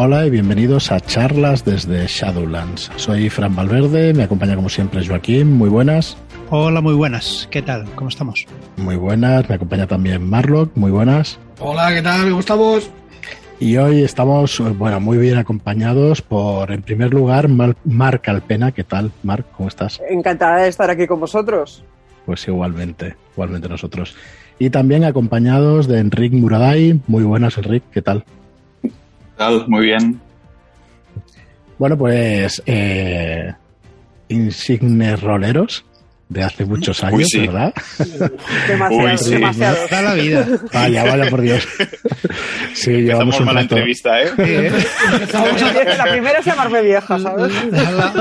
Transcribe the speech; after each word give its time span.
Hola 0.00 0.24
y 0.24 0.30
bienvenidos 0.30 0.92
a 0.92 1.00
charlas 1.00 1.64
desde 1.64 2.06
Shadowlands. 2.06 2.92
Soy 2.94 3.28
Fran 3.30 3.56
Valverde, 3.56 4.14
me 4.14 4.22
acompaña 4.22 4.54
como 4.54 4.68
siempre 4.68 5.04
Joaquín, 5.04 5.54
muy 5.54 5.68
buenas. 5.68 6.16
Hola, 6.50 6.80
muy 6.80 6.94
buenas. 6.94 7.48
¿Qué 7.50 7.62
tal? 7.62 7.84
¿Cómo 7.96 8.08
estamos? 8.08 8.46
Muy 8.76 8.94
buenas, 8.94 9.48
me 9.48 9.56
acompaña 9.56 9.88
también 9.88 10.22
Marlock, 10.22 10.70
muy 10.76 10.92
buenas. 10.92 11.40
Hola, 11.58 11.92
¿qué 11.92 12.00
tal? 12.00 12.28
¿Cómo 12.28 12.38
estamos? 12.38 12.88
Y 13.58 13.76
hoy 13.76 14.04
estamos, 14.04 14.62
bueno, 14.78 15.00
muy 15.00 15.18
bien 15.18 15.36
acompañados 15.36 16.22
por, 16.22 16.70
en 16.70 16.82
primer 16.82 17.12
lugar, 17.12 17.48
Marc 17.48 18.28
Alpena. 18.28 18.70
¿Qué 18.70 18.84
tal, 18.84 19.10
Marc? 19.24 19.46
¿Cómo 19.56 19.68
estás? 19.68 20.00
Encantada 20.08 20.58
de 20.58 20.68
estar 20.68 20.88
aquí 20.90 21.08
con 21.08 21.18
vosotros. 21.18 21.82
Pues 22.24 22.46
igualmente, 22.46 23.16
igualmente 23.32 23.68
nosotros. 23.68 24.14
Y 24.60 24.70
también 24.70 25.02
acompañados 25.02 25.88
de 25.88 25.98
Enric 25.98 26.34
Muraday. 26.34 27.00
Muy 27.08 27.24
buenas, 27.24 27.58
Enric, 27.58 27.82
¿qué 27.90 28.00
tal? 28.00 28.24
Muy 29.68 29.86
bien. 29.86 30.20
Bueno, 31.78 31.96
pues 31.96 32.62
eh, 32.66 33.54
insignes 34.28 35.20
roleros 35.22 35.84
de 36.28 36.42
hace 36.42 36.64
muchos 36.64 37.02
años, 37.02 37.28
¿verdad? 37.34 37.72
Demasiado, 38.68 39.30
demasiado. 39.30 39.76
la 39.90 40.14
vida. 40.14 40.46
Vaya, 40.72 41.04
vaya 41.04 41.30
por 41.30 41.40
Dios. 41.40 41.66
Sí, 42.74 42.90
llevamos 42.90 43.40
una 43.40 43.60
entrevista, 43.60 44.22
¿eh? 44.22 44.30
¿eh? 44.38 44.72
la 45.96 46.04
primera 46.04 46.38
es 46.38 46.46
llamarme 46.46 46.82
vieja, 46.82 47.18
¿sabes? 47.18 47.52
La, 47.72 48.12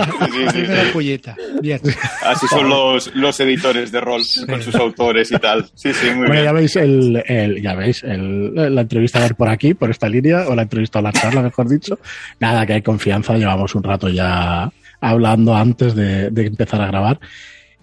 primera. 0.93 1.35
Bien. 1.61 1.81
Así 2.23 2.47
son 2.47 2.69
los, 2.69 3.13
los 3.15 3.39
editores 3.39 3.91
de 3.91 4.01
rol 4.01 4.21
con 4.47 4.61
sus 4.61 4.75
autores 4.75 5.31
y 5.31 5.37
tal. 5.37 5.69
Sí, 5.75 5.93
sí, 5.93 6.09
muy 6.11 6.27
bueno, 6.27 6.43
ya 6.43 6.51
veis, 6.53 6.75
el, 6.75 7.23
el 7.27 7.61
ya 7.61 7.75
veis 7.75 8.03
el, 8.03 8.55
la 8.73 8.81
entrevista 8.81 9.19
a 9.19 9.23
ver 9.23 9.35
por 9.35 9.49
aquí, 9.49 9.73
por 9.73 9.91
esta 9.91 10.07
línea, 10.07 10.47
o 10.47 10.55
la 10.55 10.63
entrevista 10.63 10.99
a 10.99 11.01
la 11.01 11.11
charla, 11.11 11.41
mejor 11.41 11.69
dicho. 11.69 11.99
Nada, 12.39 12.65
que 12.65 12.73
hay 12.73 12.81
confianza, 12.81 13.37
llevamos 13.37 13.75
un 13.75 13.83
rato 13.83 14.09
ya 14.09 14.71
hablando 15.01 15.55
antes 15.55 15.93
de, 15.93 16.29
de 16.31 16.45
empezar 16.47 16.81
a 16.81 16.87
grabar. 16.87 17.19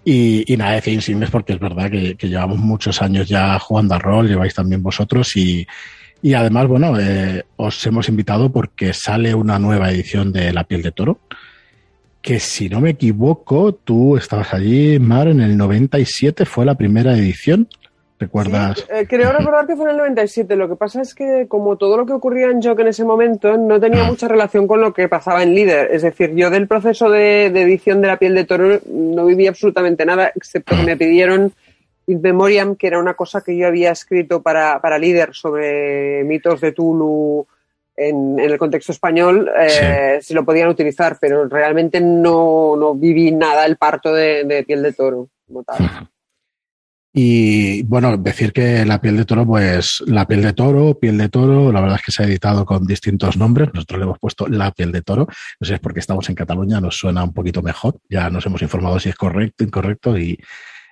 Y, 0.07 0.53
y, 0.53 0.55
nada, 0.55 0.73
decir 0.73 0.93
insignes 0.93 1.31
porque 1.31 1.53
es 1.53 1.59
verdad 1.59 1.89
que, 1.89 2.15
que, 2.15 2.29
llevamos 2.29 2.59
muchos 2.59 3.01
años 3.01 3.27
ya 3.27 3.57
jugando 3.57 3.95
a 3.95 3.99
rol, 3.99 4.27
lleváis 4.27 4.53
también 4.53 4.83
vosotros 4.83 5.35
y, 5.35 5.65
y 6.25 6.33
además, 6.33 6.67
bueno, 6.67 6.99
eh, 6.99 7.43
os 7.55 7.85
hemos 7.85 8.09
invitado 8.09 8.51
porque 8.51 8.93
sale 8.93 9.35
una 9.35 9.59
nueva 9.59 9.91
edición 9.91 10.31
de 10.31 10.51
La 10.53 10.63
piel 10.63 10.81
de 10.81 10.91
toro, 10.91 11.19
que 12.19 12.39
si 12.39 12.67
no 12.67 12.81
me 12.81 12.89
equivoco, 12.89 13.75
tú 13.75 14.17
estabas 14.17 14.51
allí, 14.53 14.97
Mar, 14.97 15.27
en 15.27 15.41
el 15.41 15.55
97 15.55 16.45
fue 16.45 16.65
la 16.65 16.73
primera 16.75 17.15
edición. 17.15 17.67
¿Recuerdas? 18.17 18.85
Eh, 18.89 19.05
creo 19.09 19.33
recordar 19.33 19.67
que 19.67 19.75
fue 19.75 19.85
en 19.85 19.91
el 19.91 19.97
97. 19.97 20.55
Lo 20.55 20.69
que 20.69 20.77
pasa 20.77 21.01
es 21.01 21.13
que, 21.13 21.47
como 21.49 21.77
todo 21.77 21.97
lo 21.97 22.05
que 22.05 22.13
ocurría 22.13 22.49
en 22.49 22.61
Jock 22.61 22.79
en 22.79 22.87
ese 22.87 23.03
momento, 23.03 23.57
no 23.57 23.79
tenía 23.79 24.05
ah. 24.05 24.09
mucha 24.09 24.29
relación 24.29 24.67
con 24.67 24.79
lo 24.79 24.93
que 24.93 25.09
pasaba 25.09 25.43
en 25.43 25.53
Líder. 25.53 25.89
Es 25.91 26.03
decir, 26.03 26.33
yo 26.33 26.49
del 26.49 26.67
proceso 26.67 27.09
de, 27.09 27.47
edición 27.47 28.01
de 28.01 28.07
la 28.07 28.17
piel 28.17 28.33
de 28.33 28.45
toro 28.45 28.79
no 28.89 29.25
viví 29.25 29.47
absolutamente 29.47 30.05
nada, 30.05 30.31
excepto 30.33 30.77
que 30.77 30.83
me 30.83 30.95
pidieron 30.97 31.51
In 32.07 32.21
Memoriam, 32.21 32.75
que 32.75 32.87
era 32.87 32.99
una 32.99 33.15
cosa 33.15 33.41
que 33.41 33.57
yo 33.57 33.67
había 33.67 33.91
escrito 33.91 34.41
para, 34.41 34.79
para 34.79 34.97
Líder 34.97 35.33
sobre 35.33 36.23
mitos 36.23 36.61
de 36.61 36.71
Tulu 36.71 37.45
en, 37.97 38.39
el 38.39 38.57
contexto 38.57 38.93
español, 38.93 39.51
eh, 39.59 40.19
si 40.21 40.33
lo 40.33 40.45
podían 40.45 40.69
utilizar, 40.69 41.17
pero 41.19 41.49
realmente 41.49 41.99
no, 41.99 42.77
no 42.77 42.93
viví 42.95 43.31
nada 43.31 43.65
el 43.65 43.75
parto 43.75 44.13
de, 44.13 44.45
de 44.45 44.63
piel 44.63 44.83
de 44.83 44.93
toro 44.93 45.27
como 45.47 45.63
tal. 45.63 46.07
Y 47.17 47.81
bueno, 47.83 48.17
decir 48.17 48.51
que 48.51 48.83
la 48.83 48.99
piel 48.99 49.15
de 49.15 49.23
toro, 49.23 49.45
pues 49.45 50.03
la 50.05 50.27
piel 50.27 50.41
de 50.41 50.51
toro, 50.51 50.99
piel 50.99 51.17
de 51.17 51.29
toro, 51.29 51.71
la 51.71 51.79
verdad 51.79 51.95
es 51.97 52.03
que 52.03 52.11
se 52.11 52.23
ha 52.23 52.25
editado 52.25 52.65
con 52.65 52.85
distintos 52.85 53.37
nombres. 53.37 53.69
Nosotros 53.73 53.99
le 53.99 54.03
hemos 54.03 54.19
puesto 54.19 54.47
la 54.49 54.69
piel 54.71 54.91
de 54.91 55.01
toro. 55.01 55.25
No 55.61 55.65
sé 55.65 55.75
es 55.75 55.79
porque 55.79 56.01
estamos 56.01 56.27
en 56.27 56.35
Cataluña, 56.35 56.81
nos 56.81 56.97
suena 56.97 57.23
un 57.23 57.31
poquito 57.31 57.61
mejor. 57.61 58.01
Ya 58.09 58.29
nos 58.29 58.45
hemos 58.45 58.61
informado 58.61 58.99
si 58.99 59.07
es 59.07 59.15
correcto, 59.15 59.63
incorrecto 59.63 60.17
y, 60.17 60.37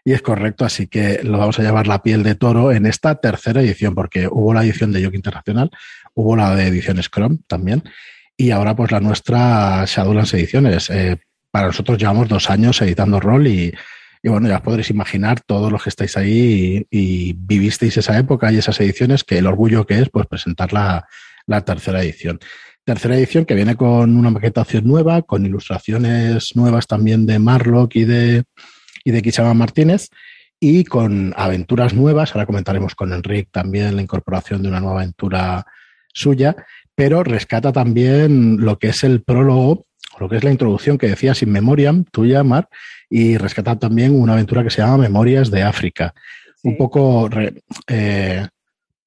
y 0.06 0.14
es 0.14 0.22
correcto. 0.22 0.64
Así 0.64 0.88
que 0.88 1.20
lo 1.24 1.40
vamos 1.40 1.60
a 1.60 1.64
llamar 1.64 1.88
la 1.88 2.02
piel 2.02 2.24
de 2.24 2.36
toro 2.36 2.72
en 2.72 2.86
esta 2.86 3.16
tercera 3.16 3.60
edición, 3.60 3.94
porque 3.94 4.30
hubo 4.32 4.54
la 4.54 4.64
edición 4.64 4.94
de 4.94 5.02
Yoke 5.02 5.18
Internacional, 5.18 5.72
hubo 6.14 6.38
la 6.38 6.56
de 6.56 6.68
edición 6.68 7.04
Scrum 7.04 7.40
también. 7.48 7.84
Y 8.38 8.52
ahora, 8.52 8.78
pues 8.78 8.92
la 8.94 9.02
nuestra 9.02 9.84
Shadowlands 9.86 10.34
Ediciones. 10.36 10.90
Eh, 10.90 11.18
para 11.52 11.68
nosotros 11.68 11.98
llevamos 11.98 12.30
dos 12.30 12.50
años 12.50 12.82
editando 12.82 13.20
rol 13.20 13.46
y 13.46 13.74
y 14.26 14.30
bueno, 14.30 14.48
ya 14.48 14.56
os 14.56 14.62
podréis 14.62 14.90
imaginar 14.90 15.42
todos 15.42 15.70
los 15.70 15.84
que 15.84 15.90
estáis 15.90 16.16
ahí 16.16 16.88
y, 16.90 17.34
vivisteis 17.34 17.98
esa 17.98 18.18
época 18.18 18.52
y 18.52 18.58
esas 18.58 18.80
ediciones, 18.80 19.26
que 19.26 19.38
el 19.38 19.48
orgullo 19.48 19.86
que 19.86 20.00
es 20.00 20.10
pues 20.10 20.28
presentar 20.28 20.72
la, 20.72 21.06
tercera 21.66 22.02
edición. 22.02 22.40
Tercera 22.86 23.18
edición 23.18 23.44
que 23.44 23.54
viene 23.54 23.76
con 23.76 24.16
una 24.16 24.30
maquetación 24.30 24.88
nueva, 24.88 25.24
con 25.24 25.46
ilustraciones 25.46 26.56
nuevas 26.56 26.88
también 26.88 27.26
de 27.26 27.38
Marlock 27.38 27.98
y 27.98 28.06
de, 28.06 28.44
y 29.04 29.12
de 29.12 29.22
Kisama 29.22 29.54
Martínez 29.54 30.08
y 30.58 30.86
con 30.86 31.34
aventuras 31.36 31.94
nuevas. 31.94 32.34
Ahora 32.34 32.46
comentaremos 32.46 32.96
con 32.96 33.12
Enric 33.12 33.52
también 33.52 33.98
la 33.98 34.02
incorporación 34.02 34.64
de 34.64 34.70
una 34.70 34.80
nueva 34.80 35.02
aventura 35.02 35.66
suya, 36.14 36.56
pero 36.96 37.24
rescata 37.26 37.74
también 37.74 38.62
lo 38.62 38.80
que 38.80 38.88
es 38.90 39.04
el 39.04 39.22
prólogo, 39.22 39.86
lo 40.18 40.30
que 40.30 40.38
es 40.38 40.44
la 40.46 40.52
introducción 40.52 40.98
que 40.98 41.10
decía 41.10 41.34
sin 41.34 41.52
memoriam, 41.52 42.06
tuya, 42.06 42.44
Mar, 42.44 42.70
y 43.16 43.38
rescatar 43.38 43.78
también 43.78 44.20
una 44.20 44.34
aventura 44.34 44.64
que 44.64 44.72
se 44.72 44.82
llama 44.82 44.98
Memorias 44.98 45.52
de 45.52 45.62
África. 45.62 46.16
Un 46.64 46.76
poco, 46.76 47.30
eh, 47.88 48.48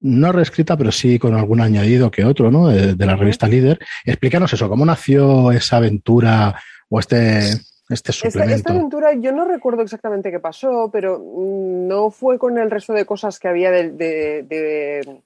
no 0.00 0.30
reescrita, 0.30 0.76
pero 0.76 0.92
sí 0.92 1.18
con 1.18 1.34
algún 1.34 1.60
añadido 1.60 2.08
que 2.08 2.24
otro, 2.24 2.52
¿no? 2.52 2.68
De, 2.68 2.94
la 3.04 3.16
revista 3.16 3.48
Líder. 3.48 3.80
Explícanos 4.04 4.52
eso, 4.52 4.68
¿cómo 4.68 4.86
nació 4.86 5.50
esa 5.50 5.78
aventura 5.78 6.54
o 6.88 7.00
este, 7.00 7.50
este 7.88 8.12
suplemento? 8.12 8.54
Esta, 8.54 8.72
aventura 8.74 9.12
yo 9.14 9.32
no 9.32 9.44
recuerdo 9.44 9.82
exactamente 9.82 10.30
qué 10.30 10.38
pasó, 10.38 10.88
pero 10.92 11.18
mm, 11.18 11.88
no 11.88 12.12
fue 12.12 12.38
con 12.38 12.58
el 12.58 12.70
resto 12.70 12.92
de 12.92 13.06
cosas 13.06 13.40
que 13.40 13.48
había 13.48 13.72
de, 13.72 15.20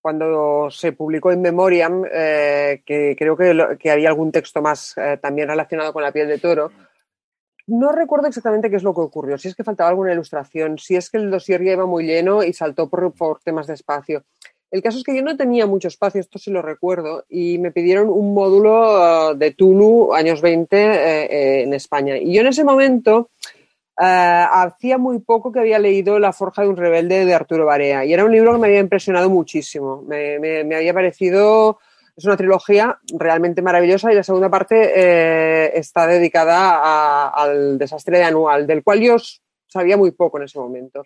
cuando 0.00 0.70
se 0.70 0.92
publicó 0.92 1.32
en 1.32 1.42
Memoriam, 1.42 2.02
eh, 2.10 2.80
que 2.86 3.14
creo 3.14 3.36
que, 3.36 3.90
había 3.90 4.08
algún 4.08 4.32
texto 4.32 4.62
más 4.62 4.94
eh, 4.96 5.18
también 5.20 5.48
relacionado 5.48 5.92
con 5.92 6.02
la 6.02 6.12
piel 6.12 6.28
de 6.28 6.38
toro 6.38 6.72
no 7.66 7.92
recuerdo 7.92 8.28
exactamente 8.28 8.70
qué 8.70 8.76
es 8.76 8.82
lo 8.82 8.94
que 8.94 9.00
ocurrió, 9.00 9.38
si 9.38 9.48
es 9.48 9.54
que 9.54 9.64
faltaba 9.64 9.90
alguna 9.90 10.12
ilustración, 10.12 10.78
si 10.78 10.96
es 10.96 11.10
que 11.10 11.18
el 11.18 11.30
dossier 11.30 11.62
ya 11.62 11.72
iba 11.72 11.86
muy 11.86 12.04
lleno 12.04 12.42
y 12.42 12.52
saltó 12.52 12.88
por, 12.88 13.40
temas 13.44 13.66
de 13.66 13.74
espacio. 13.74 14.24
El 14.70 14.82
caso 14.82 14.98
es 14.98 15.04
que 15.04 15.14
yo 15.14 15.22
no 15.22 15.36
tenía 15.36 15.66
mucho 15.66 15.88
espacio, 15.88 16.20
esto 16.20 16.38
sí 16.38 16.50
lo 16.50 16.62
recuerdo, 16.62 17.24
y 17.28 17.58
me 17.58 17.72
pidieron 17.72 18.08
un 18.08 18.32
módulo 18.32 19.30
uh, 19.30 19.34
de 19.34 19.50
Tulu, 19.50 20.14
años 20.14 20.40
20, 20.40 20.76
eh, 20.76 21.24
eh, 21.24 21.62
en 21.64 21.74
España. 21.74 22.16
Y 22.16 22.32
yo 22.32 22.40
en 22.40 22.46
ese 22.46 22.64
momento 22.64 23.30
uh, 23.98 24.46
hacía 24.50 24.96
muy 24.96 25.18
poco 25.18 25.52
que 25.52 25.60
había 25.60 25.78
leído 25.78 26.18
La 26.18 26.32
Forja 26.32 26.62
de 26.62 26.68
un 26.68 26.76
Rebelde 26.76 27.26
de 27.26 27.34
Arturo 27.34 27.66
Barea, 27.66 28.04
y 28.06 28.14
era 28.14 28.24
un 28.24 28.32
libro 28.32 28.52
que 28.52 28.58
me 28.58 28.68
había 28.68 28.80
impresionado 28.80 29.28
muchísimo. 29.28 30.02
me 30.08 30.74
había 30.74 30.94
parecido 30.94 31.78
es 32.16 32.24
una 32.24 32.36
trilogía 32.36 32.98
realmente 33.18 33.62
maravillosa 33.62 34.12
y 34.12 34.14
la 34.14 34.22
segunda 34.22 34.50
parte 34.50 34.92
eh, 34.94 35.72
está 35.74 36.06
dedicada 36.06 37.28
al 37.28 37.78
desastre 37.78 38.18
de 38.18 38.24
anual, 38.24 38.66
del 38.66 38.82
cual 38.82 39.00
yo 39.00 39.16
sabía 39.66 39.96
muy 39.96 40.10
poco 40.10 40.38
en 40.38 40.44
ese 40.44 40.58
momento. 40.58 41.04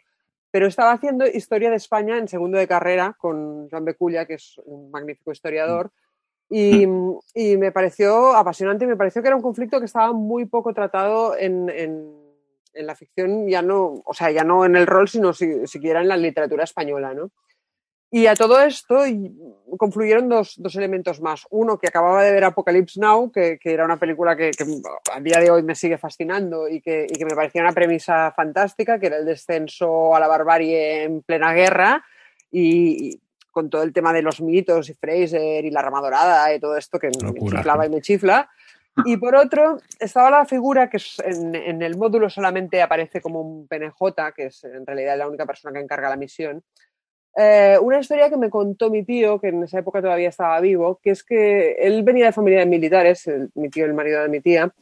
Pero 0.51 0.67
estaba 0.67 0.93
haciendo 0.93 1.27
historia 1.27 1.71
de 1.71 1.77
España 1.77 2.19
en 2.19 2.29
segundo 2.29 2.59
de 2.59 2.67
carrera 2.67 3.15
con 3.19 3.69
Joan 3.69 3.85
Beculla, 3.85 4.27
que 4.27 4.35
es 4.35 4.61
un 4.65 4.91
magnífico 4.91 5.31
historiador. 5.31 5.91
Y, 6.49 6.87
me 6.87 7.73
pareció 7.73 8.35
apasionante 8.37 8.87
me 8.87 8.97
pareció 8.97 9.21
que 9.21 9.29
era 9.29 9.37
un 9.37 9.43
conflicto 9.43 9.81
que 9.81 9.87
estaba 9.87 10.13
muy 10.13 10.45
poco 10.45 10.73
tratado 10.73 11.37
en, 11.37 11.67
la 12.75 12.95
ficción, 12.95 13.49
ya 13.49 13.63
no, 13.63 14.03
o 14.05 14.15
sea, 14.15 14.31
ya 14.31 14.45
no 14.45 14.65
en 14.65 14.77
el 14.77 14.87
rol, 14.87 15.09
sino 15.09 15.33
siquiera 15.33 16.03
en 16.03 16.09
la 16.09 16.17
literatura 16.17 16.65
española, 16.65 17.15
¿no? 17.15 17.31
Y 18.17 18.29
a 18.29 18.35
todo 18.35 18.59
esto 18.63 19.01
confluyeron 19.77 20.31
dos, 20.31 20.55
dos, 20.57 20.75
elementos 20.75 21.21
más. 21.21 21.47
Uno, 21.51 21.77
que 21.77 21.89
acababa 21.89 22.23
de 22.23 22.33
ver 22.33 22.45
Apocalypse 22.45 22.99
Now, 22.99 23.31
que, 23.31 23.59
que 23.59 23.75
era 23.75 23.85
una 23.85 23.99
película 23.99 24.35
que, 24.35 24.53
que, 24.53 24.65
a 25.13 25.21
día 25.21 25.39
de 25.39 25.51
hoy 25.51 25.63
me 25.63 25.75
sigue 25.75 25.99
fascinando 25.99 26.67
y 26.67 26.81
que, 26.81 27.07
y 27.11 27.13
que, 27.13 27.27
me 27.27 27.37
parecía 27.37 27.61
una 27.61 27.73
premisa 27.73 28.33
fantástica, 28.35 28.99
que 28.99 29.09
era 29.09 29.19
el 29.19 29.27
descenso 29.27 30.17
a 30.17 30.21
la 30.21 30.29
barbarie 30.29 31.03
en 31.03 31.21
plena 31.21 31.53
guerra 31.53 32.07
y, 32.51 33.21
con 33.51 33.69
todo 33.69 33.83
el 33.83 33.93
tema 33.93 34.15
de 34.15 34.23
los 34.23 34.41
mitos 34.41 34.89
y 34.89 34.95
Fraser 34.95 35.67
y 35.67 35.71
la 35.71 35.83
rama 35.83 36.01
dorada 36.01 36.55
y 36.55 36.59
todo 36.59 36.75
esto 36.79 36.99
que 36.99 37.09
me 37.09 37.35
chiflaba 37.35 37.85
y 37.85 37.91
me 37.91 38.01
chifla. 38.01 38.49
Y 39.05 39.19
por 39.19 39.37
otro, 39.37 39.77
estaba 40.01 40.31
la 40.31 40.47
figura 40.47 40.89
que 40.89 40.97
en, 41.23 41.55
en, 41.55 41.83
el 41.83 41.99
módulo 41.99 42.31
solamente 42.31 42.81
aparece 42.81 43.21
como 43.21 43.43
un 43.43 43.69
PNJ, 43.69 44.33
que 44.35 44.47
es 44.47 44.65
en 44.65 44.87
realidad 44.87 45.19
la 45.19 45.29
única 45.29 45.45
persona 45.45 45.75
que 45.75 45.85
encarga 45.85 46.09
la 46.09 46.17
misión, 46.17 46.65
eh, 47.37 47.77
una 47.81 48.01
historia 48.01 48.31
que 48.31 48.37
me 48.37 48.51
contó 48.51 48.91
mi 48.91 49.05
tío, 49.05 49.39
que 49.39 49.49
en 49.49 49.65
esa 49.65 49.81
época 49.81 50.01
todavía 50.01 50.31
estaba 50.31 50.59
vivo, 50.61 50.99
que 51.03 51.11
es 51.11 51.23
que 51.23 51.73
él 51.73 52.03
venía 52.03 52.27
de 52.27 52.33
familia 52.33 52.61
de 52.61 52.67
militares, 52.67 53.31
mi 53.55 53.69
tío, 53.69 53.85
el 53.85 53.95
marido 53.95 54.23
de 54.23 54.29
mi 54.29 54.41
tía, 54.41 54.73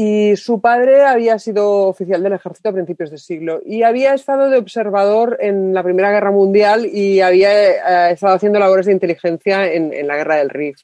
y 0.00 0.36
su 0.36 0.60
padre 0.60 1.02
había 1.02 1.40
sido 1.40 1.88
oficial 1.88 2.22
del 2.22 2.34
ejército 2.34 2.68
a 2.68 2.72
principios 2.72 3.10
de 3.10 3.18
siglo 3.18 3.60
y 3.64 3.82
había 3.82 4.14
estado 4.14 4.48
de 4.48 4.56
observador 4.56 5.36
en 5.40 5.74
la 5.74 5.82
Primera 5.82 6.12
Guerra 6.12 6.30
Mundial 6.30 6.86
y 6.86 7.20
había 7.20 8.08
eh, 8.08 8.12
estado 8.12 8.36
haciendo 8.36 8.60
labores 8.60 8.86
de 8.86 8.92
inteligencia 8.92 9.66
en, 9.66 10.06
la 10.06 10.14
Guerra 10.14 10.36
del 10.36 10.50
Rif. 10.50 10.82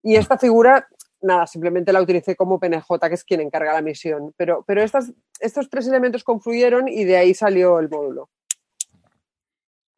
Y 0.00 0.14
esta 0.14 0.38
figura, 0.38 0.86
nada, 1.22 1.44
simplemente 1.48 1.92
la 1.92 2.02
utilicé 2.02 2.36
como 2.36 2.60
PNJ, 2.60 2.86
que 3.08 3.14
es 3.14 3.24
quien 3.24 3.40
encarga 3.40 3.72
la 3.72 3.82
misión. 3.82 4.32
Pero, 4.36 4.62
pero 4.64 4.80
estas, 4.80 5.12
estos 5.40 5.68
tres 5.68 5.88
elementos 5.88 6.22
confluyeron 6.22 6.86
y 6.86 7.02
de 7.02 7.16
ahí 7.16 7.34
salió 7.34 7.80
el 7.80 7.88
módulo. 7.88 8.28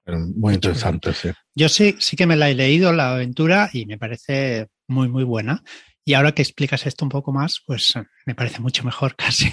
Muy 0.06 0.54
interesante, 0.54 1.12
sí. 1.14 1.30
Yo 1.54 1.68
sí, 1.68 1.96
sí 1.98 2.16
que 2.16 2.26
me 2.26 2.36
la 2.36 2.50
he 2.50 2.54
leído, 2.54 2.92
la 2.92 3.14
aventura, 3.14 3.70
y 3.72 3.86
me 3.86 3.98
parece 3.98 4.68
muy, 4.86 5.08
muy 5.08 5.24
buena. 5.24 5.62
Y 6.06 6.12
ahora 6.12 6.32
que 6.32 6.42
explicas 6.42 6.86
esto 6.86 7.06
un 7.06 7.08
poco 7.08 7.32
más, 7.32 7.62
pues 7.66 7.94
me 8.26 8.34
parece 8.34 8.60
mucho 8.60 8.84
mejor 8.84 9.16
casi. 9.16 9.50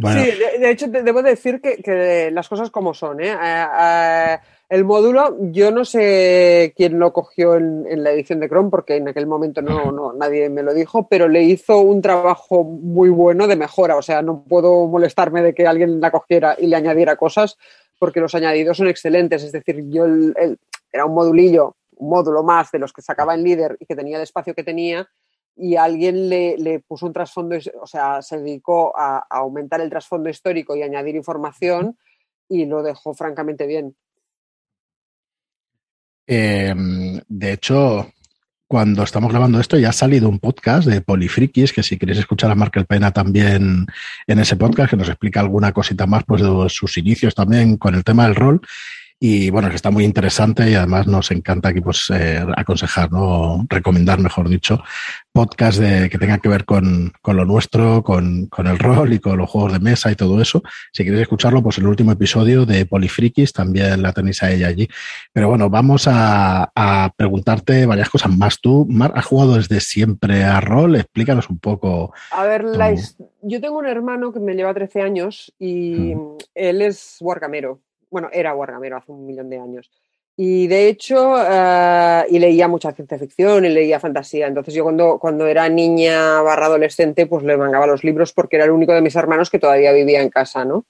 Bueno. 0.00 0.24
Sí, 0.24 0.30
de, 0.30 0.58
de, 0.58 0.70
hecho, 0.70 0.86
debo 0.88 1.22
decir 1.22 1.60
que, 1.60 1.76
que, 1.76 2.30
las 2.32 2.48
cosas 2.48 2.70
como 2.70 2.94
son. 2.94 3.20
¿eh? 3.20 3.32
Eh, 3.32 3.66
eh, 3.80 4.38
el 4.70 4.84
módulo, 4.86 5.36
yo 5.50 5.70
no 5.70 5.84
sé 5.84 6.72
quién 6.74 6.98
lo 6.98 7.12
cogió 7.12 7.56
en, 7.56 7.84
en, 7.86 8.02
la 8.02 8.12
edición 8.12 8.40
de 8.40 8.48
Chrome, 8.48 8.70
porque 8.70 8.96
en 8.96 9.08
aquel 9.08 9.26
momento 9.26 9.60
no, 9.60 9.92
no, 9.92 10.14
nadie 10.14 10.48
me 10.48 10.62
lo 10.62 10.72
dijo, 10.72 11.06
pero 11.06 11.28
le 11.28 11.42
hizo 11.42 11.80
un 11.80 12.00
trabajo 12.00 12.64
muy 12.64 13.10
bueno 13.10 13.46
de 13.46 13.56
mejora. 13.56 13.96
O 13.96 14.02
sea, 14.02 14.22
no 14.22 14.44
puedo 14.44 14.86
molestarme 14.86 15.42
de 15.42 15.52
que 15.52 15.66
alguien 15.66 16.00
la 16.00 16.10
cogiera 16.10 16.56
y 16.58 16.68
le 16.68 16.76
añadiera 16.76 17.16
cosas, 17.16 17.58
porque 18.02 18.18
los 18.18 18.34
añadidos 18.34 18.78
son 18.78 18.88
excelentes. 18.88 19.44
Es 19.44 19.52
decir, 19.52 19.88
yo 19.88 20.06
era 20.90 21.04
un 21.04 21.14
modulillo, 21.14 21.76
un 21.98 22.10
módulo 22.10 22.42
más 22.42 22.72
de 22.72 22.80
los 22.80 22.92
que 22.92 23.00
sacaba 23.00 23.32
en 23.34 23.44
líder 23.44 23.76
y 23.78 23.86
que 23.86 23.94
tenía 23.94 24.16
el 24.16 24.24
espacio 24.24 24.56
que 24.56 24.64
tenía 24.64 25.08
y 25.54 25.76
alguien 25.76 26.28
le, 26.28 26.80
puso 26.80 27.06
un 27.06 27.12
trasfondo, 27.12 27.56
o 27.80 27.86
sea, 27.86 28.20
se 28.20 28.38
dedicó 28.38 28.92
a, 28.98 29.24
aumentar 29.30 29.80
el 29.80 29.88
trasfondo 29.88 30.28
histórico 30.28 30.74
y 30.74 30.82
añadir 30.82 31.14
información 31.14 31.96
y 32.48 32.66
lo 32.66 32.82
dejó 32.82 33.14
francamente 33.14 33.68
bien. 33.68 33.94
Eh, 36.26 36.74
de 37.28 37.52
hecho, 37.52 38.08
cuando 38.72 39.02
estamos 39.02 39.30
grabando 39.30 39.60
esto 39.60 39.78
ya 39.78 39.90
ha 39.90 39.92
salido 39.92 40.30
un 40.30 40.38
podcast 40.38 40.88
de 40.88 41.02
Polifrikis, 41.02 41.74
que 41.74 41.82
si 41.82 41.98
queréis 41.98 42.20
escuchar 42.20 42.50
a 42.50 42.54
Markel 42.54 42.86
Pena 42.86 43.10
también 43.10 43.84
en 44.26 44.38
ese 44.38 44.56
podcast, 44.56 44.88
que 44.88 44.96
nos 44.96 45.10
explica 45.10 45.40
alguna 45.40 45.72
cosita 45.72 46.06
más 46.06 46.24
pues, 46.24 46.40
de 46.40 46.48
sus 46.70 46.96
inicios 46.96 47.34
también 47.34 47.76
con 47.76 47.94
el 47.94 48.02
tema 48.02 48.24
del 48.24 48.34
rol. 48.34 48.62
Y 49.24 49.50
bueno, 49.50 49.68
que 49.70 49.76
está 49.76 49.92
muy 49.92 50.04
interesante 50.04 50.68
y 50.68 50.74
además 50.74 51.06
nos 51.06 51.30
encanta 51.30 51.68
aquí 51.68 51.80
pues 51.80 52.10
eh, 52.12 52.44
aconsejar, 52.56 53.12
¿no? 53.12 53.64
recomendar, 53.68 54.18
mejor 54.18 54.48
dicho, 54.48 54.82
podcast 55.30 55.78
de, 55.78 56.10
que 56.10 56.18
tengan 56.18 56.40
que 56.40 56.48
ver 56.48 56.64
con, 56.64 57.12
con 57.22 57.36
lo 57.36 57.44
nuestro, 57.44 58.02
con, 58.02 58.46
con, 58.46 58.66
el 58.66 58.80
rol 58.80 59.12
y 59.12 59.20
con 59.20 59.38
los 59.38 59.48
juegos 59.48 59.74
de 59.74 59.78
mesa 59.78 60.10
y 60.10 60.16
todo 60.16 60.42
eso. 60.42 60.60
Si 60.92 61.04
queréis 61.04 61.22
escucharlo, 61.22 61.62
pues 61.62 61.78
el 61.78 61.86
último 61.86 62.10
episodio 62.10 62.66
de 62.66 62.84
Polifrikis 62.84 63.52
también 63.52 64.02
la 64.02 64.12
tenéis 64.12 64.42
a 64.42 64.50
ella 64.50 64.66
allí. 64.66 64.88
Pero 65.32 65.50
bueno, 65.50 65.70
vamos 65.70 66.08
a, 66.08 66.72
a 66.74 67.12
preguntarte 67.16 67.86
varias 67.86 68.10
cosas 68.10 68.36
más. 68.36 68.60
¿Tú, 68.60 68.88
Mar, 68.90 69.12
has 69.14 69.24
jugado 69.24 69.54
desde 69.54 69.78
siempre 69.78 70.42
a 70.42 70.60
rol? 70.60 70.96
Explícanos 70.96 71.48
un 71.48 71.60
poco. 71.60 72.12
A 72.32 72.42
ver, 72.42 72.64
la, 72.64 72.92
yo 73.40 73.60
tengo 73.60 73.78
un 73.78 73.86
hermano 73.86 74.32
que 74.32 74.40
me 74.40 74.54
lleva 74.54 74.74
13 74.74 75.00
años 75.00 75.54
y 75.60 76.16
hmm. 76.16 76.38
él 76.56 76.82
es 76.82 77.18
wargamero 77.20 77.80
bueno, 78.12 78.28
era 78.30 78.54
Wargamero 78.54 78.98
hace 78.98 79.10
un 79.10 79.26
millón 79.26 79.48
de 79.50 79.58
años. 79.58 79.90
Y 80.36 80.66
de 80.66 80.88
hecho, 80.88 81.32
uh, 81.32 82.24
y 82.28 82.38
leía 82.38 82.68
mucha 82.68 82.92
ciencia 82.92 83.18
ficción 83.18 83.64
y 83.64 83.70
leía 83.70 84.00
fantasía. 84.00 84.46
Entonces 84.46 84.74
yo 84.74 84.84
cuando, 84.84 85.18
cuando 85.18 85.46
era 85.46 85.68
niña 85.68 86.40
barra 86.42 86.66
adolescente, 86.66 87.26
pues 87.26 87.42
le 87.44 87.56
mangaba 87.56 87.86
los 87.86 88.04
libros 88.04 88.32
porque 88.32 88.56
era 88.56 88.66
el 88.66 88.70
único 88.70 88.92
de 88.92 89.02
mis 89.02 89.16
hermanos 89.16 89.50
que 89.50 89.58
todavía 89.58 89.92
vivía 89.92 90.22
en 90.22 90.30
casa, 90.30 90.64
¿no? 90.64 90.86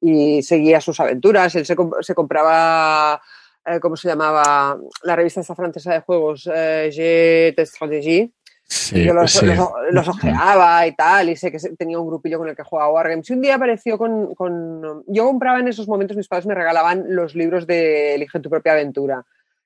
Y 0.00 0.42
seguía 0.42 0.80
sus 0.80 1.00
aventuras. 1.00 1.54
Él 1.54 1.64
se, 1.64 1.74
compraba, 2.14 3.20
eh, 3.66 3.80
¿cómo 3.80 3.96
se 3.96 4.08
llamaba? 4.08 4.78
La 5.02 5.16
revista 5.16 5.40
esta 5.40 5.54
francesa 5.54 5.92
de 5.92 6.00
juegos, 6.00 6.48
eh, 6.52 6.90
Jet 6.92 7.66
Stratégie. 7.66 8.30
Sí, 8.66 9.04
yo 9.04 9.12
los, 9.12 9.30
sí. 9.30 9.46
los, 9.46 9.68
los, 9.90 10.08
ojeaba 10.08 10.86
y 10.86 10.94
tal, 10.94 11.28
y 11.28 11.36
sé 11.36 11.52
que 11.52 11.58
tenía 11.76 11.98
un 11.98 12.08
grupillo 12.08 12.38
con 12.38 12.48
el 12.48 12.56
que 12.56 12.62
jugaba 12.62 12.92
Wargames. 12.92 13.28
Y 13.28 13.34
un 13.34 13.42
día 13.42 13.56
apareció 13.56 13.98
con, 13.98 14.34
con, 14.34 15.04
Yo 15.06 15.26
compraba 15.26 15.60
en 15.60 15.68
esos 15.68 15.86
momentos, 15.86 16.16
mis 16.16 16.28
padres 16.28 16.46
me 16.46 16.54
regalaban 16.54 17.04
los 17.08 17.34
libros 17.34 17.66
de 17.66 18.14
Elige 18.14 18.40
tu 18.40 18.48
propia 18.50 18.72
aventura, 18.72 19.24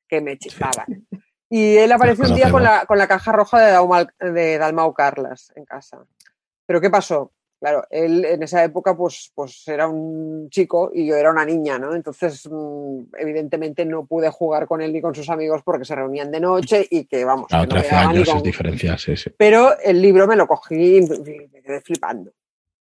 que 0.09 0.21
me 0.21 0.37
chifaban. 0.37 0.87
Sí. 0.89 1.19
Y 1.51 1.77
él 1.79 1.91
apareció 1.93 2.27
un 2.27 2.35
día 2.35 2.51
con 2.51 2.63
la, 2.63 2.85
con 2.87 2.99
la 2.99 3.07
caja 3.07 3.33
roja 3.33 3.59
de, 3.61 4.31
de 4.33 4.59
Dalmau 4.59 4.93
Carlas 4.93 5.53
en 5.55 5.65
casa. 5.65 6.05
¿Pero 6.67 6.81
qué 6.81 6.91
pasó? 6.91 7.33
Claro, 7.59 7.85
él 7.91 8.25
en 8.25 8.43
esa 8.45 8.63
época 8.63 8.97
pues, 8.97 9.33
pues 9.35 9.67
era 9.67 9.89
un 9.89 10.49
chico 10.49 10.93
y 10.95 11.07
yo 11.07 11.17
era 11.17 11.33
una 11.33 11.45
niña, 11.45 11.77
¿no? 11.77 11.93
Entonces, 11.93 12.49
mmm, 12.49 13.01
evidentemente 13.19 13.85
no 13.85 14.07
pude 14.07 14.31
jugar 14.31 14.69
con 14.69 14.81
él 14.81 14.93
ni 14.93 15.01
con 15.01 15.13
sus 15.13 15.29
amigos 15.29 15.63
porque 15.65 15.85
se 15.85 15.97
reunían 15.97 16.31
de 16.31 16.39
noche 16.39 16.87
y 16.89 17.07
que, 17.07 17.25
vamos, 17.25 17.49
claro, 17.49 17.69
que 17.69 17.75
no 17.75 17.81
13 17.81 17.97
años 17.97 18.29
con... 18.29 18.37
es 18.37 18.43
diferencia, 18.45 18.97
sí, 18.97 19.17
sí. 19.17 19.31
Pero 19.37 19.77
el 19.81 20.01
libro 20.01 20.29
me 20.29 20.37
lo 20.37 20.47
cogí 20.47 20.99
y 20.99 21.01
me 21.03 21.63
quedé 21.63 21.81
flipando. 21.81 22.31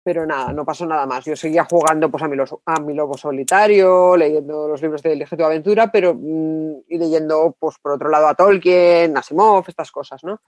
Pero 0.03 0.27
nada, 0.27 0.53
no 0.53 0.65
pasó 0.65 0.85
nada 0.85 1.07
más. 1.07 1.25
Yo 1.25 1.37
seguía 1.37 1.65
jugando 1.65 2.11
pues, 2.11 2.23
a, 2.23 2.29
mi, 2.29 2.37
a 2.67 2.81
mi 2.81 2.95
lobo 2.95 3.17
solitario, 3.17 4.15
leyendo 4.15 4.69
los 4.69 4.83
libros 4.83 5.03
de 5.03 5.13
Elige 5.13 5.39
tu 5.39 5.45
aventura, 5.45 5.91
pero 5.91 6.15
mmm, 6.15 6.83
y 6.87 6.99
leyendo, 6.99 7.57
pues, 7.59 7.77
por 7.81 7.93
otro 7.93 8.11
lado, 8.11 8.29
a 8.29 8.35
Tolkien, 8.35 9.17
Asimov, 9.17 9.65
estas 9.69 9.91
cosas, 9.91 10.23
¿no? 10.23 10.43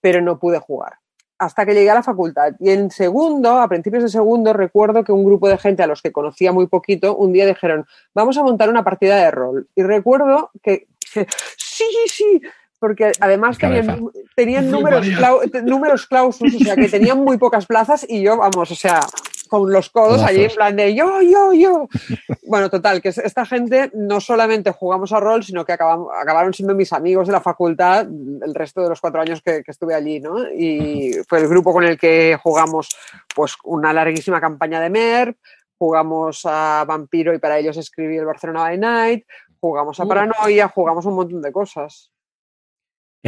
Pero 0.00 0.20
no 0.22 0.40
pude 0.40 0.58
jugar 0.58 0.94
hasta 1.38 1.64
que 1.64 1.74
llegué 1.74 1.90
a 1.90 1.94
la 1.94 2.02
facultad. 2.02 2.54
Y 2.58 2.70
en 2.70 2.90
segundo, 2.90 3.60
a 3.60 3.68
principios 3.68 4.02
de 4.02 4.08
segundo, 4.08 4.52
recuerdo 4.52 5.04
que 5.04 5.12
un 5.12 5.24
grupo 5.24 5.48
de 5.48 5.58
gente 5.58 5.82
a 5.82 5.86
los 5.86 6.02
que 6.02 6.12
conocía 6.12 6.52
muy 6.52 6.66
poquito, 6.66 7.16
un 7.16 7.32
día 7.32 7.46
dijeron, 7.46 7.86
vamos 8.14 8.36
a 8.38 8.42
montar 8.42 8.68
una 8.68 8.84
partida 8.84 9.16
de 9.16 9.30
rol. 9.30 9.68
Y 9.74 9.82
recuerdo 9.82 10.50
que, 10.62 10.88
sí, 11.56 11.84
sí, 12.06 12.42
porque 12.78 13.12
además 13.20 13.58
tenían, 13.58 14.10
tenían 14.34 14.70
números, 14.70 15.06
clau, 15.16 15.40
números 15.64 16.06
clausus, 16.06 16.54
o 16.54 16.58
sea, 16.58 16.76
que 16.76 16.88
tenían 16.88 17.18
muy 17.18 17.38
pocas 17.38 17.66
plazas 17.66 18.04
y 18.08 18.22
yo, 18.22 18.36
vamos, 18.36 18.70
o 18.70 18.74
sea, 18.74 19.00
con 19.48 19.72
los 19.72 19.90
codos 19.90 20.22
allí 20.22 20.44
en 20.44 20.50
plan 20.50 20.76
de 20.76 20.94
yo, 20.94 21.20
yo, 21.22 21.52
yo. 21.52 21.88
Bueno, 22.46 22.70
total, 22.70 23.02
que 23.02 23.08
esta 23.08 23.44
gente 23.44 23.90
no 23.94 24.20
solamente 24.20 24.70
jugamos 24.70 25.12
a 25.12 25.20
rol, 25.20 25.44
sino 25.44 25.64
que 25.64 25.72
acabamos, 25.72 26.08
acabaron 26.18 26.54
siendo 26.54 26.74
mis 26.74 26.92
amigos 26.92 27.26
de 27.26 27.32
la 27.32 27.40
facultad 27.40 28.06
el 28.06 28.54
resto 28.54 28.82
de 28.82 28.88
los 28.88 29.00
cuatro 29.00 29.20
años 29.20 29.42
que, 29.42 29.62
que, 29.62 29.70
estuve 29.70 29.94
allí, 29.94 30.20
¿no? 30.20 30.50
Y 30.50 31.12
fue 31.28 31.40
el 31.40 31.48
grupo 31.48 31.72
con 31.72 31.84
el 31.84 31.98
que 31.98 32.38
jugamos 32.42 32.88
pues 33.34 33.54
una 33.64 33.92
larguísima 33.92 34.40
campaña 34.40 34.80
de 34.80 34.88
MERP, 34.88 35.36
jugamos 35.78 36.42
a 36.44 36.84
Vampiro 36.86 37.34
y 37.34 37.38
para 37.38 37.58
ellos 37.58 37.76
escribí 37.76 38.16
el 38.16 38.26
Barcelona 38.26 38.62
by 38.62 38.78
Night, 38.78 39.26
jugamos 39.60 40.00
a 40.00 40.06
Paranoia, 40.06 40.68
jugamos 40.68 41.06
un 41.06 41.14
montón 41.14 41.42
de 41.42 41.52
cosas. 41.52 42.10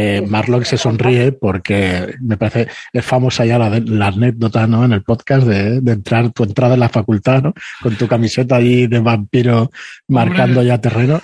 Eh, 0.03 0.23
Marlock 0.27 0.65
se 0.65 0.79
sonríe 0.79 1.33
porque 1.33 2.15
me 2.23 2.39
parece 2.39 2.69
es 2.91 3.05
famosa 3.05 3.45
ya 3.45 3.59
la, 3.59 3.69
la 3.85 4.07
anécdota 4.07 4.67
¿no? 4.67 4.83
en 4.87 4.93
el 4.93 5.03
podcast 5.03 5.47
de, 5.47 5.83
de, 5.83 5.93
entrar 5.93 6.33
tu 6.33 6.45
entrada 6.45 6.73
en 6.73 6.81
la 6.81 6.89
facultad 6.89 7.43
¿no? 7.43 7.53
con 7.83 7.97
tu 7.97 8.09
camiseta 8.09 8.57
ahí 8.57 8.87
de 8.87 8.99
vampiro 9.01 9.71
marcando 10.09 10.61
Hombre. 10.61 10.67
ya 10.69 10.81
terreno. 10.81 11.21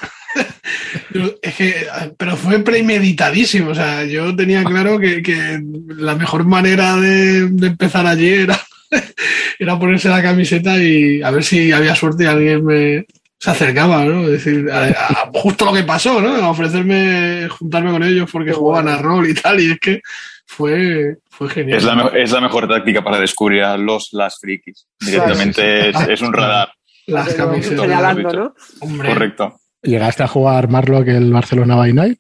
es 1.43 1.55
que, 1.55 1.87
pero 2.19 2.37
fue 2.37 2.59
premeditadísimo. 2.59 3.71
O 3.71 3.75
sea, 3.75 4.05
yo 4.05 4.37
tenía 4.37 4.63
claro 4.63 4.99
que, 4.99 5.23
que 5.23 5.59
la 5.97 6.15
mejor 6.15 6.45
manera 6.45 6.97
de, 6.97 7.49
de 7.49 7.67
empezar 7.69 8.07
allí 8.07 8.29
era, 8.29 8.61
era 9.59 9.79
ponerse 9.79 10.11
la 10.11 10.23
camiseta 10.23 10.77
y 10.77 11.23
a 11.23 11.31
ver 11.31 11.45
si 11.45 11.73
había 11.73 11.95
suerte 11.95 12.25
y 12.25 12.27
alguien 12.27 12.63
me, 12.63 13.07
se 13.47 13.53
acercaba, 13.53 14.05
¿no? 14.05 14.25
Es 14.25 14.45
decir, 14.45 14.69
a, 14.73 14.87
a, 14.87 15.31
justo 15.33 15.67
lo 15.67 15.73
que 15.73 15.85
pasó, 15.85 16.21
¿no? 16.21 16.35
A 16.35 16.51
ofrecerme 16.51 17.49
juntarme 17.49 17.93
con 17.93 18.03
ellos 18.03 18.29
porque 18.29 18.53
jugaban 18.53 18.89
a 18.89 18.99
rol 18.99 19.31
y 19.31 19.35
tal, 19.35 19.61
y 19.61 19.71
es 19.71 19.79
que 19.79 20.01
fue, 20.47 21.19
fue 21.31 21.49
genial. 21.51 21.79
Es 21.79 21.85
la, 21.85 22.11
es 22.13 22.33
la 22.33 22.41
mejor 22.41 22.67
táctica 22.67 23.05
para 23.05 23.21
descubrir 23.21 23.63
a 23.63 23.77
los 23.77 24.09
las 24.13 24.41
frikis. 24.41 24.89
Directamente 24.99 25.91
es, 25.91 26.09
es, 26.09 26.23
un 26.23 26.33
radar. 26.33 26.73
Las 27.07 27.35
camisetas. 27.35 28.17
¿no? 28.17 28.53
Correcto. 28.81 29.61
¿Llegaste 29.81 30.25
a 30.25 30.29
jugar 30.29 30.69
Marlock 30.69 31.07
el 31.07 31.33
Barcelona 31.33 31.77
by 31.77 31.93
Night? 31.93 32.19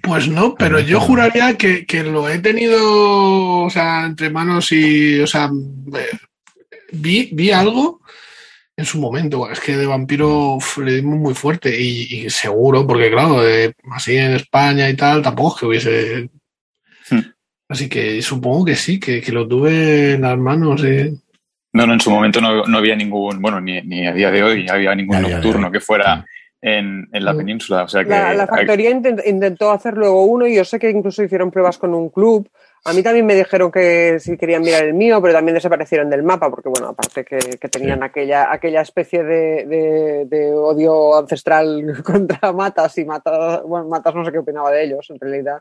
Pues 0.00 0.26
no, 0.26 0.54
pero 0.54 0.80
yo 0.80 1.00
juraría 1.00 1.58
que, 1.58 1.84
que, 1.84 2.02
lo 2.02 2.30
he 2.30 2.38
tenido, 2.38 3.64
o 3.64 3.68
sea, 3.68 4.06
entre 4.06 4.30
manos 4.30 4.72
y, 4.72 5.20
o 5.20 5.26
sea, 5.26 5.50
vi, 6.92 7.28
vi 7.30 7.50
algo 7.50 8.00
en 8.82 8.86
su 8.86 8.98
momento. 9.00 9.50
Es 9.50 9.60
que 9.60 9.76
de 9.76 9.86
vampiro 9.86 10.58
le 10.84 10.92
dimos 10.96 11.18
muy 11.18 11.34
fuerte 11.34 11.70
y, 11.80 12.24
y 12.26 12.30
seguro, 12.30 12.86
porque 12.86 13.10
claro, 13.10 13.40
de, 13.42 13.74
así 13.92 14.16
en 14.16 14.32
España 14.32 14.88
y 14.90 14.94
tal, 14.96 15.22
tampoco 15.22 15.54
es 15.54 15.60
que 15.60 15.66
hubiese. 15.66 16.30
Hmm. 17.10 17.20
Así 17.68 17.88
que 17.88 18.20
supongo 18.20 18.64
que 18.66 18.74
sí, 18.76 19.00
que, 19.00 19.20
que, 19.20 19.32
lo 19.32 19.48
tuve 19.48 20.12
en 20.14 20.22
las 20.22 20.36
manos. 20.36 20.82
Eh. 20.84 21.12
No, 21.72 21.86
no, 21.86 21.94
en 21.94 22.00
su 22.00 22.10
momento 22.10 22.40
no, 22.40 22.64
no 22.64 22.78
había 22.78 22.94
ningún, 22.96 23.40
bueno, 23.40 23.60
ni, 23.60 23.80
ni, 23.82 24.06
a 24.06 24.12
día 24.12 24.30
de 24.30 24.42
hoy 24.42 24.66
había 24.68 24.94
ningún 24.94 25.22
nocturno 25.22 25.70
que 25.70 25.80
fuera. 25.80 26.24
en, 26.64 27.08
en 27.12 27.24
la 27.24 27.32
Mm. 27.32 27.36
península. 27.38 27.82
O 27.84 27.88
sea 27.88 28.04
que 28.04 28.10
La, 28.10 28.34
la 28.34 28.46
factoría 28.46 28.90
intent- 28.90 29.22
intentó 29.26 29.72
hacer 29.72 29.94
luego 29.94 30.24
uno 30.26 30.46
y 30.46 30.54
yo 30.54 30.64
sé 30.64 30.78
que 30.78 30.90
incluso 30.90 31.22
hicieron 31.24 31.50
pruebas 31.50 31.76
con 31.78 31.92
un 31.92 32.08
club. 32.10 32.48
A 32.84 32.92
mí 32.92 33.02
también 33.04 33.24
me 33.26 33.36
dijeron 33.36 33.70
que 33.70 34.18
si 34.18 34.36
querían 34.36 34.62
mirar 34.62 34.82
el 34.84 34.94
mío, 34.94 35.22
pero 35.22 35.34
también 35.34 35.54
desaparecieron 35.54 36.10
del 36.10 36.24
mapa, 36.24 36.50
porque 36.50 36.68
bueno, 36.68 36.88
aparte 36.88 37.24
que, 37.24 37.38
que 37.38 37.68
tenían 37.68 38.00
Sí. 38.00 38.04
aquella, 38.06 38.52
aquella 38.52 38.80
especie 38.80 39.22
de, 39.22 39.66
de- 39.66 40.24
de 40.26 40.52
odio 40.52 41.16
ancestral 41.16 41.84
contra 42.04 42.50
Matas 42.52 42.98
y 42.98 43.04
Matas, 43.04 43.62
bueno, 43.62 43.86
Matas 43.86 44.14
no 44.16 44.24
sé 44.24 44.32
qué 44.32 44.38
opinaba 44.38 44.72
de 44.72 44.82
ellos 44.84 45.08
en 45.10 45.20
realidad. 45.20 45.60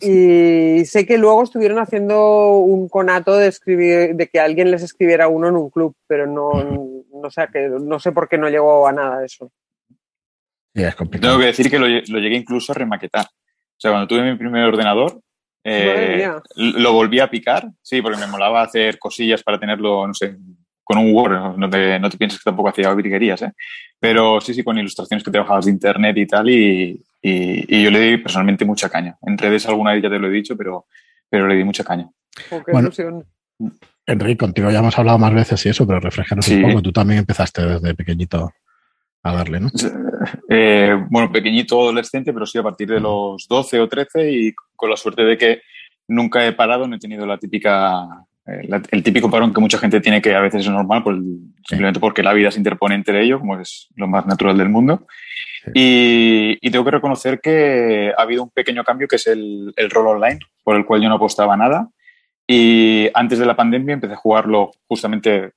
Y 0.00 0.84
sé 0.86 1.04
que 1.04 1.18
luego 1.18 1.42
estuvieron 1.42 1.78
haciendo 1.80 2.52
un 2.58 2.88
conato 2.88 3.36
de 3.36 3.48
escribir, 3.48 4.14
de 4.14 4.26
que 4.28 4.40
alguien 4.40 4.70
les 4.70 4.82
escribiera 4.82 5.28
uno 5.28 5.48
en 5.48 5.56
un 5.56 5.68
club, 5.68 5.94
pero 6.06 6.26
no, 6.26 7.02
no 7.12 7.30
sé, 7.30 7.42
a 7.42 7.48
qué- 7.48 7.68
no 7.68 8.00
sé 8.00 8.12
por 8.12 8.26
qué 8.26 8.38
no 8.38 8.48
llegó 8.48 8.86
a 8.88 8.92
nada 8.92 9.22
eso. 9.24 9.50
Sí, 10.74 10.82
es 10.82 10.94
complicado. 10.94 11.32
tengo 11.34 11.40
que 11.42 11.46
decir 11.48 11.70
que 11.70 11.78
lo, 11.78 11.86
lo 11.88 12.18
llegué 12.20 12.36
incluso 12.36 12.72
a 12.72 12.74
remaquetar. 12.74 13.26
O 13.26 13.80
sea, 13.80 13.90
cuando 13.90 14.08
tuve 14.08 14.22
mi 14.22 14.36
primer 14.38 14.64
ordenador, 14.64 15.20
eh, 15.64 16.30
lo 16.56 16.92
volví 16.92 17.20
a 17.20 17.28
picar, 17.30 17.68
sí, 17.82 18.00
porque 18.02 18.18
me 18.18 18.26
molaba 18.26 18.62
hacer 18.62 18.98
cosillas 18.98 19.42
para 19.42 19.58
tenerlo, 19.58 20.06
no 20.06 20.14
sé, 20.14 20.36
con 20.84 20.98
un 20.98 21.14
Word, 21.14 21.56
no 21.58 21.68
te, 21.68 21.98
no 21.98 22.08
te 22.08 22.16
pienses 22.16 22.38
que 22.40 22.44
tampoco 22.44 22.70
hacía 22.70 22.92
virguerías, 22.94 23.42
¿eh? 23.42 23.52
Pero 24.00 24.40
sí, 24.40 24.54
sí, 24.54 24.62
con 24.62 24.78
ilustraciones 24.78 25.22
que 25.24 25.30
te 25.30 25.38
bajabas 25.38 25.66
de 25.66 25.72
internet 25.72 26.16
y 26.16 26.26
tal, 26.26 26.48
y, 26.48 27.04
y- 27.20 27.76
y 27.76 27.82
yo 27.82 27.90
le 27.90 28.00
di 28.00 28.16
personalmente 28.18 28.64
mucha 28.64 28.88
caña. 28.88 29.16
En 29.26 29.36
redes 29.36 29.66
alguna 29.66 29.92
vez 29.92 30.02
ya 30.02 30.08
te 30.08 30.18
lo 30.18 30.28
he 30.28 30.30
dicho, 30.30 30.56
pero, 30.56 30.86
pero 31.28 31.46
le 31.46 31.56
di 31.56 31.64
mucha 31.64 31.84
caña. 31.84 32.08
Oh, 32.50 32.62
qué 32.64 32.72
Bueno. 32.72 32.90
Enrique, 34.06 34.38
contigo 34.38 34.70
ya 34.70 34.78
hemos 34.78 34.96
hablado 34.98 35.18
más 35.18 35.34
veces 35.34 35.66
y 35.66 35.68
eso, 35.68 35.86
pero 35.86 36.00
refrescanos 36.00 36.44
Sí. 36.46 36.54
un 36.54 36.62
poco. 36.70 36.80
Tú 36.80 36.92
también 36.92 37.18
empezaste 37.18 37.60
desde 37.66 37.94
pequeñito 37.94 38.52
a 39.30 39.36
darle, 39.36 39.60
¿no? 39.60 39.70
Eh, 40.48 40.96
bueno, 41.10 41.30
pequeñito 41.32 41.80
adolescente, 41.80 42.32
pero 42.32 42.46
sí 42.46 42.58
a 42.58 42.62
partir 42.62 42.88
de 42.88 43.00
los 43.00 43.46
12 43.48 43.80
o 43.80 43.88
13 43.88 44.30
y 44.32 44.52
con 44.74 44.90
la 44.90 44.96
suerte 44.96 45.24
de 45.24 45.38
que 45.38 45.62
nunca 46.08 46.46
he 46.46 46.52
parado, 46.52 46.86
no 46.86 46.96
he 46.96 46.98
tenido 46.98 47.26
la 47.26 47.38
típica, 47.38 48.04
eh, 48.46 48.66
la- 48.68 48.82
el 48.90 49.02
típico 49.02 49.30
parón 49.30 49.52
que 49.52 49.60
mucha 49.60 49.78
gente 49.78 50.00
tiene 50.00 50.20
que 50.22 50.34
a 50.34 50.40
veces 50.40 50.62
es 50.64 50.70
normal, 50.70 51.02
por 51.02 51.14
el- 51.14 51.38
simplemente 51.68 52.00
porque 52.00 52.22
la 52.22 52.32
vida 52.32 52.50
se 52.50 52.58
interpone 52.58 52.94
entre 52.94 53.22
ello, 53.22 53.38
como 53.38 53.58
es 53.60 53.88
lo 53.96 54.08
más 54.08 54.26
natural 54.26 54.56
del 54.56 54.68
mundo. 54.70 55.06
Sí. 55.64 55.70
Y, 55.74 56.58
y 56.66 56.70
tengo 56.70 56.84
que 56.84 56.90
reconocer 56.92 57.40
que 57.40 58.12
ha 58.16 58.22
habido 58.22 58.42
un 58.44 58.50
pequeño 58.50 58.84
cambio 58.84 59.06
que 59.08 59.16
es 59.16 59.26
el, 59.26 59.72
el 59.76 59.90
rol 59.90 60.06
online, 60.08 60.38
por 60.64 60.76
el 60.76 60.84
cual 60.86 61.02
yo 61.02 61.08
no 61.08 61.16
apostaba 61.16 61.56
nada. 61.56 61.88
Y 62.46 63.08
antes 63.12 63.38
de 63.38 63.44
la 63.46 63.54
pandemia 63.56 63.94
empecé 63.94 64.14
a 64.14 64.16
jugarlo 64.16 64.70
justamente 64.86 65.52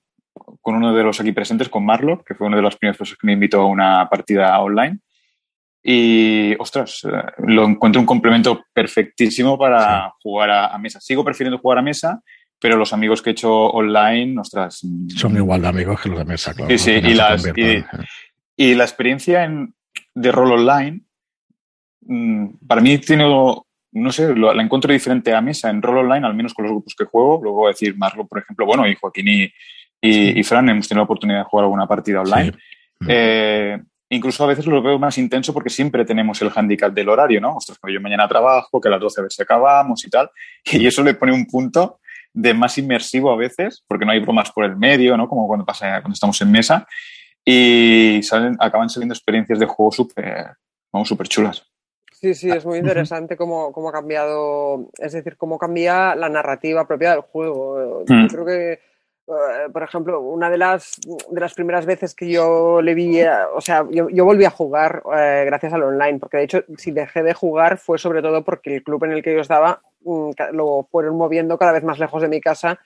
con 0.61 0.75
uno 0.75 0.93
de 0.93 1.03
los 1.03 1.19
aquí 1.19 1.31
presentes, 1.31 1.69
con 1.69 1.85
Marlo, 1.85 2.23
que 2.23 2.35
fue 2.35 2.47
uno 2.47 2.55
de 2.55 2.61
los 2.61 2.75
primeros 2.77 2.97
personas 2.97 3.17
que 3.19 3.27
me 3.27 3.33
invitó 3.33 3.61
a 3.61 3.65
una 3.65 4.07
partida 4.09 4.59
online. 4.59 4.99
Y, 5.83 6.55
ostras, 6.59 7.01
eh, 7.05 7.09
lo 7.39 7.65
encuentro 7.65 7.99
un 7.99 8.05
complemento 8.05 8.65
perfectísimo 8.73 9.57
para 9.57 10.13
jugar 10.21 10.49
a, 10.51 10.67
a 10.67 10.77
mesa. 10.77 10.99
Sigo 10.99 11.23
prefiriendo 11.25 11.57
jugar 11.57 11.79
a 11.79 11.81
mesa, 11.81 12.21
pero 12.59 12.77
los 12.77 12.93
amigos 12.93 13.21
que 13.21 13.31
he 13.31 13.33
hecho 13.33 13.51
online, 13.51 14.39
ostras. 14.39 14.81
mm, 14.83 15.09
Son 15.09 15.35
igual 15.35 15.61
de 15.63 15.67
amigos 15.69 15.99
que 16.01 16.09
los 16.09 16.19
de 16.19 16.25
mesa, 16.25 16.53
claro. 16.53 16.69
Sí, 16.69 16.77
sí, 16.77 16.91
final 16.97 17.11
y 17.11 17.15
las- 17.15 17.43
la 18.75 18.83
experiencia 18.83 19.43
en- 19.43 19.73
de 20.13 20.31
rol 20.31 20.51
online, 20.51 21.01
mm, 22.01 22.45
para 22.67 22.81
mí 22.81 22.99
tiene, 22.99 23.23
no 23.23 24.11
sé, 24.11 24.35
la 24.35 24.61
encuentro 24.61 24.93
diferente 24.93 25.33
a 25.33 25.41
mesa 25.41 25.69
en 25.71 25.81
rol 25.81 25.97
online, 26.05 26.27
al 26.27 26.35
menos 26.35 26.53
con 26.53 26.63
los 26.63 26.71
grupos 26.73 26.93
que 26.95 27.05
juego. 27.05 27.39
Luego 27.41 27.67
decir 27.67 27.97
Marlo, 27.97 28.27
por 28.27 28.37
ejemplo, 28.39 28.65
bueno, 28.67 28.87
y 28.87 28.93
Joaquín 28.95 29.27
y, 29.27 29.51
y, 30.01 30.39
y 30.39 30.43
Fran 30.43 30.67
hemos 30.69 30.87
tenido 30.87 31.01
la 31.01 31.05
oportunidad 31.05 31.39
de 31.39 31.43
jugar 31.45 31.65
alguna 31.65 31.87
partida 31.87 32.21
online. 32.21 32.51
Sí. 32.51 33.07
Eh, 33.07 33.79
incluso 34.09 34.43
a 34.43 34.47
veces 34.47 34.65
lo 34.65 34.81
veo 34.81 34.99
más 34.99 35.17
intenso 35.17 35.53
porque 35.53 35.69
siempre 35.69 36.03
tenemos 36.05 36.41
el 36.41 36.51
handicap 36.53 36.91
del 36.91 37.09
horario, 37.09 37.39
¿no? 37.39 37.55
Ostras, 37.55 37.79
que 37.81 37.93
yo 37.93 38.01
mañana 38.01 38.27
trabajo, 38.27 38.81
que 38.81 38.87
a 38.87 38.91
las 38.91 38.99
12 38.99 39.21
a 39.21 39.23
ver 39.23 39.31
si 39.31 39.41
acabamos 39.41 40.05
y 40.05 40.09
tal. 40.09 40.29
Y 40.71 40.85
eso 40.87 41.03
le 41.03 41.13
pone 41.13 41.33
un 41.33 41.45
punto 41.45 41.99
de 42.33 42.53
más 42.53 42.77
inmersivo 42.77 43.31
a 43.31 43.35
veces, 43.35 43.83
porque 43.87 44.05
no 44.05 44.11
hay 44.11 44.19
bromas 44.19 44.51
por 44.51 44.65
el 44.65 44.75
medio, 44.75 45.17
¿no? 45.17 45.27
Como 45.27 45.47
cuando 45.47 45.65
pasa 45.65 46.01
cuando 46.01 46.13
estamos 46.13 46.39
en 46.41 46.51
mesa. 46.51 46.87
Y 47.43 48.21
salen, 48.23 48.55
acaban 48.59 48.89
saliendo 48.89 49.13
experiencias 49.13 49.59
de 49.59 49.65
juego 49.65 49.91
súper, 49.91 50.51
vamos, 50.91 51.07
súper 51.07 51.27
chulas. 51.27 51.65
Sí, 52.21 52.35
sí, 52.35 52.51
es 52.51 52.63
muy 52.65 52.77
interesante 52.77 53.35
cómo, 53.35 53.71
cómo 53.71 53.89
ha 53.89 53.91
cambiado, 53.91 54.91
es 54.99 55.13
decir, 55.13 55.37
cómo 55.37 55.57
cambia 55.57 56.15
la 56.15 56.29
narrativa 56.29 56.87
propia 56.87 57.13
del 57.13 57.21
juego. 57.21 58.03
Mm. 58.07 58.21
Yo 58.21 58.27
creo 58.27 58.45
que, 58.45 58.79
eh, 59.31 59.69
por 59.71 59.83
ejemplo, 59.83 60.21
una 60.21 60.49
de 60.49 60.57
las, 60.57 60.99
de 61.29 61.39
las 61.39 61.53
primeras 61.53 61.85
veces 61.85 62.13
que 62.13 62.29
yo 62.29 62.81
le 62.81 62.93
vi, 62.93 63.21
o 63.53 63.61
sea, 63.61 63.85
yo, 63.89 64.09
yo 64.09 64.25
volví 64.25 64.45
a 64.45 64.49
jugar 64.49 65.01
eh, 65.15 65.43
gracias 65.45 65.73
al 65.73 65.83
online, 65.83 66.19
porque 66.19 66.37
de 66.37 66.43
hecho, 66.43 66.63
si 66.77 66.91
dejé 66.91 67.23
de 67.23 67.33
jugar 67.33 67.77
fue 67.77 67.97
sobre 67.97 68.21
todo 68.21 68.43
porque 68.43 68.75
el 68.75 68.83
club 68.83 69.03
en 69.05 69.13
el 69.13 69.23
que 69.23 69.33
yo 69.33 69.41
estaba 69.41 69.81
mm, 70.03 70.31
lo 70.53 70.87
fueron 70.91 71.17
moviendo 71.17 71.57
cada 71.57 71.71
vez 71.71 71.83
más 71.83 71.99
lejos 71.99 72.21
de 72.21 72.27
mi 72.27 72.41
casa 72.41 72.79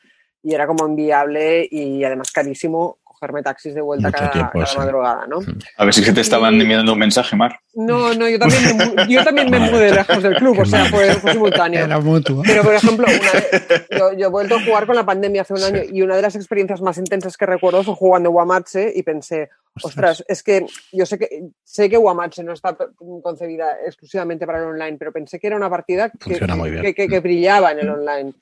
y 0.43 0.53
era 0.53 0.67
como 0.67 0.87
inviable 0.87 1.67
y 1.69 2.03
además 2.03 2.31
carísimo 2.31 2.99
cogerme 3.25 3.41
taxis 3.41 3.73
de 3.73 3.81
vuelta 3.81 4.09
Mucho 4.09 4.19
cada, 4.19 4.31
tiempo, 4.31 4.51
cada 4.53 4.65
sí. 4.67 4.77
madrugada, 4.77 5.25
¿no? 5.27 5.39
A 5.77 5.85
ver 5.85 5.93
si 5.93 6.03
se 6.03 6.13
te 6.13 6.21
estaban 6.21 6.53
Y- 6.55 6.61
enviando 6.61 6.93
un 6.93 6.99
mensaje, 6.99 7.35
Mar. 7.35 7.57
No, 7.73 8.13
no, 8.13 8.29
yo 8.29 8.37
también 8.37 8.77
me, 8.77 9.07
yo 9.09 9.23
también 9.23 9.49
me 9.49 9.59
mudé 9.59 9.91
lejos 9.91 10.21
del 10.21 10.35
club, 10.35 10.59
o 10.59 10.65
sea, 10.65 10.85
fue, 10.85 11.11
fue 11.15 11.31
simultáneo. 11.33 11.83
Era 11.83 11.99
mutuo. 11.99 12.43
Pero, 12.45 12.61
por 12.63 12.73
ejemplo, 12.75 13.05
una 13.07 13.31
vez- 13.31 13.87
yo, 13.97 14.13
yo 14.13 14.27
he 14.27 14.29
vuelto 14.29 14.55
a 14.57 14.63
jugar 14.63 14.85
con 14.85 14.95
la 14.95 15.05
pandemia 15.05 15.41
hace 15.41 15.53
un 15.53 15.63
año 15.63 15.81
y 15.91 16.01
una 16.03 16.15
de 16.15 16.21
las 16.21 16.35
experiencias 16.35 16.81
más 16.81 16.97
intensas 16.99 17.35
que 17.35 17.45
recuerdo 17.47 17.83
fue 17.83 17.95
jugando 17.95 18.29
Guamache 18.29 18.91
y 18.95 19.01
pensé, 19.01 19.49
ostras, 19.81 20.23
es 20.27 20.43
que 20.43 20.65
yo 20.91 21.05
sé 21.07 21.17
que 21.17 21.49
sé 21.63 21.89
que 21.89 21.97
Guamache 21.97 22.43
no 22.43 22.53
está 22.53 22.77
concebida 23.23 23.77
exclusivamente 23.85 24.45
para 24.45 24.59
el 24.59 24.65
online, 24.65 24.97
pero 24.99 25.11
pensé 25.11 25.39
que 25.39 25.47
era 25.47 25.55
una 25.57 25.69
partida 25.69 26.11
que, 26.11 27.19
brillaba 27.19 27.71
en 27.71 27.79
el 27.79 27.89
online. 27.89 28.33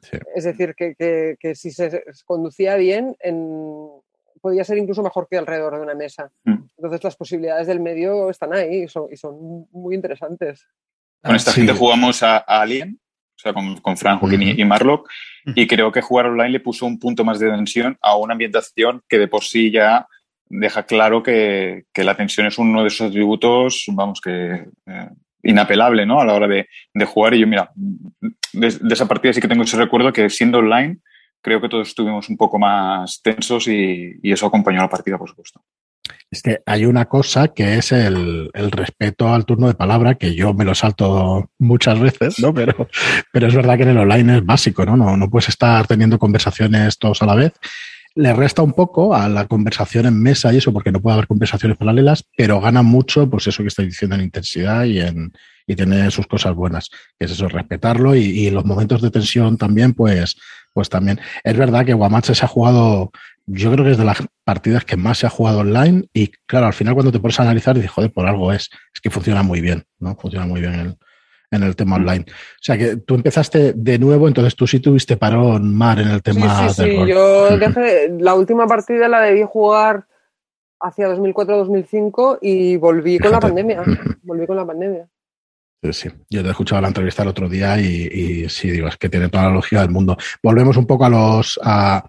Sí. 0.00 0.16
Es 0.34 0.44
decir, 0.44 0.74
que, 0.74 0.94
que- 0.94 1.36
que 1.38 1.54
si 1.54 1.70
se 1.70 1.90
se 1.90 2.02
conducía 2.24 2.76
bien, 2.76 3.14
en- 3.20 3.88
podía 4.42 4.64
ser 4.64 4.76
incluso 4.76 5.02
mejor 5.02 5.26
que 5.30 5.38
alrededor 5.38 5.76
de 5.76 5.82
una 5.82 5.94
mesa. 5.94 6.30
Mm. 6.44 6.64
Entonces 6.76 7.02
las 7.02 7.16
posibilidades 7.16 7.66
del 7.66 7.80
medio 7.80 8.28
están 8.28 8.52
ahí 8.52 8.82
y 8.82 8.88
son, 8.88 9.06
y 9.10 9.16
son 9.16 9.66
muy 9.70 9.94
interesantes. 9.94 10.68
Con 11.22 11.34
esta 11.36 11.52
Sí. 11.52 11.60
gente 11.60 11.72
jugamos 11.78 12.22
a, 12.22 12.36
a 12.38 12.60
Alien, 12.60 12.98
o 13.36 13.38
sea, 13.42 13.54
con, 13.54 13.80
con 13.80 13.96
Fran, 13.96 14.18
Joaquín 14.18 14.42
y- 14.42 14.60
y 14.60 14.64
Marlock, 14.64 15.08
y 15.46 15.66
creo 15.66 15.90
que 15.92 16.00
jugar 16.02 16.26
online 16.26 16.50
le 16.50 16.60
puso 16.60 16.84
un 16.84 16.98
punto 16.98 17.24
más 17.24 17.38
de 17.38 17.48
tensión 17.50 17.96
a 18.02 18.16
una 18.16 18.32
ambientación 18.34 19.02
que 19.08 19.18
de 19.18 19.28
por 19.28 19.42
sí 19.44 19.70
ya 19.70 20.06
deja 20.46 20.82
claro 20.84 21.22
que, 21.22 21.84
que 21.94 22.04
la 22.04 22.16
tensión 22.16 22.46
es 22.46 22.58
uno 22.58 22.82
de 22.82 22.88
esos 22.88 23.08
atributos, 23.08 23.84
vamos, 23.92 24.20
que 24.20 24.66
eh, 24.86 25.08
inapelable, 25.44 26.04
¿no? 26.04 26.20
A 26.20 26.24
la 26.24 26.34
hora 26.34 26.46
de, 26.48 26.68
de 26.92 27.04
jugar. 27.04 27.34
Y 27.34 27.40
yo, 27.40 27.46
mira, 27.46 27.70
de, 28.52 28.70
de 28.70 28.94
esa 28.94 29.06
partida 29.08 29.32
sí 29.32 29.40
que 29.40 29.48
tengo 29.48 29.62
ese 29.64 29.76
recuerdo 29.78 30.12
que 30.12 30.28
siendo 30.28 30.58
online, 30.58 30.98
creo 31.42 31.60
que 31.60 31.68
todos 31.68 31.88
estuvimos 31.88 32.28
un 32.28 32.36
poco 32.36 32.58
más 32.58 33.20
tensos 33.22 33.66
y, 33.68 34.18
y 34.22 34.32
eso 34.32 34.46
acompañó 34.46 34.80
a 34.80 34.84
la 34.84 34.90
partida, 34.90 35.18
por 35.18 35.28
supuesto. 35.28 35.62
Es 36.30 36.40
que 36.40 36.62
hay 36.64 36.86
una 36.86 37.04
cosa 37.04 37.48
que 37.48 37.76
es 37.76 37.92
el, 37.92 38.50
el 38.54 38.70
respeto 38.70 39.32
al 39.32 39.44
turno 39.44 39.66
de 39.66 39.74
palabra, 39.74 40.14
que 40.14 40.34
yo 40.34 40.54
me 40.54 40.64
lo 40.64 40.74
salto 40.74 41.50
muchas 41.58 42.00
veces, 42.00 42.38
¿no? 42.38 42.54
Pero, 42.54 42.88
pero 43.32 43.48
es 43.48 43.54
verdad 43.54 43.76
que 43.76 43.82
en 43.82 43.90
el 43.90 43.98
online 43.98 44.38
es 44.38 44.46
básico, 44.46 44.86
¿no? 44.86 44.96
No, 44.96 45.16
no 45.16 45.28
puedes 45.28 45.50
estar 45.50 45.86
teniendo 45.86 46.18
conversaciones 46.18 46.98
todos 46.98 47.20
a 47.22 47.26
la 47.26 47.34
vez. 47.34 47.52
Le 48.14 48.32
resta 48.32 48.62
un 48.62 48.72
poco 48.72 49.14
a 49.14 49.28
la 49.28 49.46
conversación 49.46 50.06
en 50.06 50.22
mesa 50.22 50.52
y 50.52 50.58
eso, 50.58 50.72
porque 50.72 50.92
no 50.92 51.00
puede 51.00 51.14
haber 51.14 51.26
conversaciones 51.26 51.76
paralelas, 51.76 52.24
pero 52.36 52.60
gana 52.60 52.82
mucho, 52.82 53.28
pues 53.28 53.46
eso 53.46 53.62
que 53.62 53.68
estáis 53.68 53.88
diciendo 53.88 54.16
en 54.16 54.22
intensidad 54.22 54.84
y 54.84 55.00
en 55.00 55.32
y 55.66 55.76
tiene 55.76 56.10
sus 56.10 56.26
cosas 56.26 56.54
buenas, 56.54 56.90
que 57.18 57.26
es 57.26 57.30
eso, 57.30 57.48
respetarlo 57.48 58.16
y, 58.16 58.22
y 58.22 58.50
los 58.50 58.64
momentos 58.64 59.00
de 59.00 59.10
tensión 59.10 59.56
también, 59.56 59.94
pues, 59.94 60.36
pues 60.72 60.88
también. 60.88 61.20
Es 61.44 61.56
verdad 61.56 61.84
que 61.84 61.94
Guamache 61.94 62.34
se 62.34 62.44
ha 62.44 62.48
jugado, 62.48 63.10
yo 63.46 63.72
creo 63.72 63.84
que 63.84 63.92
es 63.92 63.98
de 63.98 64.04
las 64.04 64.22
partidas 64.44 64.84
que 64.84 64.96
más 64.96 65.18
se 65.18 65.26
ha 65.26 65.30
jugado 65.30 65.60
online 65.60 66.04
y 66.12 66.28
claro, 66.46 66.66
al 66.66 66.72
final 66.72 66.94
cuando 66.94 67.12
te 67.12 67.20
pones 67.20 67.38
a 67.40 67.42
analizar 67.42 67.74
dices, 67.74 67.90
joder, 67.90 68.12
por 68.12 68.26
algo 68.26 68.52
es, 68.52 68.70
es 68.94 69.00
que 69.00 69.10
funciona 69.10 69.42
muy 69.42 69.60
bien, 69.60 69.84
¿no? 69.98 70.16
Funciona 70.16 70.46
muy 70.46 70.60
bien 70.60 70.74
el, 70.74 70.96
en 71.50 71.62
el 71.62 71.76
tema 71.76 71.96
online. 71.96 72.24
O 72.28 72.62
sea 72.62 72.76
que 72.76 72.96
tú 72.96 73.14
empezaste 73.14 73.74
de 73.74 73.98
nuevo, 73.98 74.26
entonces 74.26 74.56
tú 74.56 74.66
sí 74.66 74.80
tuviste 74.80 75.16
parón 75.16 75.74
mar 75.74 76.00
en 76.00 76.08
el 76.08 76.22
tema 76.22 76.68
sí, 76.68 76.74
sí, 76.74 76.82
del 76.82 77.06
sí. 77.06 77.10
Yo 77.12 77.56
dejé, 77.58 78.10
la 78.18 78.34
última 78.34 78.66
partida 78.66 79.08
la 79.08 79.20
debí 79.20 79.42
jugar 79.46 80.06
hacia 80.80 81.08
2004-2005 81.08 82.38
y 82.40 82.76
volví 82.76 83.18
con 83.18 83.30
la 83.30 83.40
pandemia. 83.40 83.82
Volví 84.22 84.46
con 84.46 84.56
la 84.56 84.66
pandemia. 84.66 85.08
Sí. 85.90 86.08
Yo 86.30 86.42
te 86.42 86.48
he 86.48 86.50
escuchado 86.52 86.80
la 86.80 86.88
entrevista 86.88 87.22
el 87.22 87.28
otro 87.28 87.48
día 87.48 87.80
y, 87.80 87.84
y 88.44 88.48
sí, 88.48 88.70
digo, 88.70 88.86
es 88.86 88.96
que 88.96 89.08
tiene 89.08 89.28
toda 89.28 89.44
la 89.44 89.50
lógica 89.50 89.80
del 89.80 89.90
mundo. 89.90 90.16
Volvemos 90.42 90.76
un 90.76 90.86
poco 90.86 91.04
a 91.06 91.08
los, 91.08 91.58
a, 91.62 92.04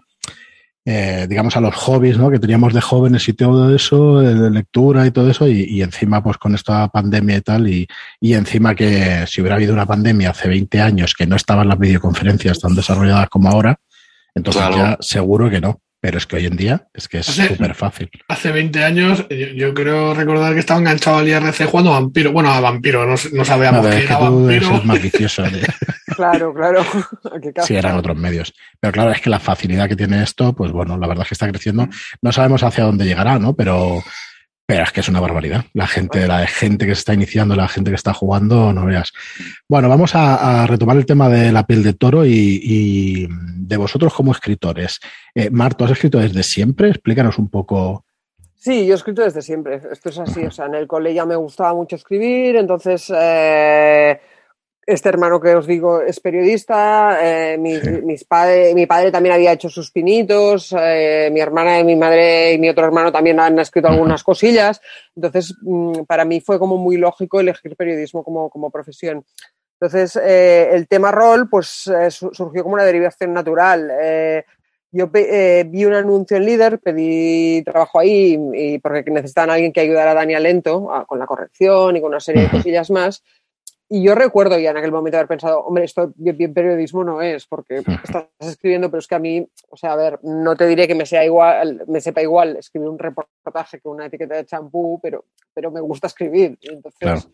eh, 0.84 1.26
digamos, 1.28 1.56
a 1.56 1.60
los 1.60 1.74
hobbies, 1.74 2.16
¿no? 2.16 2.30
Que 2.30 2.38
teníamos 2.38 2.72
de 2.72 2.80
jóvenes 2.80 3.28
y 3.28 3.32
todo 3.32 3.74
eso, 3.74 4.20
de, 4.20 4.34
de 4.34 4.50
lectura 4.50 5.06
y 5.06 5.10
todo 5.10 5.28
eso, 5.30 5.48
y, 5.48 5.64
y, 5.64 5.82
encima, 5.82 6.22
pues 6.22 6.36
con 6.36 6.54
esta 6.54 6.86
pandemia 6.88 7.38
y 7.38 7.40
tal, 7.40 7.68
y, 7.68 7.86
y 8.20 8.34
encima 8.34 8.74
que 8.74 9.24
si 9.26 9.40
hubiera 9.40 9.56
habido 9.56 9.72
una 9.72 9.86
pandemia 9.86 10.30
hace 10.30 10.46
20 10.48 10.80
años 10.80 11.14
que 11.14 11.26
no 11.26 11.36
estaban 11.36 11.68
las 11.68 11.78
videoconferencias 11.78 12.60
tan 12.60 12.74
desarrolladas 12.74 13.28
como 13.28 13.48
ahora, 13.48 13.80
entonces 14.34 14.62
Claro. 14.62 14.76
ya 14.76 14.98
seguro 15.00 15.48
que 15.50 15.60
no. 15.60 15.80
Pero 16.04 16.18
es 16.18 16.26
que 16.26 16.36
hoy 16.36 16.44
en 16.44 16.54
día 16.54 16.86
es 16.92 17.08
que 17.08 17.20
es 17.20 17.24
súper 17.24 17.74
fácil. 17.74 18.10
Hace 18.28 18.52
20 18.52 18.84
años, 18.84 19.26
yo, 19.56 19.72
creo 19.72 20.12
recordar 20.12 20.52
que 20.52 20.60
estaba 20.60 20.78
enganchado 20.78 21.16
al 21.16 21.28
IRC 21.28 21.64
jugando 21.64 21.94
a 21.94 21.98
Vampiro. 21.98 22.30
Bueno, 22.30 22.50
a 22.52 22.60
Vampiro, 22.60 23.06
no, 23.06 23.16
sabíamos 23.16 23.86
que 23.86 24.04
era 24.04 24.18
Vampiro. 24.18 24.76
Es 24.76 24.84
más 24.84 25.00
vicioso. 25.00 25.44
claro, 26.14 26.52
claro. 26.52 26.84
sí, 27.64 27.74
eran 27.74 27.96
otros 27.96 28.18
medios. 28.18 28.52
Pero 28.80 28.92
claro, 28.92 29.12
es 29.12 29.22
que 29.22 29.30
la 29.30 29.40
facilidad 29.40 29.88
que 29.88 29.96
tiene 29.96 30.22
esto, 30.22 30.52
pues 30.52 30.72
bueno, 30.72 30.98
la 30.98 31.06
verdad 31.06 31.22
es 31.22 31.28
que 31.30 31.34
está 31.36 31.48
creciendo. 31.48 31.88
No 32.20 32.32
sabemos 32.32 32.62
hacia 32.62 32.84
dónde 32.84 33.06
llegará, 33.06 33.38
¿no? 33.38 33.54
Pero 33.54 34.02
pero 34.66 34.84
es 34.84 34.92
que 34.92 35.00
es 35.00 35.08
una 35.08 35.20
barbaridad. 35.20 35.64
La 35.74 35.86
gente, 35.86 36.26
la 36.26 36.46
gente 36.46 36.86
que 36.86 36.94
se 36.94 37.00
está 37.00 37.14
iniciando, 37.14 37.54
la 37.54 37.68
gente 37.68 37.90
que 37.90 37.96
está 37.96 38.14
jugando, 38.14 38.72
no 38.72 38.86
veas. 38.86 39.12
Bueno, 39.68 39.88
vamos 39.88 40.12
a, 40.14 40.66
retomar 40.66 40.96
el 40.96 41.06
tema 41.06 41.28
de 41.28 41.52
la 41.52 41.66
piel 41.66 41.82
de 41.82 41.92
toro 41.92 42.24
y, 42.24 43.28
de 43.28 43.76
vosotros 43.76 44.14
como 44.14 44.32
escritores. 44.32 45.00
Eh, 45.34 45.50
Marto, 45.50 45.84
¿has 45.84 45.90
escrito 45.90 46.18
desde 46.18 46.42
siempre? 46.42 46.88
Explícanos 46.88 47.38
un 47.38 47.50
poco. 47.50 48.04
Sí, 48.54 48.86
yo 48.86 48.94
he 48.94 48.96
escrito 48.96 49.22
desde 49.22 49.42
siempre. 49.42 49.82
Esto 49.92 50.08
es 50.08 50.18
así. 50.18 50.44
O 50.46 50.50
sea, 50.50 50.66
en 50.66 50.74
el 50.74 50.86
cole 50.86 51.12
ya 51.12 51.26
me 51.26 51.36
gustaba 51.36 51.74
mucho 51.74 51.96
escribir, 51.96 52.56
entonces 52.56 53.12
eh, 53.14 54.18
este 54.86 55.08
hermano 55.08 55.40
que 55.40 55.54
os 55.54 55.66
digo 55.66 56.00
es 56.00 56.20
periodista, 56.20 57.18
eh, 57.22 57.58
mi, 57.58 57.78
mis 58.02 58.24
padre, 58.24 58.74
mi 58.74 58.86
padre 58.86 59.10
también 59.10 59.34
había 59.34 59.52
hecho 59.52 59.68
sus 59.68 59.90
pinitos, 59.90 60.74
eh, 60.78 61.30
mi 61.32 61.40
hermana 61.40 61.80
y 61.80 61.84
mi 61.84 61.96
madre 61.96 62.52
y 62.52 62.58
mi 62.58 62.68
otro 62.68 62.84
hermano 62.84 63.10
también 63.10 63.40
han 63.40 63.58
escrito 63.58 63.88
algunas 63.88 64.22
cosillas, 64.22 64.80
entonces 65.16 65.54
mm, 65.62 66.02
para 66.06 66.24
mí 66.24 66.40
fue 66.40 66.58
como 66.58 66.76
muy 66.76 66.96
lógico 66.96 67.40
elegir 67.40 67.76
periodismo 67.76 68.22
como, 68.22 68.50
como 68.50 68.70
profesión. 68.70 69.24
Entonces 69.80 70.16
eh, 70.16 70.70
el 70.72 70.86
tema 70.86 71.10
rol 71.10 71.48
pues 71.48 71.90
surgió 72.08 72.62
como 72.62 72.74
una 72.74 72.84
derivación 72.84 73.32
natural. 73.32 73.90
yo 74.92 75.08
vi 75.08 75.84
un 75.84 75.94
anuncio 75.94 76.36
en 76.36 76.46
Líder, 76.46 76.78
pedí 76.78 77.62
trabajo 77.64 77.98
ahí 77.98 78.38
y, 78.54 78.78
porque 78.78 79.10
necesitaban 79.10 79.50
a 79.50 79.54
alguien 79.54 79.72
que 79.72 79.80
ayudara 79.80 80.12
a 80.12 80.14
Dani 80.14 80.36
Lento 80.36 80.88
con 81.06 81.18
la 81.18 81.26
corrección 81.26 81.96
y 81.96 82.00
con 82.00 82.10
una 82.10 82.20
serie 82.20 82.42
de 82.42 82.50
cosillas 82.50 82.90
más. 82.90 83.22
Y 83.94 84.02
yo 84.02 84.16
recuerdo 84.16 84.58
ya 84.58 84.72
en 84.72 84.76
aquel 84.76 84.90
momento 84.90 85.18
haber 85.18 85.28
pensado, 85.28 85.60
hombre, 85.60 85.84
esto 85.84 86.12
bien, 86.16 86.52
periodismo 86.52 87.04
no 87.04 87.22
es, 87.22 87.46
porque 87.46 87.76
estás 87.76 88.26
escribiendo, 88.40 88.90
pero 88.90 88.98
es 88.98 89.06
que 89.06 89.14
a 89.14 89.20
mí, 89.20 89.48
o 89.70 89.76
sea, 89.76 89.92
a 89.92 89.96
ver, 89.96 90.18
no 90.24 90.56
te 90.56 90.66
diré 90.66 90.88
que 90.88 90.96
me 90.96 91.06
sea 91.06 91.24
igual, 91.24 91.84
me 91.86 92.00
sepa 92.00 92.20
igual 92.20 92.56
escribir 92.56 92.88
un 92.88 92.98
reportaje 92.98 93.78
que 93.78 93.86
una 93.86 94.06
etiqueta 94.06 94.34
de 94.34 94.46
champú, 94.46 94.98
pero, 95.00 95.26
pero 95.54 95.70
me 95.70 95.80
gusta 95.80 96.08
escribir. 96.08 96.58
Entonces, 96.62 97.28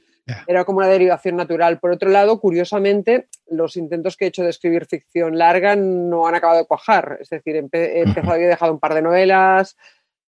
era 0.46 0.66
como 0.66 0.80
una 0.80 0.88
derivación 0.88 1.36
natural. 1.36 1.80
Por 1.80 1.92
otro 1.92 2.10
lado, 2.10 2.38
curiosamente, 2.38 3.28
los 3.46 3.78
intentos 3.78 4.18
que 4.18 4.26
he 4.26 4.28
hecho 4.28 4.42
de 4.42 4.50
escribir 4.50 4.84
ficción 4.84 5.38
larga 5.38 5.76
no 5.76 6.26
han 6.26 6.34
acabado 6.34 6.58
de 6.58 6.66
cuajar. 6.66 7.16
Es 7.22 7.30
decir, 7.30 7.56
he 7.56 8.02
empezado 8.02 8.38
y 8.38 8.44
he 8.44 8.48
dejado 8.48 8.74
un 8.74 8.80
par 8.80 8.92
de 8.92 9.00
novelas, 9.00 9.78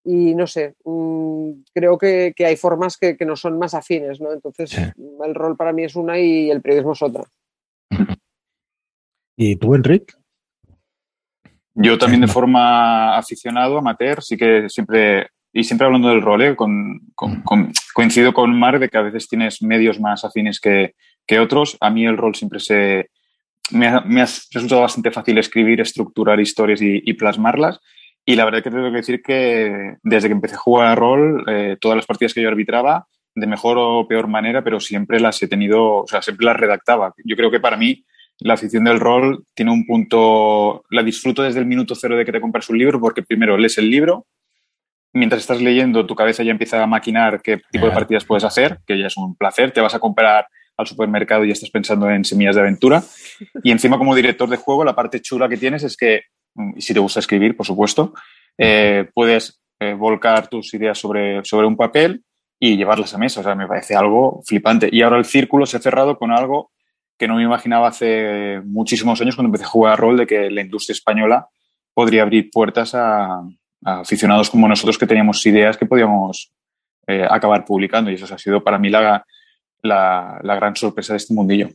y 0.04 0.34
no 0.34 0.46
sé, 0.46 0.74
mm, 0.84 1.50
creo 1.72 1.96
que, 1.96 2.34
hay 2.38 2.56
formas 2.56 2.96
que, 2.96 3.16
no 3.24 3.36
son 3.36 3.58
más 3.58 3.74
afines, 3.74 4.20
¿no? 4.20 4.32
Entonces, 4.32 4.76
el 4.76 5.34
rol 5.34 5.56
para 5.56 5.72
mí 5.72 5.84
es 5.84 5.94
una 5.94 6.18
y 6.18 6.50
el 6.50 6.60
periodismo 6.60 6.92
es 6.92 7.02
otra. 7.02 7.24
¿Y 9.36 9.56
tú, 9.56 9.74
Enrique? 9.74 10.14
Yo 11.74 11.98
también 11.98 12.22
de 12.22 12.26
forma 12.28 13.16
aficionado, 13.16 13.78
amateur, 13.78 14.22
sí 14.22 14.36
que 14.36 14.68
siempre, 14.68 15.28
y 15.52 15.64
siempre 15.64 15.86
hablando 15.86 16.08
del 16.08 16.22
rol, 16.22 16.42
¿eh? 16.42 16.56
con, 16.56 17.00
coincido 17.94 18.32
con 18.32 18.58
Mar 18.58 18.78
de 18.78 18.88
que 18.88 18.98
a 18.98 19.02
veces 19.02 19.28
tienes 19.28 19.62
medios 19.62 20.00
más 20.00 20.24
afines 20.24 20.60
que, 20.60 20.94
otros. 21.40 21.78
A 21.80 21.88
mí 21.88 22.04
el 22.04 22.18
rol 22.18 22.34
siempre 22.34 22.60
se... 22.60 23.08
Me 23.70 23.86
ha, 23.86 24.00
resultado 24.02 24.82
bastante 24.82 25.10
fácil 25.10 25.38
escribir, 25.38 25.80
estructurar 25.80 26.38
historias 26.40 26.80
y 26.82 27.12
plasmarlas. 27.14 27.80
Y 28.24 28.36
la 28.36 28.44
verdad 28.44 28.62
que 28.62 28.70
tengo 28.70 28.90
que 28.90 28.96
decir 28.96 29.22
que 29.22 29.96
desde 30.02 30.28
que 30.28 30.34
empecé 30.34 30.54
a 30.54 30.58
jugar 30.58 30.88
a 30.88 30.94
rol, 30.94 31.44
eh, 31.48 31.76
todas 31.80 31.96
las 31.96 32.06
partidas 32.06 32.34
que 32.34 32.42
yo 32.42 32.48
arbitraba, 32.48 33.06
de 33.34 33.46
mejor 33.46 33.78
o 33.78 34.06
peor 34.06 34.28
manera, 34.28 34.62
pero 34.62 34.78
siempre 34.78 35.18
las 35.18 35.42
he 35.42 35.48
tenido, 35.48 36.02
o 36.02 36.06
sea, 36.06 36.22
siempre 36.22 36.46
las 36.46 36.56
redactaba. 36.56 37.14
Yo 37.24 37.36
creo 37.36 37.50
que 37.50 37.60
para 37.60 37.76
mí 37.76 38.04
la 38.38 38.54
afición 38.54 38.84
del 38.84 39.00
rol 39.00 39.44
tiene 39.54 39.72
un 39.72 39.86
punto, 39.86 40.84
la 40.90 41.02
disfruto 41.02 41.42
desde 41.42 41.60
el 41.60 41.66
minuto 41.66 41.94
cero 41.94 42.16
de 42.16 42.24
que 42.24 42.32
te 42.32 42.40
compras 42.40 42.68
un 42.68 42.78
libro, 42.78 43.00
porque 43.00 43.22
primero 43.22 43.56
lees 43.56 43.78
el 43.78 43.90
libro, 43.90 44.26
mientras 45.12 45.42
estás 45.42 45.60
leyendo 45.60 46.06
tu 46.06 46.14
cabeza 46.14 46.42
ya 46.42 46.50
empieza 46.50 46.82
a 46.82 46.86
maquinar 46.86 47.40
qué 47.42 47.60
tipo 47.70 47.86
de 47.86 47.92
partidas 47.92 48.24
puedes 48.24 48.44
hacer, 48.44 48.78
que 48.86 48.98
ya 48.98 49.06
es 49.06 49.16
un 49.16 49.36
placer, 49.36 49.72
te 49.72 49.80
vas 49.80 49.94
a 49.94 49.98
comprar 49.98 50.46
al 50.76 50.86
supermercado 50.86 51.44
y 51.44 51.50
estás 51.50 51.70
pensando 51.70 52.10
en 52.10 52.24
semillas 52.24 52.54
de 52.54 52.62
aventura. 52.62 53.02
Y 53.62 53.70
encima 53.70 53.98
como 53.98 54.14
director 54.14 54.48
de 54.48 54.56
juego, 54.56 54.84
la 54.84 54.94
parte 54.94 55.20
chula 55.20 55.48
que 55.48 55.56
tienes 55.56 55.82
es 55.84 55.96
que 55.96 56.22
y 56.76 56.80
si 56.80 56.94
te 56.94 57.00
gusta 57.00 57.20
escribir, 57.20 57.56
por 57.56 57.66
supuesto, 57.66 58.14
eh, 58.58 59.08
puedes 59.14 59.60
eh, 59.80 59.94
volcar 59.94 60.48
tus 60.48 60.72
ideas 60.74 60.98
sobre, 60.98 61.44
sobre 61.44 61.66
un 61.66 61.76
papel 61.76 62.24
y 62.58 62.76
llevarlas 62.76 63.14
a 63.14 63.18
mesa. 63.18 63.40
O 63.40 63.42
sea, 63.42 63.54
me 63.54 63.66
parece 63.66 63.94
algo 63.94 64.42
flipante. 64.46 64.88
Y 64.92 65.02
ahora 65.02 65.18
el 65.18 65.24
círculo 65.24 65.66
se 65.66 65.76
ha 65.76 65.80
cerrado 65.80 66.18
con 66.18 66.30
algo 66.30 66.70
que 67.18 67.28
no 67.28 67.36
me 67.36 67.42
imaginaba 67.42 67.88
hace 67.88 68.60
muchísimos 68.64 69.20
años 69.20 69.36
cuando 69.36 69.48
empecé 69.48 69.64
a 69.64 69.68
jugar 69.68 69.92
a 69.94 69.96
rol 69.96 70.16
de 70.16 70.26
que 70.26 70.50
la 70.50 70.60
industria 70.60 70.94
española 70.94 71.48
podría 71.94 72.22
abrir 72.22 72.50
puertas 72.50 72.94
a, 72.94 73.42
aficionados 73.84 74.50
como 74.50 74.68
nosotros 74.68 74.98
que 74.98 75.06
teníamos 75.06 75.44
ideas 75.46 75.76
que 75.76 75.86
podíamos 75.86 76.52
eh, 77.06 77.26
acabar 77.28 77.64
publicando. 77.64 78.10
Y 78.10 78.14
eso 78.14 78.32
ha 78.32 78.38
sido 78.38 78.62
para 78.62 78.78
mí 78.78 78.90
la, 78.90 79.24
la, 79.82 80.40
la 80.42 80.54
gran 80.54 80.76
sorpresa 80.76 81.12
de 81.12 81.18
este 81.18 81.34
mundillo. 81.34 81.68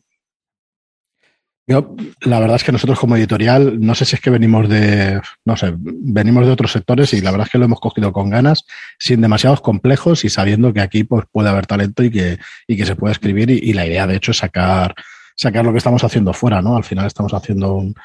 Yo, 1.69 1.97
la 2.21 2.39
verdad 2.39 2.55
es 2.55 2.63
que 2.63 2.71
nosotros 2.71 2.97
como 2.97 3.17
editorial, 3.17 3.81
no 3.81 3.93
sé 3.93 4.05
si 4.05 4.15
es 4.15 4.21
que 4.21 4.29
venimos 4.29 4.69
de, 4.69 5.19
no 5.43 5.57
sé, 5.57 5.73
venimos 5.75 6.45
de 6.45 6.53
otros 6.53 6.71
sectores 6.71 7.13
y 7.13 7.19
la 7.19 7.31
verdad 7.31 7.45
es 7.45 7.51
que 7.51 7.57
lo 7.57 7.65
hemos 7.65 7.81
cogido 7.81 8.13
con 8.13 8.29
ganas, 8.29 8.63
sin 8.97 9.19
demasiados 9.19 9.59
complejos 9.59 10.23
y 10.23 10.29
sabiendo 10.29 10.71
que 10.71 10.79
aquí 10.79 11.03
pues, 11.03 11.25
puede 11.29 11.49
haber 11.49 11.67
talento 11.67 12.03
y 12.03 12.09
que, 12.09 12.39
y 12.67 12.77
que 12.77 12.85
se 12.85 12.95
puede 12.95 13.11
escribir 13.11 13.49
y, 13.49 13.73
la 13.73 13.85
idea 13.85 14.07
de 14.07 14.15
hecho 14.15 14.31
es 14.31 14.37
sacar, 14.37 14.95
sacar 15.35 15.65
lo 15.65 15.73
que 15.73 15.79
estamos 15.79 16.05
haciendo 16.05 16.31
fuera, 16.31 16.61
¿no? 16.61 16.77
Al 16.77 16.85
final 16.85 17.05
estamos 17.05 17.33
haciendo 17.33 17.73
un, 17.73 17.95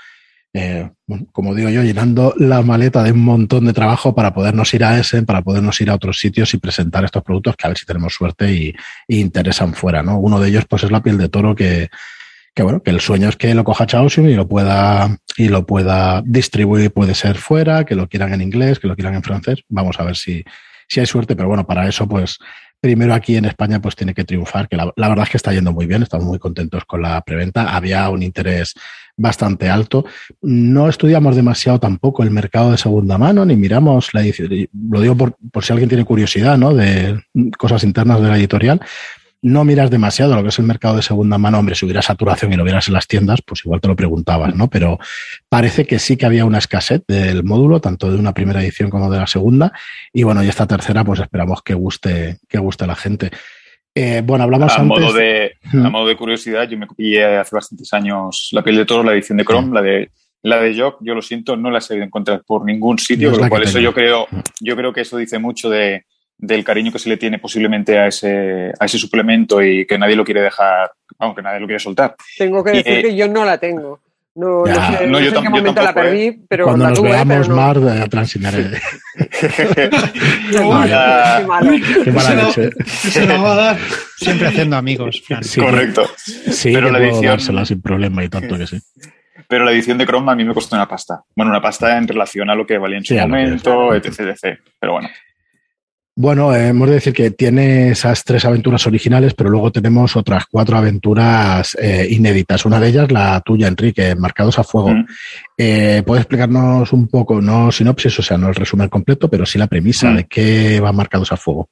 eh, 0.52 0.90
como 1.30 1.54
digo 1.54 1.68
yo, 1.70 1.84
llenando 1.84 2.34
la 2.38 2.62
maleta 2.62 3.04
de 3.04 3.12
un 3.12 3.24
montón 3.24 3.66
de 3.66 3.72
trabajo 3.72 4.12
para 4.12 4.34
podernos 4.34 4.74
ir 4.74 4.82
a 4.84 4.98
ese, 4.98 5.22
para 5.22 5.40
podernos 5.40 5.80
ir 5.80 5.88
a 5.88 5.94
otros 5.94 6.18
sitios 6.18 6.52
y 6.52 6.58
presentar 6.58 7.04
estos 7.04 7.22
productos 7.22 7.54
que 7.54 7.68
a 7.68 7.70
ver 7.70 7.78
si 7.78 7.86
tenemos 7.86 8.12
suerte 8.12 8.52
y, 8.52 8.74
y 9.06 9.20
interesan 9.20 9.72
fuera, 9.72 10.02
¿no? 10.02 10.18
Uno 10.18 10.40
de 10.40 10.48
ellos 10.48 10.64
pues 10.68 10.82
es 10.82 10.90
la 10.90 11.00
piel 11.00 11.16
de 11.16 11.28
toro 11.28 11.54
que 11.54 11.90
que 12.54 12.62
bueno, 12.62 12.82
que 12.82 12.90
el 12.90 13.00
sueño 13.00 13.28
es 13.28 13.36
que 13.36 13.54
lo 13.54 13.64
coja 13.64 13.86
Chaosium 13.86 14.28
y 14.28 14.34
lo 14.34 14.46
pueda 14.46 15.16
y 15.36 15.48
lo 15.48 15.66
pueda 15.66 16.22
distribuir, 16.24 16.92
puede 16.92 17.14
ser 17.14 17.36
fuera, 17.36 17.84
que 17.84 17.94
lo 17.94 18.08
quieran 18.08 18.34
en 18.34 18.42
inglés, 18.42 18.78
que 18.78 18.88
lo 18.88 18.94
quieran 18.94 19.14
en 19.14 19.22
francés. 19.22 19.60
Vamos 19.68 19.98
a 19.98 20.04
ver 20.04 20.16
si, 20.16 20.44
si 20.88 21.00
hay 21.00 21.06
suerte, 21.06 21.34
pero 21.34 21.48
bueno, 21.48 21.66
para 21.66 21.88
eso, 21.88 22.06
pues, 22.06 22.38
primero 22.80 23.14
aquí 23.14 23.36
en 23.36 23.46
España, 23.46 23.80
pues 23.80 23.96
tiene 23.96 24.12
que 24.12 24.24
triunfar, 24.24 24.68
que 24.68 24.76
la, 24.76 24.92
verdad 24.96 25.22
es 25.22 25.30
que 25.30 25.36
está 25.38 25.52
yendo 25.52 25.72
muy 25.72 25.86
bien, 25.86 26.02
estamos 26.02 26.26
muy 26.26 26.38
contentos 26.38 26.84
con 26.84 27.00
la 27.00 27.20
preventa. 27.22 27.74
Había 27.74 28.10
un 28.10 28.22
interés 28.22 28.74
bastante 29.16 29.70
alto. 29.70 30.04
No 30.42 30.88
estudiamos 30.88 31.36
demasiado 31.36 31.80
tampoco 31.80 32.22
el 32.22 32.30
mercado 32.30 32.72
de 32.72 32.78
segunda 32.78 33.16
mano, 33.16 33.46
ni 33.46 33.56
miramos 33.56 34.12
la 34.12 34.20
edición. 34.20 34.50
Lo 34.90 35.00
digo 35.00 35.16
por, 35.16 35.36
por 35.50 35.64
si 35.64 35.72
alguien 35.72 35.88
tiene 35.88 36.04
curiosidad, 36.04 36.58
¿no? 36.58 36.74
De 36.74 37.22
cosas 37.56 37.84
internas 37.84 38.20
de 38.20 38.28
la 38.28 38.36
editorial 38.36 38.80
no 39.42 39.64
miras 39.64 39.90
demasiado 39.90 40.36
lo 40.36 40.42
que 40.42 40.50
es 40.50 40.58
el 40.60 40.64
mercado 40.64 40.96
de 40.96 41.02
segunda 41.02 41.36
mano. 41.36 41.58
Hombre, 41.58 41.74
si 41.74 41.84
hubiera 41.84 42.00
saturación 42.00 42.52
y 42.52 42.56
lo 42.56 42.62
vieras 42.62 42.86
en 42.86 42.94
las 42.94 43.08
tiendas, 43.08 43.42
pues 43.42 43.64
igual 43.64 43.80
te 43.80 43.88
lo 43.88 43.96
preguntabas, 43.96 44.54
¿no? 44.54 44.70
Pero 44.70 44.98
parece 45.48 45.84
que 45.84 45.98
sí 45.98 46.16
que 46.16 46.26
había 46.26 46.44
una 46.44 46.58
escasez 46.58 47.02
del 47.08 47.42
módulo, 47.42 47.80
tanto 47.80 48.10
de 48.10 48.16
una 48.16 48.32
primera 48.32 48.62
edición 48.62 48.88
como 48.88 49.10
de 49.10 49.18
la 49.18 49.26
segunda. 49.26 49.72
Y 50.12 50.22
bueno, 50.22 50.44
y 50.44 50.48
esta 50.48 50.66
tercera, 50.66 51.04
pues 51.04 51.20
esperamos 51.20 51.60
que 51.62 51.74
guste, 51.74 52.38
que 52.48 52.58
guste 52.58 52.84
a 52.84 52.86
la 52.86 52.94
gente. 52.94 53.30
Eh, 53.94 54.22
bueno, 54.24 54.44
hablamos 54.44 54.72
a 54.72 54.80
antes... 54.80 55.00
Modo 55.00 55.12
de, 55.12 55.52
a 55.72 55.90
modo 55.90 56.06
de 56.06 56.16
curiosidad, 56.16 56.68
yo 56.68 56.78
me 56.78 56.86
copié 56.86 57.24
hace 57.24 57.54
bastantes 57.54 57.92
años 57.92 58.48
la 58.52 58.62
piel 58.62 58.76
de 58.76 58.86
toro, 58.86 59.02
la 59.02 59.12
edición 59.12 59.38
de 59.38 59.44
Chrome, 59.44 59.74
la 59.74 59.82
de 59.82 60.10
la 60.44 60.60
de 60.60 60.76
Jock, 60.76 60.98
yo 61.00 61.14
lo 61.14 61.22
siento, 61.22 61.56
no 61.56 61.70
la 61.70 61.78
he 61.78 61.80
sabido 61.80 62.04
encontrar 62.04 62.42
por 62.44 62.64
ningún 62.64 62.98
sitio, 62.98 63.30
por 63.30 63.42
lo 63.42 63.48
cual 63.48 63.62
eso 63.62 63.78
yo 63.78 63.94
creo, 63.94 64.26
yo 64.60 64.74
creo 64.74 64.92
que 64.92 65.02
eso 65.02 65.16
dice 65.16 65.38
mucho 65.38 65.70
de, 65.70 66.04
del 66.42 66.64
cariño 66.64 66.90
que 66.92 66.98
se 66.98 67.08
le 67.08 67.16
tiene 67.16 67.38
posiblemente 67.38 67.96
a 67.98 68.08
ese, 68.08 68.72
a 68.78 68.84
ese 68.84 68.98
suplemento 68.98 69.62
y 69.62 69.86
que 69.86 69.96
nadie 69.96 70.16
lo 70.16 70.24
quiere 70.24 70.42
dejar, 70.42 70.90
aunque 71.20 71.40
nadie 71.40 71.60
lo 71.60 71.66
quiere 71.66 71.78
soltar. 71.78 72.16
Tengo 72.36 72.62
que 72.64 72.72
decir 72.72 73.02
que 73.02 73.14
yo 73.16 73.28
no 73.28 73.44
la 73.44 73.56
tengo. 73.58 74.00
No, 74.34 74.64
no 74.64 74.74
sé, 74.98 75.06
no, 75.06 75.20
yo 75.20 75.28
en 75.36 75.42
qué 75.42 75.48
momento 75.50 75.82
la 75.82 75.92
perdí, 75.92 76.22
¿eh? 76.22 76.40
pero 76.48 76.64
cuando 76.64 76.84
la 76.84 76.90
nos 76.90 76.98
tuve, 76.98 77.10
veamos 77.10 77.46
pero 77.48 77.54
Mar 77.56 77.78
de 77.78 78.08
transitaré. 78.08 78.64
Se 83.12 83.26
la 83.26 83.36
va 83.38 83.52
a 83.52 83.56
dar. 83.56 83.78
Siempre 84.16 84.48
haciendo 84.48 84.76
amigos. 84.76 85.22
Sí, 85.42 85.60
Correcto. 85.60 86.10
Sí, 86.16 86.72
Pero 86.72 86.90
la 86.90 86.98
edición- 86.98 87.26
dársela 87.26 87.64
sin 87.64 87.82
problema 87.82 88.24
y 88.24 88.28
tanto 88.28 88.56
que 88.56 88.66
sí. 88.66 88.78
Pero 89.48 89.64
la 89.64 89.72
edición 89.72 89.98
de 89.98 90.06
Chrome 90.06 90.32
a 90.32 90.34
mí 90.34 90.44
me 90.44 90.54
costó 90.54 90.76
una 90.76 90.88
pasta. 90.88 91.22
Bueno, 91.36 91.50
una 91.50 91.60
pasta 91.60 91.98
en 91.98 92.08
relación 92.08 92.48
a 92.48 92.54
lo 92.54 92.66
que 92.66 92.78
valía 92.78 92.98
en 92.98 93.04
su 93.04 93.12
Sí, 93.14 93.20
momento, 93.20 93.94
etc, 93.94 94.20
etc. 94.20 94.58
Pero 94.80 94.92
bueno. 94.94 95.10
Bueno, 96.14 96.54
eh, 96.54 96.68
hemos 96.68 96.88
de 96.88 96.94
decir 96.96 97.14
que 97.14 97.30
tiene 97.30 97.88
esas 97.88 98.22
tres 98.22 98.44
aventuras 98.44 98.86
originales, 98.86 99.32
pero 99.32 99.48
luego 99.48 99.72
tenemos 99.72 100.14
otras 100.14 100.44
cuatro 100.44 100.76
aventuras 100.76 101.74
eh, 101.80 102.06
inéditas. 102.10 102.66
Una 102.66 102.78
de 102.78 102.88
ellas, 102.88 103.10
la 103.10 103.40
tuya, 103.40 103.66
Enrique, 103.66 104.14
Marcados 104.14 104.58
a 104.58 104.64
Fuego. 104.64 104.92
Eh, 105.56 106.02
¿Puedes 106.04 106.24
explicarnos 106.24 106.92
un 106.92 107.08
poco, 107.08 107.40
no 107.40 107.72
sinopsis, 107.72 108.18
o 108.18 108.22
sea, 108.22 108.36
no 108.36 108.50
el 108.50 108.54
resumen 108.54 108.90
completo, 108.90 109.30
pero 109.30 109.46
sí 109.46 109.58
la 109.58 109.68
premisa 109.68 110.12
de 110.12 110.24
qué 110.24 110.80
va 110.80 110.92
Marcados 110.92 111.32
a 111.32 111.38
Fuego? 111.38 111.70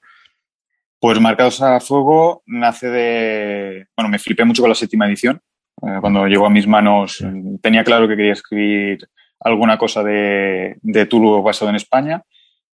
Pues 0.98 1.20
Marcados 1.20 1.60
a 1.60 1.78
Fuego 1.78 2.42
nace 2.46 2.88
de. 2.88 3.86
Bueno, 3.94 4.08
me 4.08 4.18
flipé 4.18 4.46
mucho 4.46 4.62
con 4.62 4.70
la 4.70 4.74
séptima 4.74 5.06
edición. 5.06 5.38
Eh, 5.82 5.98
cuando 6.00 6.26
llegó 6.26 6.46
a 6.46 6.50
mis 6.50 6.66
manos, 6.66 7.22
tenía 7.60 7.84
claro 7.84 8.08
que 8.08 8.16
quería 8.16 8.32
escribir 8.32 9.06
alguna 9.38 9.76
cosa 9.76 10.02
de, 10.02 10.78
de 10.80 11.04
Tulu 11.04 11.42
basado 11.42 11.68
en 11.68 11.76
España. 11.76 12.22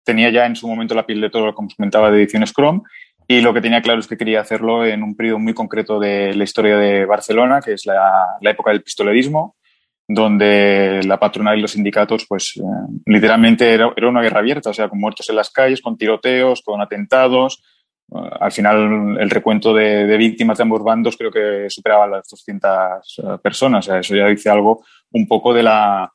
Tenía 0.04 0.30
ya 0.30 0.46
en 0.46 0.56
su 0.56 0.68
momento 0.68 0.94
la 0.94 1.06
piel 1.06 1.20
de 1.20 1.30
toro, 1.30 1.54
como 1.54 1.68
os 1.68 1.74
comentaba, 1.74 2.10
de 2.10 2.18
edición 2.18 2.46
Scrum. 2.46 2.82
Y 3.28 3.40
lo 3.40 3.54
que 3.54 3.60
tenía 3.60 3.82
claro 3.82 4.00
es 4.00 4.06
que 4.06 4.16
quería 4.16 4.40
hacerlo 4.40 4.84
en 4.84 5.02
un 5.02 5.16
periodo 5.16 5.38
muy 5.38 5.54
concreto 5.54 5.98
de 5.98 6.34
la 6.34 6.44
historia 6.44 6.76
de 6.76 7.06
Barcelona, 7.06 7.60
que 7.60 7.74
es 7.74 7.86
la, 7.86 8.26
la 8.40 8.50
época 8.50 8.70
del 8.70 8.82
pistolerismo, 8.82 9.56
donde 10.08 11.00
la 11.04 11.18
patronal 11.18 11.58
y 11.58 11.62
los 11.62 11.70
sindicatos, 11.70 12.26
pues 12.28 12.54
eh, 12.56 12.62
literalmente 13.06 13.72
era, 13.72 13.92
era 13.96 14.08
una 14.08 14.22
guerra 14.22 14.40
abierta, 14.40 14.70
o 14.70 14.74
sea, 14.74 14.88
con 14.88 15.00
muertos 15.00 15.30
en 15.30 15.36
las 15.36 15.50
calles, 15.50 15.80
con 15.80 15.96
tiroteos, 15.96 16.62
con 16.62 16.80
atentados, 16.80 17.62
Uh, 18.12 18.28
al 18.40 18.52
final, 18.52 19.16
el 19.18 19.30
recuento 19.30 19.72
de, 19.72 20.06
de, 20.06 20.16
víctimas 20.18 20.58
de 20.58 20.62
ambos 20.62 20.84
bandos 20.84 21.16
creo 21.16 21.30
que 21.30 21.70
superaba 21.70 22.06
las 22.06 22.28
200 22.28 23.18
uh, 23.18 23.38
personas. 23.38 23.86
O 23.86 23.90
sea, 23.90 24.00
eso 24.00 24.14
ya 24.14 24.26
dice 24.26 24.50
algo 24.50 24.84
un 25.12 25.26
poco 25.26 25.54
de 25.54 25.62
la, 25.62 26.12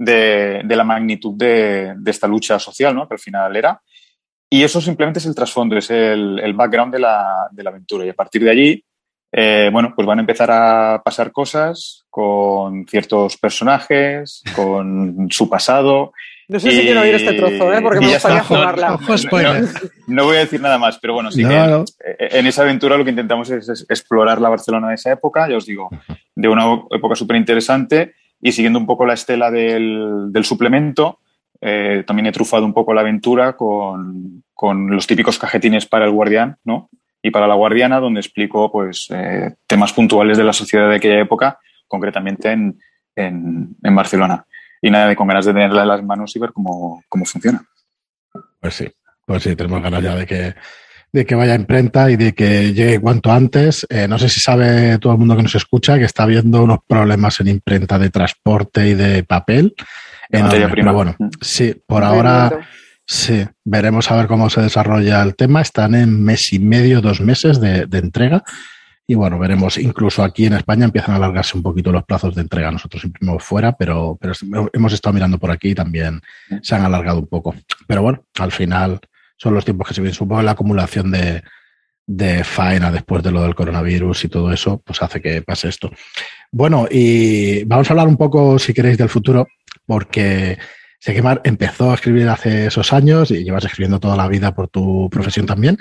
de, 0.00 0.62
de 0.64 0.76
la 0.76 0.82
magnitud 0.82 1.34
de, 1.36 1.94
de, 1.94 2.10
esta 2.10 2.26
lucha 2.26 2.58
social, 2.58 2.94
¿no? 2.94 3.06
que 3.06 3.14
al 3.14 3.20
final 3.20 3.54
era. 3.54 3.80
Y 4.48 4.62
eso 4.62 4.80
simplemente 4.80 5.18
es 5.18 5.26
el 5.26 5.34
trasfondo, 5.34 5.76
es 5.76 5.90
el, 5.90 6.40
el 6.42 6.54
background 6.54 6.92
de 6.92 7.00
la, 7.00 7.48
de 7.52 7.62
la, 7.62 7.70
aventura. 7.70 8.06
Y 8.06 8.08
a 8.08 8.14
partir 8.14 8.42
de 8.42 8.50
allí, 8.50 8.84
eh, 9.30 9.68
bueno, 9.70 9.92
pues 9.94 10.06
van 10.06 10.18
a 10.18 10.22
empezar 10.22 10.50
a 10.50 11.02
pasar 11.04 11.30
cosas 11.30 12.04
con 12.08 12.86
ciertos 12.86 13.36
personajes, 13.36 14.42
con 14.56 15.28
su 15.30 15.48
pasado. 15.50 16.12
No 16.48 16.58
sé 16.58 16.70
si 16.70 16.80
quiero 16.80 17.02
oír 17.02 17.14
este 17.14 17.34
trozo, 17.34 17.72
¿eh? 17.72 17.82
porque 17.82 18.00
me 18.00 18.12
gustaría 18.12 18.42
jugarla. 18.42 18.94
Ojo, 18.94 19.18
spoiler. 19.18 19.62
No, 19.62 19.68
no, 20.08 20.24
voy 20.24 20.38
a 20.38 20.40
decir 20.40 20.62
nada 20.62 20.78
más, 20.78 20.98
pero 20.98 21.12
bueno, 21.12 21.30
sí 21.30 21.42
no, 21.42 21.48
que 21.50 21.54
no. 21.54 21.84
en 22.18 22.46
esa 22.46 22.62
aventura 22.62 22.96
lo 22.96 23.04
que 23.04 23.10
intentamos 23.10 23.50
es, 23.50 23.68
es, 23.68 23.86
explorar 23.88 24.40
la 24.40 24.48
Barcelona 24.48 24.88
de 24.88 24.94
esa 24.94 25.12
época, 25.12 25.46
ya 25.48 25.58
os 25.58 25.66
digo, 25.66 25.90
de 26.34 26.48
una 26.48 26.64
época 26.90 27.14
súper 27.14 27.36
interesante 27.36 28.14
y 28.40 28.52
siguiendo 28.52 28.78
un 28.78 28.86
poco 28.86 29.06
la 29.06 29.14
estela 29.14 29.50
del, 29.50 30.32
del 30.32 30.44
suplemento, 30.44 31.20
eh, 31.60 32.04
también 32.06 32.26
he 32.26 32.32
trufado 32.32 32.64
un 32.64 32.72
poco 32.72 32.94
la 32.94 33.02
aventura 33.02 33.54
con, 33.54 34.44
con, 34.54 34.90
los 34.90 35.06
típicos 35.06 35.38
cajetines 35.38 35.86
para 35.86 36.06
el 36.06 36.10
guardián, 36.10 36.56
¿no? 36.64 36.88
Y 37.22 37.30
para 37.30 37.46
la 37.46 37.54
guardiana, 37.54 38.00
donde 38.00 38.20
explico 38.20 38.72
pues, 38.72 39.08
eh, 39.10 39.54
temas 39.66 39.92
puntuales 39.92 40.38
de 40.38 40.44
la 40.44 40.54
sociedad 40.54 40.88
de 40.88 40.96
aquella 40.96 41.20
época, 41.20 41.58
concretamente 41.86 42.50
en, 42.50 42.78
en, 43.14 43.94
Barcelona 43.94 44.46
y 44.80 44.90
nada, 44.90 45.14
con 45.14 45.26
ganas 45.26 45.44
de 45.44 45.52
tenerla 45.52 45.82
en 45.82 45.88
las 45.88 46.02
manos 46.02 46.34
y 46.34 46.38
ver 46.38 46.52
cómo, 46.52 47.02
cómo 47.08 47.26
funciona. 47.26 47.62
Pues 48.58 48.74
sí, 48.74 48.88
pues 49.26 49.42
sí, 49.42 49.54
tenemos 49.54 49.82
ganas 49.82 50.02
ya 50.02 50.14
de 50.14 50.24
que, 50.24 50.54
de 51.12 51.26
que 51.26 51.34
vaya 51.34 51.52
a 51.52 51.56
imprenta 51.56 52.10
y 52.10 52.16
de 52.16 52.34
que 52.34 52.72
llegue 52.72 53.00
cuanto 53.00 53.32
antes. 53.32 53.86
Eh, 53.90 54.06
no 54.08 54.18
sé 54.18 54.28
si 54.28 54.40
sabe 54.40 54.98
todo 54.98 55.12
el 55.12 55.18
mundo 55.18 55.36
que 55.36 55.42
nos 55.42 55.54
escucha 55.54 55.98
que 55.98 56.04
está 56.04 56.22
habiendo 56.22 56.62
unos 56.62 56.78
problemas 56.86 57.40
en 57.40 57.48
imprenta 57.48 57.98
de 57.98 58.10
transporte 58.10 58.88
y 58.88 58.94
de 58.94 59.24
papel. 59.24 59.74
Enorme, 60.28 60.68
pero 60.68 60.94
bueno, 60.94 61.16
sí, 61.40 61.74
por 61.86 62.04
ahora 62.04 62.68
sí, 63.04 63.44
veremos 63.64 64.10
a 64.10 64.16
ver 64.16 64.28
cómo 64.28 64.48
se 64.48 64.62
desarrolla 64.62 65.22
el 65.22 65.34
tema. 65.34 65.60
Están 65.60 65.94
en 65.96 66.22
mes 66.22 66.52
y 66.52 66.60
medio, 66.60 67.00
dos 67.00 67.20
meses 67.20 67.60
de, 67.60 67.86
de 67.86 67.98
entrega. 67.98 68.44
Y 69.10 69.16
bueno, 69.16 69.40
veremos, 69.40 69.76
incluso 69.76 70.22
aquí 70.22 70.46
en 70.46 70.52
España 70.52 70.84
empiezan 70.84 71.14
a 71.14 71.16
alargarse 71.16 71.56
un 71.56 71.64
poquito 71.64 71.90
los 71.90 72.04
plazos 72.04 72.32
de 72.32 72.42
entrega. 72.42 72.70
Nosotros 72.70 73.02
imprimimos 73.02 73.42
fuera, 73.42 73.72
pero, 73.72 74.16
pero 74.20 74.34
hemos 74.72 74.92
estado 74.92 75.12
mirando 75.12 75.36
por 75.36 75.50
aquí 75.50 75.70
y 75.70 75.74
también 75.74 76.20
se 76.62 76.76
han 76.76 76.84
alargado 76.84 77.18
un 77.18 77.26
poco. 77.26 77.56
Pero 77.88 78.02
bueno, 78.02 78.22
al 78.38 78.52
final 78.52 79.00
son 79.40 79.54
los 79.54 79.64
tiempos 79.64 79.88
que 79.88 79.94
se 79.94 80.02
vienen. 80.02 80.14
Supongo 80.14 80.42
la 80.42 80.50
acumulación 80.50 81.10
de, 81.10 81.42
de 82.06 82.44
faena 82.44 82.90
después 82.90 83.22
de 83.22 83.30
lo 83.30 83.42
del 83.42 83.54
coronavirus 83.54 84.24
y 84.24 84.28
todo 84.28 84.52
eso, 84.52 84.82
pues 84.84 85.00
hace 85.00 85.22
que 85.22 85.42
pase 85.42 85.68
esto. 85.68 85.90
Bueno, 86.52 86.86
y 86.90 87.64
vamos 87.64 87.88
a 87.88 87.92
hablar 87.92 88.08
un 88.08 88.16
poco, 88.16 88.58
si 88.58 88.74
queréis, 88.74 88.98
del 88.98 89.08
futuro, 89.08 89.46
porque 89.86 90.58
sé 90.98 91.14
que 91.14 91.22
empezó 91.44 91.90
a 91.90 91.94
escribir 91.94 92.28
hace 92.28 92.66
esos 92.66 92.92
años 92.92 93.30
y 93.30 93.44
llevas 93.44 93.64
escribiendo 93.64 94.00
toda 94.00 94.16
la 94.16 94.28
vida 94.28 94.54
por 94.54 94.68
tu 94.68 95.08
profesión 95.08 95.46
también, 95.46 95.78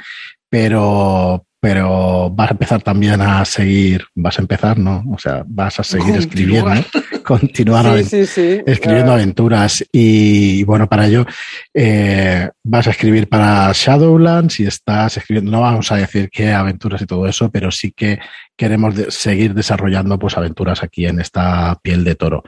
pero, 0.50 1.46
pero 1.62 2.30
vas 2.30 2.50
a 2.50 2.54
empezar 2.54 2.82
también 2.82 3.20
a 3.22 3.44
seguir, 3.44 4.06
vas 4.16 4.40
a 4.40 4.42
empezar, 4.42 4.78
¿no? 4.80 5.04
O 5.12 5.18
sea, 5.18 5.44
vas 5.46 5.80
a 5.80 5.84
seguir 5.84 6.16
escribiendo, 6.16 6.72
continuar 7.24 7.84
Sí, 7.86 7.92
avent- 7.92 8.10
sí, 8.10 8.26
sí. 8.26 8.62
escribiendo 8.66 9.12
aventuras 9.12 9.84
y 9.92 10.64
bueno, 10.64 10.88
para 10.88 11.08
ello 11.08 11.26
eh, 11.74 12.50
vas 12.64 12.88
a 12.88 12.92
escribir 12.92 13.28
para 13.28 13.72
Shadowlands 13.74 14.60
y 14.62 14.68
estás 14.68 15.18
escribiendo, 15.18 15.52
no 15.52 15.62
vamos 15.62 15.92
a 15.92 15.98
decir 15.98 16.30
qué 16.32 16.52
aventuras 16.54 17.02
y 17.02 17.06
todo 17.06 17.28
eso, 17.28 17.52
pero 17.52 17.72
sí 17.72 17.92
que 17.92 18.20
queremos 18.58 18.96
seguir 19.10 19.54
desarrollando 19.54 20.18
pues 20.18 20.38
aventuras 20.38 20.82
aquí 20.84 21.06
en 21.06 21.20
esta 21.20 21.78
piel 21.82 22.04
de 22.04 22.16
toro. 22.16 22.44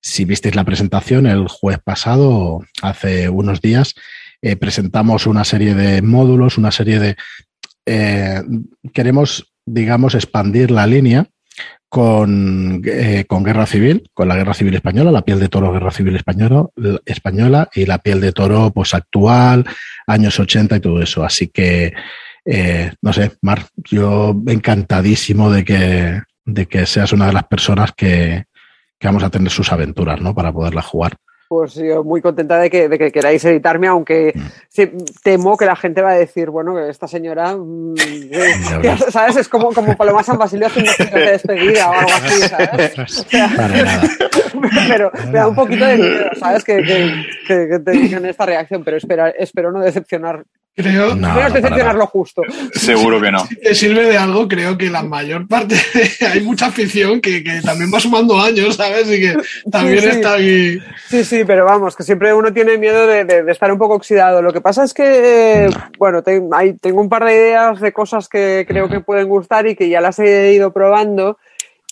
Si 0.00 0.24
visteis 0.24 0.54
la 0.54 0.64
presentación 0.64 1.26
el 1.26 1.46
jueves 1.48 1.80
pasado, 1.84 2.64
hace 2.82 3.28
unos 3.28 3.60
días, 3.60 3.94
eh, 4.42 4.54
presentamos 4.54 5.26
una 5.26 5.44
serie 5.44 5.74
de 5.74 6.02
módulos, 6.02 6.58
una 6.58 6.70
serie 6.70 6.98
de... 7.00 7.16
eh, 7.88 8.42
queremos, 8.92 9.52
digamos, 9.64 10.14
expandir 10.14 10.70
la 10.70 10.86
línea 10.86 11.26
con, 11.88 12.82
eh, 12.84 13.24
con 13.26 13.42
Guerra 13.42 13.64
Civil, 13.64 14.10
con 14.12 14.28
la 14.28 14.36
Guerra 14.36 14.52
Civil 14.52 14.74
Española, 14.74 15.10
la 15.10 15.24
piel 15.24 15.40
de 15.40 15.48
toro 15.48 15.72
Guerra 15.72 15.90
Civil 15.90 16.16
Española, 16.16 16.66
española 17.06 17.68
y 17.74 17.86
la 17.86 17.98
piel 17.98 18.20
de 18.20 18.32
toro 18.32 18.70
pues 18.70 18.92
actual, 18.92 19.64
años 20.06 20.38
80 20.38 20.76
y 20.76 20.80
todo 20.80 21.00
eso. 21.00 21.24
Así 21.24 21.48
que, 21.48 21.94
eh, 22.44 22.92
no 23.00 23.12
sé, 23.12 23.32
Mar, 23.40 23.64
yo 23.76 24.36
encantadísimo 24.46 25.50
de 25.50 25.64
que, 25.64 26.20
de 26.44 26.66
que 26.66 26.84
seas 26.84 27.12
una 27.12 27.28
de 27.28 27.32
las 27.32 27.44
personas 27.44 27.92
que, 27.96 28.44
que 28.98 29.08
vamos 29.08 29.22
a 29.22 29.30
tener 29.30 29.50
sus 29.50 29.72
aventuras, 29.72 30.20
¿no? 30.20 30.34
Para 30.34 30.52
poderlas 30.52 30.84
jugar. 30.84 31.16
Pues 31.48 31.74
yo 31.76 32.04
muy 32.04 32.20
contenta 32.20 32.58
de 32.58 32.68
que, 32.68 32.90
de 32.90 32.98
que 32.98 33.10
queráis 33.10 33.42
editarme, 33.46 33.86
aunque 33.86 34.32
Mm. 34.34 34.40
sí, 34.68 34.90
temo 35.22 35.56
que 35.56 35.64
la 35.64 35.76
gente 35.76 36.02
va 36.02 36.10
a 36.10 36.14
decir, 36.18 36.50
bueno, 36.50 36.74
que 36.74 36.90
esta 36.90 37.08
señora, 37.08 37.56
mm. 37.56 37.94
¿sabes? 39.10 39.36
Es 39.36 39.48
como, 39.48 39.72
como 39.72 39.96
Paloma 39.96 40.22
San 40.22 40.36
Basilio 40.38 40.66
haciendo 40.66 40.92
fiestas 40.92 41.18
de 41.20 41.30
despedida 41.30 41.88
o 41.90 41.92
algo 41.94 42.10
así, 42.12 42.40
¿sabes? 42.48 42.98
Ostras. 42.98 43.18
O 43.26 43.30
sea, 43.30 43.50
Para 43.56 43.68
nada. 43.68 44.02
pero 44.88 45.10
me 45.26 45.32
da 45.38 45.48
un 45.48 45.54
poquito 45.54 45.84
de 45.86 45.96
miedo, 45.96 46.30
¿sabes? 46.38 46.64
Que, 46.64 46.76
que, 46.82 47.26
que- 47.46 47.68
que 47.68 47.78
te 47.78 47.90
digan 47.92 48.26
esta 48.26 48.44
reacción, 48.46 48.84
pero 48.84 48.96
espera, 48.98 49.30
espero 49.30 49.72
no 49.72 49.80
decepcionar, 49.80 50.44
Creo, 50.78 51.14
No, 51.16 51.34
no, 51.34 51.40
decepcionar 51.40 51.78
para 51.80 51.92
lo 51.94 52.06
justo. 52.06 52.42
Seguro 52.72 53.20
que 53.20 53.32
no. 53.32 53.40
si 53.46 53.56
te 53.56 53.74
sirve 53.74 54.04
de 54.06 54.16
algo, 54.16 54.46
creo 54.46 54.78
que 54.78 54.88
la 54.90 55.02
mayor 55.02 55.46
parte, 55.48 55.74
hay 56.32 56.40
mucha 56.40 56.66
afición 56.66 57.20
que, 57.20 57.42
que 57.42 57.60
también 57.62 57.90
va 57.92 57.98
sumando 57.98 58.40
años, 58.40 58.76
¿sabes? 58.76 59.10
Y 59.10 59.20
que 59.20 59.36
también 59.70 60.00
sí. 60.02 60.08
está 60.08 60.34
aquí. 60.34 60.78
Sí, 61.08 61.24
sí, 61.24 61.42
pero 61.44 61.64
vamos, 61.64 61.96
que 61.96 62.04
siempre 62.04 62.32
uno 62.32 62.52
tiene 62.52 62.78
miedo 62.78 63.06
de, 63.08 63.24
de- 63.24 63.42
de 63.42 63.52
estar 63.52 63.72
un 63.72 63.78
poco 63.78 63.94
oxidado. 63.94 64.40
Lo 64.40 64.52
que 64.52 64.60
pasa 64.60 64.84
es 64.84 64.94
que, 64.94 65.64
eh, 65.64 65.70
bueno, 65.98 66.22
te- 66.22 66.42
hay- 66.52 66.74
tengo 66.74 67.00
un 67.00 67.08
par 67.08 67.24
de 67.24 67.34
ideas 67.34 67.80
de 67.80 67.92
cosas 67.92 68.28
que 68.28 68.64
creo 68.68 68.88
que 68.88 69.00
pueden 69.00 69.28
gustar 69.28 69.66
y 69.66 69.74
que 69.74 69.88
ya 69.88 70.00
las 70.00 70.18
he 70.20 70.52
ido 70.52 70.72
probando 70.72 71.38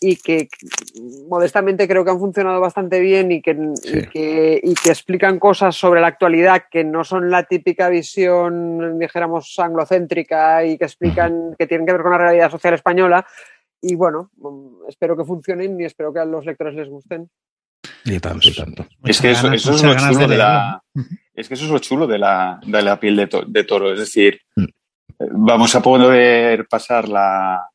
y 0.01 0.17
que 0.17 0.49
modestamente 1.29 1.89
creo 1.89 2.05
que 2.05 2.11
han 2.11 2.19
funcionado 2.19 2.61
bastante 2.61 3.01
bien 3.01 3.33
y 3.33 3.41
que, 3.41 3.53
y 3.53 3.77
Sí. 3.89 4.07
que, 4.13 4.61
y 4.63 4.75
que 4.75 4.91
explican 4.91 5.39
cosas 5.39 5.75
sobre 5.75 6.01
la 6.01 6.09
actualidad 6.09 6.65
que 6.71 6.85
no 6.85 7.03
son 7.05 7.31
la 7.31 7.45
típica 7.45 7.89
visión, 7.89 8.99
dijéramos, 8.99 9.59
anglocéntrica 9.59 10.65
y 10.65 10.77
que 10.77 10.85
explican, 10.85 11.55
que 11.59 11.67
tienen 11.67 11.87
que 11.87 11.93
ver 11.93 12.03
con 12.03 12.13
la 12.13 12.19
realidad 12.19 12.51
social 12.51 12.75
española. 12.75 13.27
Y 13.81 13.95
bueno, 13.95 14.31
mm, 14.37 14.89
espero 14.89 15.17
que 15.17 15.25
funcionen 15.25 15.81
y 15.81 15.85
espero 15.85 16.13
que 16.13 16.21
a 16.21 16.25
los 16.25 16.45
lectores 16.45 16.75
les 16.75 16.89
gusten. 16.89 17.31
Y 18.05 18.19
tanto, 18.21 18.49
y 18.49 18.55
tanto. 18.55 18.87
es 19.05 19.21
que 19.21 19.31
eso, 19.33 19.51
eso 19.53 19.73
es 19.75 19.83
lo 19.83 19.97
chulo 19.97 20.29
de, 20.29 20.37
la. 20.37 20.83
Es 21.35 21.49
que 21.49 21.55
eso 21.55 21.65
es 21.65 21.71
lo 21.71 21.79
chulo 21.79 22.07
de 22.07 22.19
la, 22.19 22.61
de 22.65 22.83
la 22.83 23.01
piel 23.01 23.17
de, 23.17 23.27
to- 23.27 23.45
de 23.47 23.65
toro. 23.65 23.93
Es 23.93 23.99
decir, 24.01 24.41
Mm. 24.57 24.63
eh, 24.65 25.29
vamos 25.33 25.75
a 25.75 25.81
poder 25.83 26.67
pasar 26.69 27.09
la, 27.09 27.69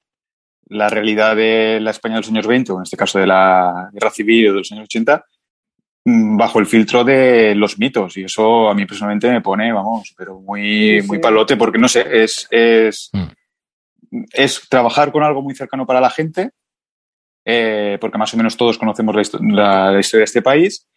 la 0.72 0.90
realidad 0.90 1.36
de 1.36 1.80
la 1.82 1.92
España 1.92 2.16
de 2.16 2.22
los 2.22 2.30
años 2.30 2.48
20, 2.48 2.72
o 2.72 2.78
en 2.78 2.84
este 2.84 2.98
caso 2.98 3.20
de 3.20 3.28
la 3.28 3.90
guerra 3.94 4.10
civil 4.10 4.48
o 4.48 4.52
de 4.54 4.58
los 4.60 4.72
años 4.72 4.86
80, 4.86 5.24
mm, 6.06 6.38
bajo 6.38 6.60
el 6.60 6.66
filtro 6.66 7.04
de 7.04 7.54
los 7.56 7.78
mitos. 7.78 8.16
Y 8.18 8.24
eso 8.24 8.70
a 8.70 8.74
mí 8.74 8.86
personalmente 8.86 9.30
me 9.30 9.42
pone, 9.42 9.72
vamos, 9.74 10.14
pero 10.18 10.40
muy, 10.40 11.02
Sí, 11.02 11.08
muy 11.08 11.18
sí. 11.18 11.22
palote, 11.22 11.58
porque 11.58 11.78
no 11.78 11.88
sé, 11.88 12.06
es, 12.24 12.48
es, 12.52 13.10
Mm. 13.14 14.24
es 14.34 14.68
trabajar 14.70 15.12
con 15.12 15.24
algo 15.24 15.42
muy 15.42 15.56
cercano 15.56 15.86
para 15.86 16.02
la 16.02 16.10
gente, 16.10 16.52
eh, 17.46 17.98
porque 18.00 18.18
más 18.18 18.34
o 18.34 18.38
menos 18.38 18.56
todos 18.58 18.78
conocemos 18.78 19.16
la, 19.16 19.22
histo- 19.22 19.40
la- 19.42 19.92
la 19.92 20.00
historia 20.00 20.22
de 20.22 20.26
este 20.26 20.42
país, 20.42 20.88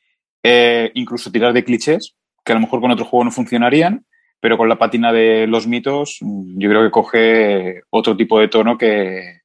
eh, 0.42 0.90
incluso 0.94 1.30
tirar 1.32 1.52
de 1.52 1.64
clichés 1.64 2.16
que 2.44 2.52
a 2.52 2.54
lo 2.56 2.60
mejor 2.60 2.80
con 2.80 2.90
otro 2.90 3.06
juego 3.06 3.24
no 3.24 3.30
funcionarían, 3.30 4.04
pero 4.40 4.58
con 4.58 4.68
la 4.68 4.76
pátina 4.78 5.10
de 5.12 5.46
los 5.46 5.66
mitos 5.66 6.18
yo 6.20 6.68
creo 6.68 6.82
que 6.84 6.90
coge 6.90 7.80
otro 7.90 8.14
tipo 8.16 8.38
de 8.38 8.48
tono 8.48 8.76
que, 8.76 9.40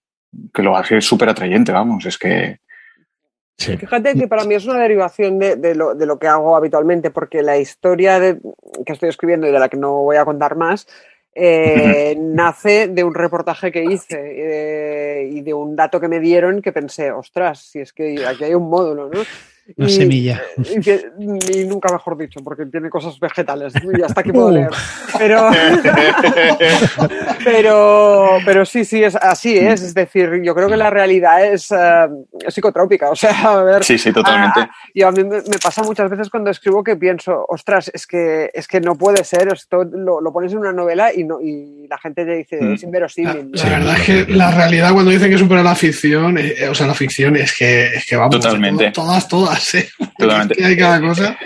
que 0.54 0.64
lo 0.64 0.76
hace 0.76 1.02
súper 1.02 1.30
atrayente, 1.30 1.72
vamos, 1.72 2.06
es 2.06 2.18
que... 2.18 2.60
Sí. 3.58 3.76
Fíjate 3.76 4.14
que 4.14 4.28
para 4.28 4.46
mí 4.46 4.56
es 4.56 4.66
una 4.66 4.80
derivación 4.80 5.38
de, 5.38 5.58
de, 5.58 5.76
lo, 5.76 5.94
de, 5.94 6.06
lo, 6.06 6.18
que 6.18 6.28
hago 6.28 6.56
habitualmente, 6.56 7.12
porque 7.12 7.44
la 7.44 7.58
historia 7.58 8.18
de, 8.18 8.40
que 8.86 8.94
estoy 8.94 9.10
escribiendo 9.10 9.48
y 9.48 9.52
de 9.52 9.60
la 9.60 9.68
que 9.68 9.76
no 9.76 10.04
voy 10.04 10.16
a 10.16 10.24
contar 10.24 10.56
más, 10.56 10.88
eh, 11.36 12.16
nace 12.20 12.88
de 12.88 13.04
un 13.04 13.14
reportaje 13.14 13.72
que 13.72 13.84
hice 13.84 14.18
eh, 14.18 15.30
y 15.30 15.42
de 15.42 15.54
un 15.54 15.76
dato 15.76 16.00
que 16.00 16.08
me 16.08 16.20
dieron 16.20 16.62
que 16.62 16.72
pensé, 16.72 17.12
ostras, 17.12 17.60
si 17.60 17.80
es 17.80 17.92
que 17.92 18.26
aquí 18.26 18.46
hay 18.46 18.54
un 18.54 18.70
módulo, 18.70 19.10
¿no? 19.10 19.22
Una 19.78 19.88
y, 19.88 19.92
semilla. 19.92 20.42
Y, 20.58 21.60
y, 21.60 21.66
nunca 21.66 21.92
mejor 21.92 22.18
dicho, 22.18 22.40
porque 22.44 22.66
tiene 22.66 22.90
cosas 22.90 23.20
vegetales 23.20 23.74
y 23.76 24.02
hasta 24.02 24.22
aquí 24.22 24.32
puedo 24.32 24.52
leer. 24.52 24.72
Pero, 25.18 25.50
pero, 27.44 28.30
pero 28.46 28.66
sí, 28.66 28.86
sí, 28.86 29.04
es 29.04 29.16
así 29.16 29.58
es. 29.58 29.82
Es 29.82 29.94
decir, 29.94 30.42
yo 30.44 30.56
creo 30.56 30.68
que 30.68 30.78
la 30.78 30.90
realidad 30.90 31.46
es, 31.46 31.70
uh, 31.72 32.26
es 32.46 32.54
psicotrópica. 32.54 33.10
O 33.12 33.16
sea, 33.16 33.32
a 33.44 33.64
ver. 33.64 33.84
Sí, 33.84 33.98
sí, 33.98 34.12
totalmente. 34.12 34.62
A, 34.62 34.72
y 34.94 35.04
a 35.04 35.12
mí 35.12 35.24
me, 35.24 35.38
me, 35.38 35.60
pasa 35.62 35.84
muchas 35.84 36.10
veces 36.10 36.30
cuando 36.30 36.50
escribo 36.50 36.84
que 36.84 36.96
pienso, 36.96 37.46
ostras, 37.48 37.92
es 37.94 38.08
que, 38.08 38.50
es 38.54 38.68
que 38.68 38.82
no 38.82 38.96
puede 38.96 39.24
ser. 39.24 39.54
Esto 39.54 39.84
lo, 39.84 40.22
lo 40.22 40.34
pones 40.34 40.52
en 40.52 40.60
una 40.60 40.74
novela 40.74 41.14
y, 41.14 41.24
no, 41.24 41.40
y 41.42 41.79
la 41.90 41.98
gente 41.98 42.26
te 42.26 42.36
dice, 42.36 42.62
mm. 42.62 42.74
es 42.74 42.84
inverosímil. 42.84 43.52
La, 43.54 43.64
la 43.64 43.70
verdad 43.70 43.96
es 43.98 44.06
que 44.06 44.34
la 44.34 44.52
realidad, 44.52 44.94
cuando 44.94 45.12
dicen 45.12 45.30
que 45.30 45.38
supera 45.38 45.64
la 45.64 45.76
ficción, 45.76 46.38
eh, 46.38 46.70
o 46.70 46.76
sea, 46.76 46.88
la 46.88 46.94
ficción 46.94 47.36
es 47.36 47.58
que, 47.58 47.88
es 47.88 48.06
que 48.06 48.16
vamos, 48.16 48.36
totalmente. 48.36 48.92
todas, 48.92 49.28
todas. 49.28 49.60
¿sí? 49.60 49.84
Totalmente. 50.18 50.54
Es 50.54 50.60
que 50.60 50.66
hay 50.66 50.78
cada 50.78 51.02
cosa. 51.02 51.38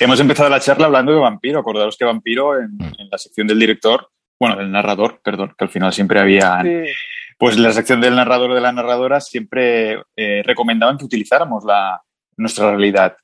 Hemos 0.00 0.18
empezado 0.18 0.48
la 0.48 0.60
charla 0.60 0.86
hablando 0.86 1.12
de 1.12 1.20
Vampiro. 1.20 1.60
Acordaros 1.60 1.96
que 1.96 2.04
Vampiro, 2.04 2.58
en, 2.58 2.76
en, 2.80 3.08
la 3.10 3.18
sección 3.18 3.46
del 3.46 3.58
director, 3.58 4.08
bueno, 4.40 4.56
del 4.56 4.70
narrador, 4.70 5.20
perdón, 5.22 5.54
que 5.56 5.64
al 5.64 5.70
final 5.70 5.92
siempre 5.92 6.20
había. 6.20 6.62
Sí. 6.62 6.92
Pues 7.38 7.56
en 7.56 7.62
la 7.62 7.72
sección 7.72 8.00
del 8.00 8.16
narrador 8.16 8.52
o 8.52 8.54
de 8.54 8.60
la 8.60 8.72
narradora 8.72 9.20
siempre 9.20 10.02
eh, 10.16 10.42
recomendaban 10.44 10.96
que 10.96 11.04
utilizáramos 11.04 11.64
la, 11.64 12.00
nuestra 12.36 12.70
realidad. 12.70 13.16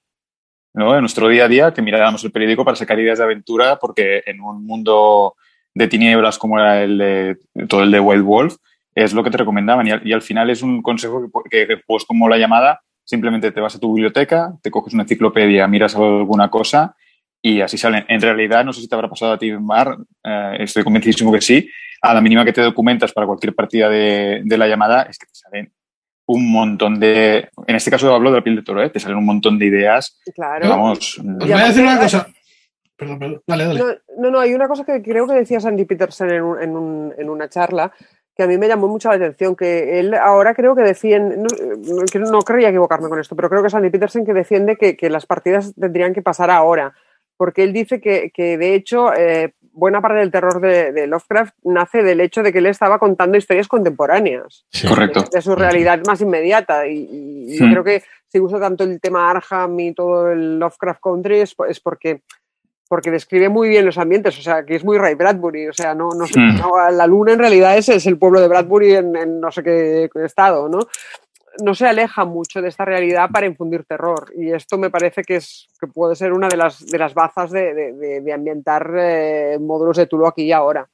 ¿no? 0.75 0.95
En 0.95 1.01
nuestro 1.01 1.29
día 1.29 1.45
a 1.45 1.49
día, 1.49 1.75
que 1.75 1.83
miráramos 1.83 2.25
el 2.25 2.33
periódico 2.33 2.65
para 2.65 2.77
sacar 2.77 2.99
ideas 2.99 3.19
de 3.19 3.25
aventura, 3.25 3.79
porque 3.79 4.23
en 4.27 4.41
un 4.41 4.65
mundo 4.65 5.35
de 5.75 5.89
tinieblas 5.89 6.39
como 6.39 6.59
era 6.59 6.83
el 6.83 6.99
de 6.99 7.37
todo 7.69 7.83
el 7.83 7.91
de 7.91 8.01
Wild 8.01 8.25
Wolf, 8.25 8.57
es 8.95 9.13
lo 9.13 9.23
que 9.23 9.31
te 9.31 9.39
recomendaban. 9.39 9.87
Y 9.87 9.91
al, 9.91 10.07
y 10.07 10.13
al 10.13 10.23
final 10.23 10.51
es 10.51 10.63
un 10.63 10.83
consejo 10.83 11.31
que, 11.51 11.67
que, 11.67 11.77
pues 11.87 12.05
como 12.05 12.29
la 12.29 12.39
llamada, 12.39 12.81
simplemente 13.05 13.53
te 13.53 13.61
vas 13.61 13.75
a 13.75 13.81
tu 13.81 13.95
biblioteca, 13.95 14.53
te 14.63 14.71
coges 14.71 14.95
una 14.95 15.05
enciclopedia, 15.05 15.67
miras 15.67 15.95
alguna 15.97 16.49
cosa 16.49 16.95
y 17.43 17.61
así 17.61 17.79
salen. 17.79 18.05
En 18.09 18.21
realidad, 18.21 18.65
no 18.65 18.73
sé 18.73 18.81
si 18.81 18.89
te 18.89 18.95
habrá 18.95 19.09
pasado 19.09 19.33
a 19.33 19.39
ti, 19.39 19.51
Mar, 19.53 19.97
eh, 20.25 20.57
estoy 20.61 20.85
convencidísimo 20.85 21.33
que 21.33 21.41
sí, 21.41 21.69
a 22.03 22.15
la 22.15 22.21
mínima 22.21 22.45
que 22.45 22.53
te 22.53 22.61
documentas 22.61 23.13
para 23.13 23.27
cualquier 23.27 23.55
partida 23.55 23.89
de, 23.89 24.43
de, 24.45 24.59
la 24.59 24.69
llamada, 24.69 25.03
es 25.03 25.19
que 25.19 25.27
te 25.27 25.35
salen 25.35 25.73
un 26.27 26.51
montón 26.51 27.01
de... 27.01 27.49
En 27.67 27.77
este 27.77 27.91
caso 27.91 28.15
hablo 28.15 28.31
de 28.31 28.37
la 28.37 28.45
piel 28.45 28.57
de 28.57 28.63
toro, 28.63 28.83
¿eh? 28.83 28.91
te 28.91 29.01
salen 29.01 29.19
un 29.19 29.27
montón 29.27 29.59
de 29.59 29.67
ideas. 29.67 30.21
Claro. 30.35 30.69
Vamos, 30.69 31.19
Os 31.19 31.25
voy 31.25 31.53
a 31.53 31.67
decir 31.67 31.83
una 31.83 31.99
cosa. 31.99 32.29
Perdón, 33.01 33.19
perdón. 33.19 33.43
Dale, 33.47 33.65
dale. 33.65 33.81
No, 33.81 33.87
no, 34.19 34.31
no, 34.31 34.41
hay 34.41 34.53
una 34.53 34.69
cosa 34.69 34.85
que 34.85 35.01
creo 35.03 35.27
que 35.27 35.33
decía 35.33 35.59
Sandy 35.59 35.87
Peterson 35.87 36.31
en, 36.31 36.43
un, 36.43 36.63
en, 36.63 36.77
un, 36.77 37.15
en 37.17 37.31
una 37.31 37.49
charla, 37.49 37.91
que 38.37 38.43
a 38.43 38.47
mí 38.47 38.59
me 38.59 38.69
llamó 38.69 38.89
mucho 38.89 39.09
la 39.09 39.15
atención, 39.15 39.57
que 39.57 39.99
él 39.99 40.13
ahora 40.13 40.55
creo 40.55 40.77
que 40.77 40.83
defiende, 40.83 41.39
no, 41.39 42.31
no 42.31 42.43
querría 42.43 42.69
equivocarme 42.69 43.09
con 43.09 43.19
esto, 43.19 43.35
pero 43.35 43.49
creo 43.49 43.63
que 43.63 43.69
es 43.69 43.75
Andy 43.75 43.89
Peterson 43.89 44.27
que 44.27 44.35
defiende 44.35 44.77
que, 44.77 44.99
que, 44.99 45.09
las 45.09 45.25
partidas 45.25 45.75
tendrían 45.75 46.13
que 46.13 46.21
pasar 46.21 46.51
ahora, 46.51 46.95
porque 47.39 47.63
él 47.63 47.73
dice 47.73 48.03
que, 48.03 48.31
que 48.35 48.59
de 48.59 48.75
hecho 48.75 49.15
eh, 49.15 49.55
buena 49.73 50.03
parte 50.03 50.19
del 50.19 50.31
terror 50.31 50.61
de, 50.61 50.93
de, 50.93 51.07
Lovecraft 51.07 51.55
nace 51.65 52.03
del 52.03 52.21
hecho 52.21 52.43
de 52.43 52.53
que 52.53 52.59
él 52.59 52.67
estaba 52.67 52.99
contando 52.99 53.39
historias 53.39 53.67
contemporáneas. 53.67 54.67
Sí. 54.71 54.87
Correcto. 54.87 55.23
De, 55.23 55.29
de, 55.33 55.41
su 55.41 55.57
realidad 55.57 56.03
más 56.07 56.21
inmediata. 56.21 56.87
Y, 56.87 56.99
y 57.49 57.57
sí. 57.57 57.59
yo 57.59 57.71
creo 57.71 57.85
que 57.85 58.03
si 58.29 58.41
usa 58.41 58.61
tanto 58.61 58.85
el 58.85 59.01
tema 59.01 59.31
Arkham 59.31 59.79
y 59.81 59.95
todo 59.95 60.31
el 60.31 60.59
Lovecraft 60.59 61.01
Country 61.03 61.41
es, 61.41 61.55
es 61.69 61.81
porque 61.81 62.23
porque 62.91 63.13
describe 63.13 63.49
muy 63.49 63.69
bien 63.69 63.87
los 63.87 63.99
ambientes, 63.99 64.37
o 64.37 64.43
sea, 64.43 64.65
que 64.65 64.75
es 64.75 64.85
muy 64.85 64.99
Ray 64.99 65.15
Bradbury, 65.15 65.69
o 65.69 65.73
sea, 65.73 65.95
no, 65.95 66.09
no, 66.09 66.25
mm. 66.25 66.59
no 66.59 66.91
la 66.91 67.07
luna 67.07 67.35
en 67.35 67.39
realidad 67.39 67.79
es, 67.79 67.89
es 67.89 68.05
el 68.07 68.19
pueblo 68.19 68.41
de 68.41 68.49
Bradbury 68.49 68.95
en, 68.97 69.15
en, 69.15 69.41
no 69.41 69.53
sé 69.53 69.63
qué 69.63 70.11
estado, 70.25 70.69
¿no? 70.69 70.81
No 71.63 71.73
se 71.73 71.87
aleja 71.87 72.25
mucho 72.25 72.61
de 72.61 72.69
esta 72.69 72.85
realidad 72.85 73.31
para 73.31 73.47
infundir 73.47 73.85
terror 73.85 74.33
y 74.37 74.51
esto 74.51 74.77
me 74.77 74.91
parece 74.91 75.23
que 75.23 75.37
es 75.37 75.69
que 75.81 75.87
puede 75.87 76.17
ser 76.17 76.33
una 76.33 76.49
de 76.49 76.57
las 76.57 76.85
de 76.85 76.99
las 76.99 77.15
bazas 77.15 77.53
de, 77.53 77.75
de, 77.75 78.21
de 78.23 78.33
ambientar 78.33 78.93
eh, 78.99 79.57
módulos 79.61 79.97
de 79.97 80.07
Tulu 80.07 80.27
aquí 80.27 80.43
y 80.43 80.53
ahora. 80.53 80.85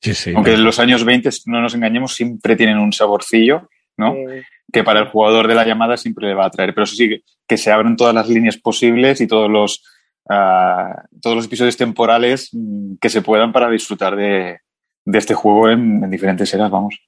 Sí, 0.00 0.14
sí. 0.14 0.32
Aunque 0.34 0.54
en 0.54 0.64
los 0.64 0.78
años 0.78 1.04
20, 1.04 1.28
no 1.46 1.60
nos 1.60 1.74
engañemos, 1.74 2.14
siempre 2.14 2.56
tienen 2.56 2.78
un 2.78 2.94
saborcillo, 2.94 3.68
¿no? 3.98 4.14
Sí. 4.14 4.42
Que 4.72 4.84
para 4.84 5.00
el 5.00 5.08
jugador 5.08 5.48
de 5.48 5.54
la 5.54 5.66
llamada 5.66 5.98
siempre 5.98 6.28
le 6.28 6.34
va 6.34 6.46
a 6.46 6.50
traer. 6.50 6.72
Pero 6.72 6.84
eso 6.84 6.94
sí, 6.94 7.22
que 7.46 7.56
se 7.58 7.72
abren 7.72 7.96
todas 7.96 8.14
las 8.14 8.28
líneas 8.28 8.56
posibles 8.56 9.20
y 9.20 9.26
todos 9.26 9.50
los 9.50 9.82
Uh, 10.28 10.92
todos 11.22 11.36
los 11.36 11.46
episodios 11.46 11.76
temporales 11.76 12.50
mm, 12.52 12.96
que 13.00 13.08
se 13.08 13.22
puedan 13.22 13.50
para 13.50 13.70
disfrutar 13.70 14.14
de, 14.14 14.58
de 15.04 15.18
este 15.18 15.34
juego 15.34 15.70
en, 15.70 16.04
en, 16.04 16.10
diferentes 16.10 16.52
eras, 16.52 16.70
vamos. 16.70 17.00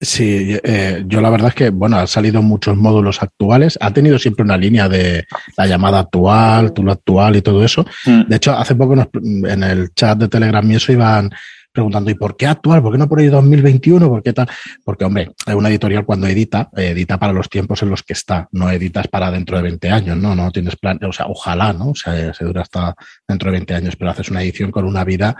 Sí, 0.00 0.58
eh, 0.64 1.04
yo 1.06 1.20
la 1.20 1.30
verdad 1.30 1.50
es 1.50 1.54
que, 1.54 1.70
bueno, 1.70 1.96
han 1.96 2.08
salido 2.08 2.42
muchos 2.42 2.76
módulos 2.76 3.22
actuales. 3.22 3.78
Ha 3.80 3.92
tenido 3.92 4.18
siempre 4.18 4.44
una 4.44 4.56
línea 4.56 4.88
de 4.88 5.26
la 5.56 5.66
llamada 5.66 6.00
actual, 6.00 6.72
tú 6.72 6.82
lo 6.82 6.90
actual 6.90 7.36
y 7.36 7.42
todo 7.42 7.64
eso. 7.64 7.86
Mm. 8.06 8.22
De 8.22 8.36
hecho, 8.36 8.52
hace 8.52 8.74
poco 8.74 8.96
nos, 8.96 9.06
en 9.14 9.62
el 9.62 9.94
chat 9.94 10.18
de 10.18 10.28
Telegram 10.28 10.68
y 10.68 10.74
eso 10.74 10.90
iban 10.90 11.30
preguntando, 11.72 12.10
¿y 12.10 12.14
por 12.14 12.36
qué 12.36 12.46
actual? 12.46 12.82
¿Por 12.82 12.92
qué 12.92 12.98
no 12.98 13.08
por 13.08 13.20
ahí 13.20 13.26
2021? 13.26 14.08
¿Por 14.08 14.22
qué 14.22 14.32
tal? 14.32 14.48
Porque, 14.84 15.04
hombre, 15.04 15.32
una 15.54 15.68
editorial 15.68 16.04
cuando 16.04 16.26
edita, 16.26 16.70
edita 16.76 17.18
para 17.18 17.32
los 17.32 17.48
tiempos 17.48 17.82
en 17.82 17.90
los 17.90 18.02
que 18.02 18.12
está, 18.12 18.48
no 18.52 18.70
editas 18.70 19.08
para 19.08 19.30
dentro 19.30 19.56
de 19.56 19.62
20 19.62 19.90
años, 19.90 20.16
¿no? 20.16 20.34
No 20.34 20.50
tienes 20.50 20.76
plan, 20.76 20.98
o 21.02 21.12
sea, 21.12 21.26
ojalá, 21.26 21.72
¿no? 21.72 21.90
O 21.90 21.94
sea, 21.94 22.32
se 22.34 22.44
dura 22.44 22.62
hasta 22.62 22.94
dentro 23.26 23.50
de 23.50 23.58
20 23.58 23.74
años, 23.74 23.96
pero 23.96 24.10
haces 24.10 24.30
una 24.30 24.42
edición 24.42 24.70
con 24.70 24.84
una 24.84 25.04
vida 25.04 25.36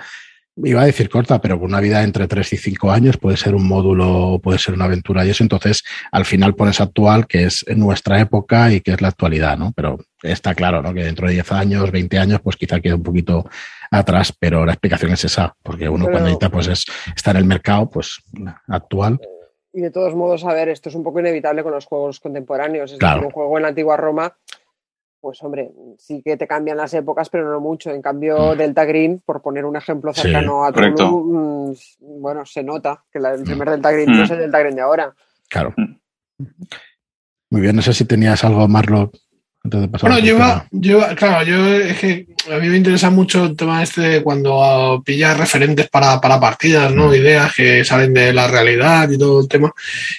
iba 0.57 0.83
a 0.83 0.87
decir 0.87 1.09
corta, 1.09 1.41
pero 1.41 1.59
una 1.59 1.81
vida 1.81 2.03
entre 2.03 2.29
3 2.29 2.53
y 2.53 2.57
5 2.57 2.91
años 2.91 3.17
puede 3.17 3.37
ser 3.37 3.55
un 3.55 3.67
módulo, 3.67 4.41
puede 4.43 4.59
ser 4.59 4.75
una 4.75 4.85
aventura 4.85 5.25
y 5.25 5.31
eso. 5.31 5.43
Entonces, 5.43 5.83
al 6.11 6.25
final 6.25 6.55
pones 6.55 6.81
actual, 6.81 7.27
que 7.27 7.45
es 7.45 7.65
nuestra 7.75 8.21
época 8.21 8.73
y 8.73 8.81
que 8.81 8.93
es 8.93 9.01
la 9.01 9.09
actualidad, 9.09 9.57
¿no? 9.57 9.73
Pero 9.75 9.99
está 10.23 10.55
claro, 10.55 10.83
¿no? 10.83 10.93
Que 10.93 11.05
dentro 11.05 11.27
de 11.27 11.35
10 11.35 11.53
años, 11.53 11.91
20 11.91 12.19
años, 12.19 12.41
pues 12.43 12.57
quizá 12.57 12.81
quede 12.81 12.95
un 12.95 13.03
poquito 13.03 13.49
atrás, 13.91 14.35
pero 14.39 14.65
la 14.65 14.73
explicación 14.73 15.13
es 15.13 15.25
esa, 15.25 15.55
porque 15.63 15.89
uno 15.89 16.07
pero, 16.07 16.13
cuando 16.13 16.31
edita, 16.31 16.51
pues 16.51 16.69
es 16.69 16.85
estar 17.15 17.37
en 17.37 17.43
el 17.43 17.49
mercado, 17.49 17.89
pues 17.89 18.23
actual. 18.69 19.21
Y 19.73 19.81
de 19.81 19.91
todos 19.91 20.15
modos, 20.15 20.45
a 20.45 20.53
ver, 20.53 20.69
esto 20.69 20.91
es 20.91 20.95
un 20.95 21.03
poco 21.03 21.21
inevitable 21.21 21.63
con 21.63 21.73
los 21.73 21.87
juegos 21.87 22.21
contemporáneos. 22.21 22.93
Es 22.93 22.99
claro. 22.99 23.17
decir, 23.17 23.27
un 23.27 23.33
juego 23.33 23.57
en 23.57 23.63
la 23.63 23.69
antigua 23.69 23.97
Roma 23.97 24.37
pues 25.23 25.41
hombre, 25.45 25.71
sí 25.99 26.21
que 26.21 26.37
te 26.37 26.49
cambian 26.49 26.77
las 26.77 26.93
épocas, 26.95 27.31
pero 27.31 27.49
no 27.49 27.61
mucho. 27.61 27.91
En 27.93 28.03
cambio, 28.03 28.55
mm. 28.55 28.59
Delta 28.59 28.85
Green, 28.85 29.23
por 29.25 29.41
poner 29.41 29.65
un 29.65 29.77
ejemplo 29.77 30.13
cercano 30.13 30.65
sí, 30.65 30.69
a 30.69 30.95
Tulu, 30.95 31.25
mmm, 31.25 32.21
bueno, 32.21 32.45
se 32.45 32.65
nota 32.65 33.05
que 33.11 33.21
la, 33.21 33.33
el 33.33 33.45
primer 33.45 33.71
Delta 33.71 33.93
Green 33.93 34.11
mm. 34.11 34.17
no 34.17 34.25
es 34.25 34.31
el 34.33 34.39
Delta 34.39 34.59
Green 34.59 34.75
de 34.75 34.83
ahora. 34.83 35.15
Claro. 35.49 35.73
Muy 37.51 37.61
bien, 37.61 37.77
no 37.77 37.83
sé 37.83 37.93
si 37.95 38.05
tenías 38.05 38.43
algo, 38.43 38.67
Marlo, 38.67 39.13
antes 39.65 39.81
de 39.81 39.89
pasar. 39.89 40.11
Bueno, 40.11 40.25
lleva, 40.25 40.67
lleva, 40.71 41.15
claro, 41.15 41.45
yo 41.45 41.77
es 41.77 41.99
que 41.99 42.27
a 42.53 42.59
mí 42.59 42.69
me 42.69 42.77
interesa 42.77 43.11
mucho 43.11 43.45
el 43.45 43.57
tema 43.57 43.83
este 43.83 44.23
cuando 44.23 45.03
pillas 45.05 45.37
referentes 45.37 45.89
para, 45.89 46.21
para 46.21 46.41
partidas, 46.41 46.93
¿no? 46.93 47.09
Mm. 47.09 47.15
Ideas 47.15 47.55
que 47.55 47.85
salen 47.85 48.13
de 48.15 48.33
la 48.33 48.49
realidad 48.49 49.11
y 49.11 49.19
todo 49.19 49.41
el 49.41 49.49
tema. 49.49 49.73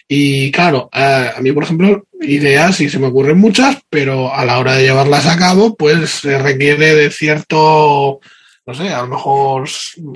Y 0.08 0.52
claro, 0.52 0.90
eh, 0.94 1.32
a 1.36 1.42
mí, 1.42 1.52
por 1.52 1.64
ejemplo, 1.64 2.06
ideas 2.22 2.80
y 2.82 2.90
se 2.90 3.00
me 3.00 3.08
ocurren 3.08 3.38
muchas, 3.38 3.78
pero 3.90 4.34
a 4.34 4.46
la 4.46 4.60
hora 4.60 4.76
de 4.76 4.84
llevarlas 4.84 5.26
a 5.28 5.38
cabo, 5.38 5.76
pues 5.76 6.10
se 6.10 6.38
requiere 6.38 6.96
de 6.96 7.10
cierto, 7.10 8.22
no 8.66 8.74
sé, 8.74 8.90
a 8.90 9.02
lo 9.02 9.08
mejor 9.08 9.68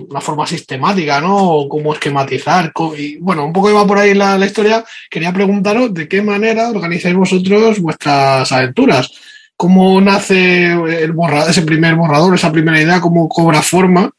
una 0.10 0.22
forma 0.22 0.48
sistemática, 0.48 1.20
¿no? 1.20 1.36
O 1.36 1.70
cómo 1.70 1.94
esquematizar. 1.94 2.72
Y 2.98 3.18
bueno, 3.18 3.46
un 3.46 3.52
poco 3.52 3.70
iba 3.70 3.86
por 3.86 3.98
ahí 3.98 4.14
la, 4.14 4.38
la 4.38 4.46
historia. 4.46 4.86
Quería 5.10 5.34
preguntaros 5.34 5.94
de 5.94 6.08
qué 6.08 6.22
manera 6.22 6.70
organizáis 6.70 7.16
vosotros 7.16 7.80
vuestras 7.80 8.50
aventuras. 8.52 9.12
¿Cómo 9.58 10.00
nace 10.00 10.72
el 10.72 11.12
borrador, 11.12 11.50
ese 11.50 11.64
primer 11.64 11.96
borrador, 11.96 12.36
esa 12.36 12.52
primera 12.52 12.82
idea, 12.82 13.02
cómo 13.02 13.28
cobra 13.28 13.62
forma 13.62 14.10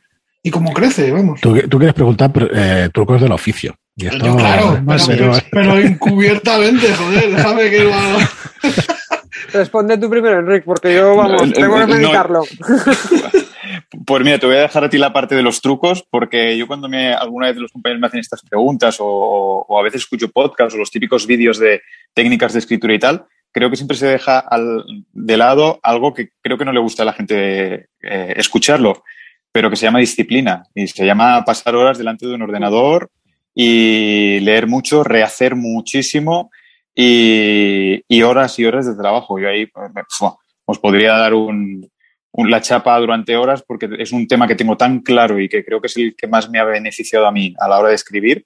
y 0.42 0.50
cómo 0.50 0.72
crece? 0.72 1.10
Vamos. 1.10 1.40
Tú, 1.40 1.56
tú 1.68 1.78
quieres 1.78 1.94
preguntar 1.94 2.30
eh, 2.52 2.90
trucos 2.92 3.20
del 3.20 3.32
oficio. 3.32 3.74
Y 3.96 4.06
esto, 4.06 4.26
Yo, 4.26 4.36
claro, 4.36 4.80
pero, 4.86 5.04
pero, 5.06 5.32
pero, 5.50 5.78
encubiertamente, 5.78 6.92
joder, 6.94 7.34
déjame 7.34 7.70
que 7.70 7.84
lo 7.84 7.94
haga. 7.94 8.30
Responde 9.52 9.98
tú 9.98 10.10
primero, 10.10 10.40
Enrique, 10.40 10.64
porque 10.64 10.94
yo, 10.94 11.16
vamos, 11.16 11.52
tengo 11.52 11.78
que 11.78 11.86
meditarlo. 11.86 12.42
No, 12.42 14.04
pues 14.06 14.24
mira, 14.24 14.38
te 14.38 14.46
voy 14.46 14.56
a 14.56 14.60
dejar 14.60 14.84
a 14.84 14.90
ti 14.90 14.98
la 14.98 15.12
parte 15.12 15.34
de 15.34 15.42
los 15.42 15.60
trucos, 15.60 16.04
porque 16.10 16.56
yo 16.56 16.66
cuando 16.66 16.88
me, 16.88 17.12
alguna 17.14 17.48
vez 17.48 17.56
los 17.56 17.72
compañeros 17.72 18.00
me 18.00 18.06
hacen 18.06 18.20
estas 18.20 18.42
preguntas 18.42 18.96
o, 19.00 19.06
o 19.68 19.78
a 19.78 19.82
veces 19.82 20.02
escucho 20.02 20.30
podcasts 20.30 20.74
o 20.74 20.78
los 20.78 20.90
típicos 20.90 21.26
vídeos 21.26 21.58
de 21.58 21.82
técnicas 22.14 22.52
de 22.52 22.58
escritura 22.58 22.94
y 22.94 22.98
tal, 22.98 23.26
creo 23.52 23.70
que 23.70 23.76
siempre 23.76 23.96
se 23.96 24.06
deja 24.06 24.44
de 25.12 25.36
lado 25.36 25.80
algo 25.82 26.14
que 26.14 26.30
creo 26.40 26.58
que 26.58 26.64
no 26.64 26.72
le 26.72 26.80
gusta 26.80 27.02
a 27.02 27.06
la 27.06 27.12
gente 27.12 27.88
eh, 28.02 28.34
escucharlo, 28.36 29.02
pero 29.52 29.70
que 29.70 29.76
se 29.76 29.86
llama 29.86 30.00
disciplina 30.00 30.64
y 30.74 30.86
se 30.86 31.06
llama 31.06 31.44
pasar 31.44 31.74
horas 31.74 31.98
delante 31.98 32.26
de 32.26 32.34
un 32.34 32.42
ordenador 32.42 33.10
y 33.54 34.40
leer 34.40 34.66
mucho, 34.66 35.02
rehacer 35.02 35.56
muchísimo 35.56 36.50
y, 37.00 38.22
horas 38.22 38.58
y 38.58 38.64
horas 38.64 38.86
de 38.86 39.00
trabajo. 39.00 39.38
Yo 39.38 39.48
ahí 39.48 39.66
pues, 39.66 39.90
os 40.64 40.78
podría 40.80 41.12
dar 41.12 41.32
un, 41.32 41.88
la 42.32 42.60
chapa 42.60 42.98
durante 42.98 43.36
horas 43.36 43.62
porque 43.66 43.88
es 43.98 44.10
un 44.10 44.26
tema 44.26 44.48
que 44.48 44.56
tengo 44.56 44.76
tan 44.76 45.00
claro 45.00 45.38
y 45.38 45.48
que 45.48 45.64
creo 45.64 45.80
que 45.80 45.86
es 45.86 45.96
el 45.96 46.16
que 46.16 46.26
más 46.26 46.50
me 46.50 46.58
ha 46.58 46.64
beneficiado 46.64 47.26
a 47.26 47.32
mí 47.32 47.54
a 47.60 47.68
la 47.68 47.78
hora 47.78 47.90
de 47.90 47.94
escribir, 47.94 48.44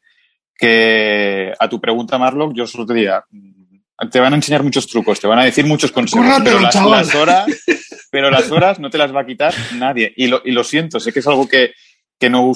que 0.55 1.53
a 1.59 1.69
tu 1.69 1.81
pregunta, 1.81 2.19
Marlock, 2.19 2.53
yo 2.55 2.67
solo 2.67 2.85
te 2.85 2.93
diría, 2.93 3.25
mm, 3.31 4.09
te 4.11 4.21
van 4.21 4.35
a 4.35 4.37
enseñar 4.37 4.63
muchos 4.63 4.87
trucos, 4.87 5.19
te 5.19 5.27
van 5.27 5.39
a 5.39 5.45
decir 5.45 5.65
muchos 5.65 5.91
consejos, 5.91 6.27
pero 6.45 6.61
las, 6.61 6.77
horas, 7.15 7.47
pero 8.11 8.31
las 8.31 8.51
horas 8.51 8.79
no 8.79 8.91
te 8.91 8.99
las 8.99 9.15
va 9.15 9.23
a 9.23 9.27
quitar 9.27 9.55
nadie. 9.77 10.13
Y 10.15 10.27
lo, 10.27 10.43
y 10.45 10.51
lo 10.51 10.63
siento, 10.63 11.01
sé 11.01 11.11
que 11.11 11.21
es 11.21 11.27
algo 11.27 11.49
que, 11.49 11.73
que 12.21 12.29
no, 12.29 12.53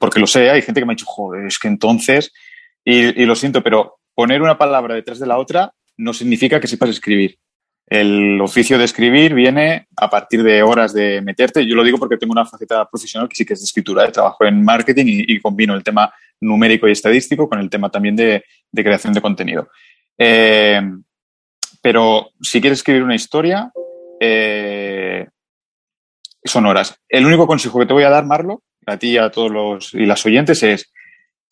porque 0.00 0.18
lo 0.18 0.26
sé, 0.26 0.50
hay 0.50 0.62
gente 0.62 0.80
que 0.80 0.84
me 0.84 0.94
ha 0.94 0.96
dicho, 0.96 1.06
joder, 1.06 1.46
es 1.46 1.60
que 1.60 1.68
entonces, 1.68 2.32
y, 2.84 3.22
y 3.22 3.24
lo 3.24 3.36
siento, 3.36 3.62
pero 3.62 3.98
poner 4.18 4.42
una 4.42 4.58
palabra 4.58 4.96
detrás 4.96 5.20
de 5.20 5.28
la 5.28 5.38
otra 5.38 5.72
no 5.96 6.12
significa 6.12 6.58
que 6.58 6.66
sepas 6.66 6.90
escribir. 6.90 7.38
El 7.86 8.40
oficio 8.40 8.76
de 8.76 8.82
escribir 8.82 9.32
viene 9.32 9.86
a 9.96 10.10
partir 10.10 10.42
de 10.42 10.60
horas 10.60 10.92
de 10.92 11.20
meterte. 11.22 11.64
Yo 11.64 11.76
lo 11.76 11.84
digo 11.84 11.98
porque 11.98 12.16
tengo 12.16 12.32
una 12.32 12.44
faceta 12.44 12.84
profesional 12.90 13.28
que 13.28 13.36
sí 13.36 13.46
que 13.46 13.52
es 13.52 13.60
de 13.60 13.66
escritura. 13.66 14.10
Trabajo 14.10 14.44
en 14.44 14.64
marketing 14.64 15.04
y, 15.06 15.38
combino 15.38 15.72
el 15.72 15.84
tema 15.84 16.12
numérico 16.40 16.88
y 16.88 16.92
estadístico 16.92 17.48
con 17.48 17.60
el 17.60 17.70
tema 17.70 17.90
también 17.90 18.16
de, 18.16 18.42
creación 18.74 19.12
de 19.12 19.20
contenido. 19.20 19.68
Eh, 20.18 20.82
pero 21.80 22.30
si 22.42 22.60
quieres 22.60 22.80
escribir 22.80 23.04
una 23.04 23.14
historia, 23.14 23.70
eh, 24.18 25.28
son 26.42 26.66
horas. 26.66 26.98
El 27.08 27.24
único 27.24 27.46
consejo 27.46 27.78
que 27.78 27.86
te 27.86 27.92
voy 27.92 28.02
a 28.02 28.10
dar, 28.10 28.26
Marlo, 28.26 28.64
a 28.84 28.96
ti 28.96 29.10
y 29.10 29.18
a 29.18 29.30
todos 29.30 29.52
los 29.52 29.94
y 29.94 30.06
las 30.06 30.26
oyentes, 30.26 30.64
es 30.64 30.92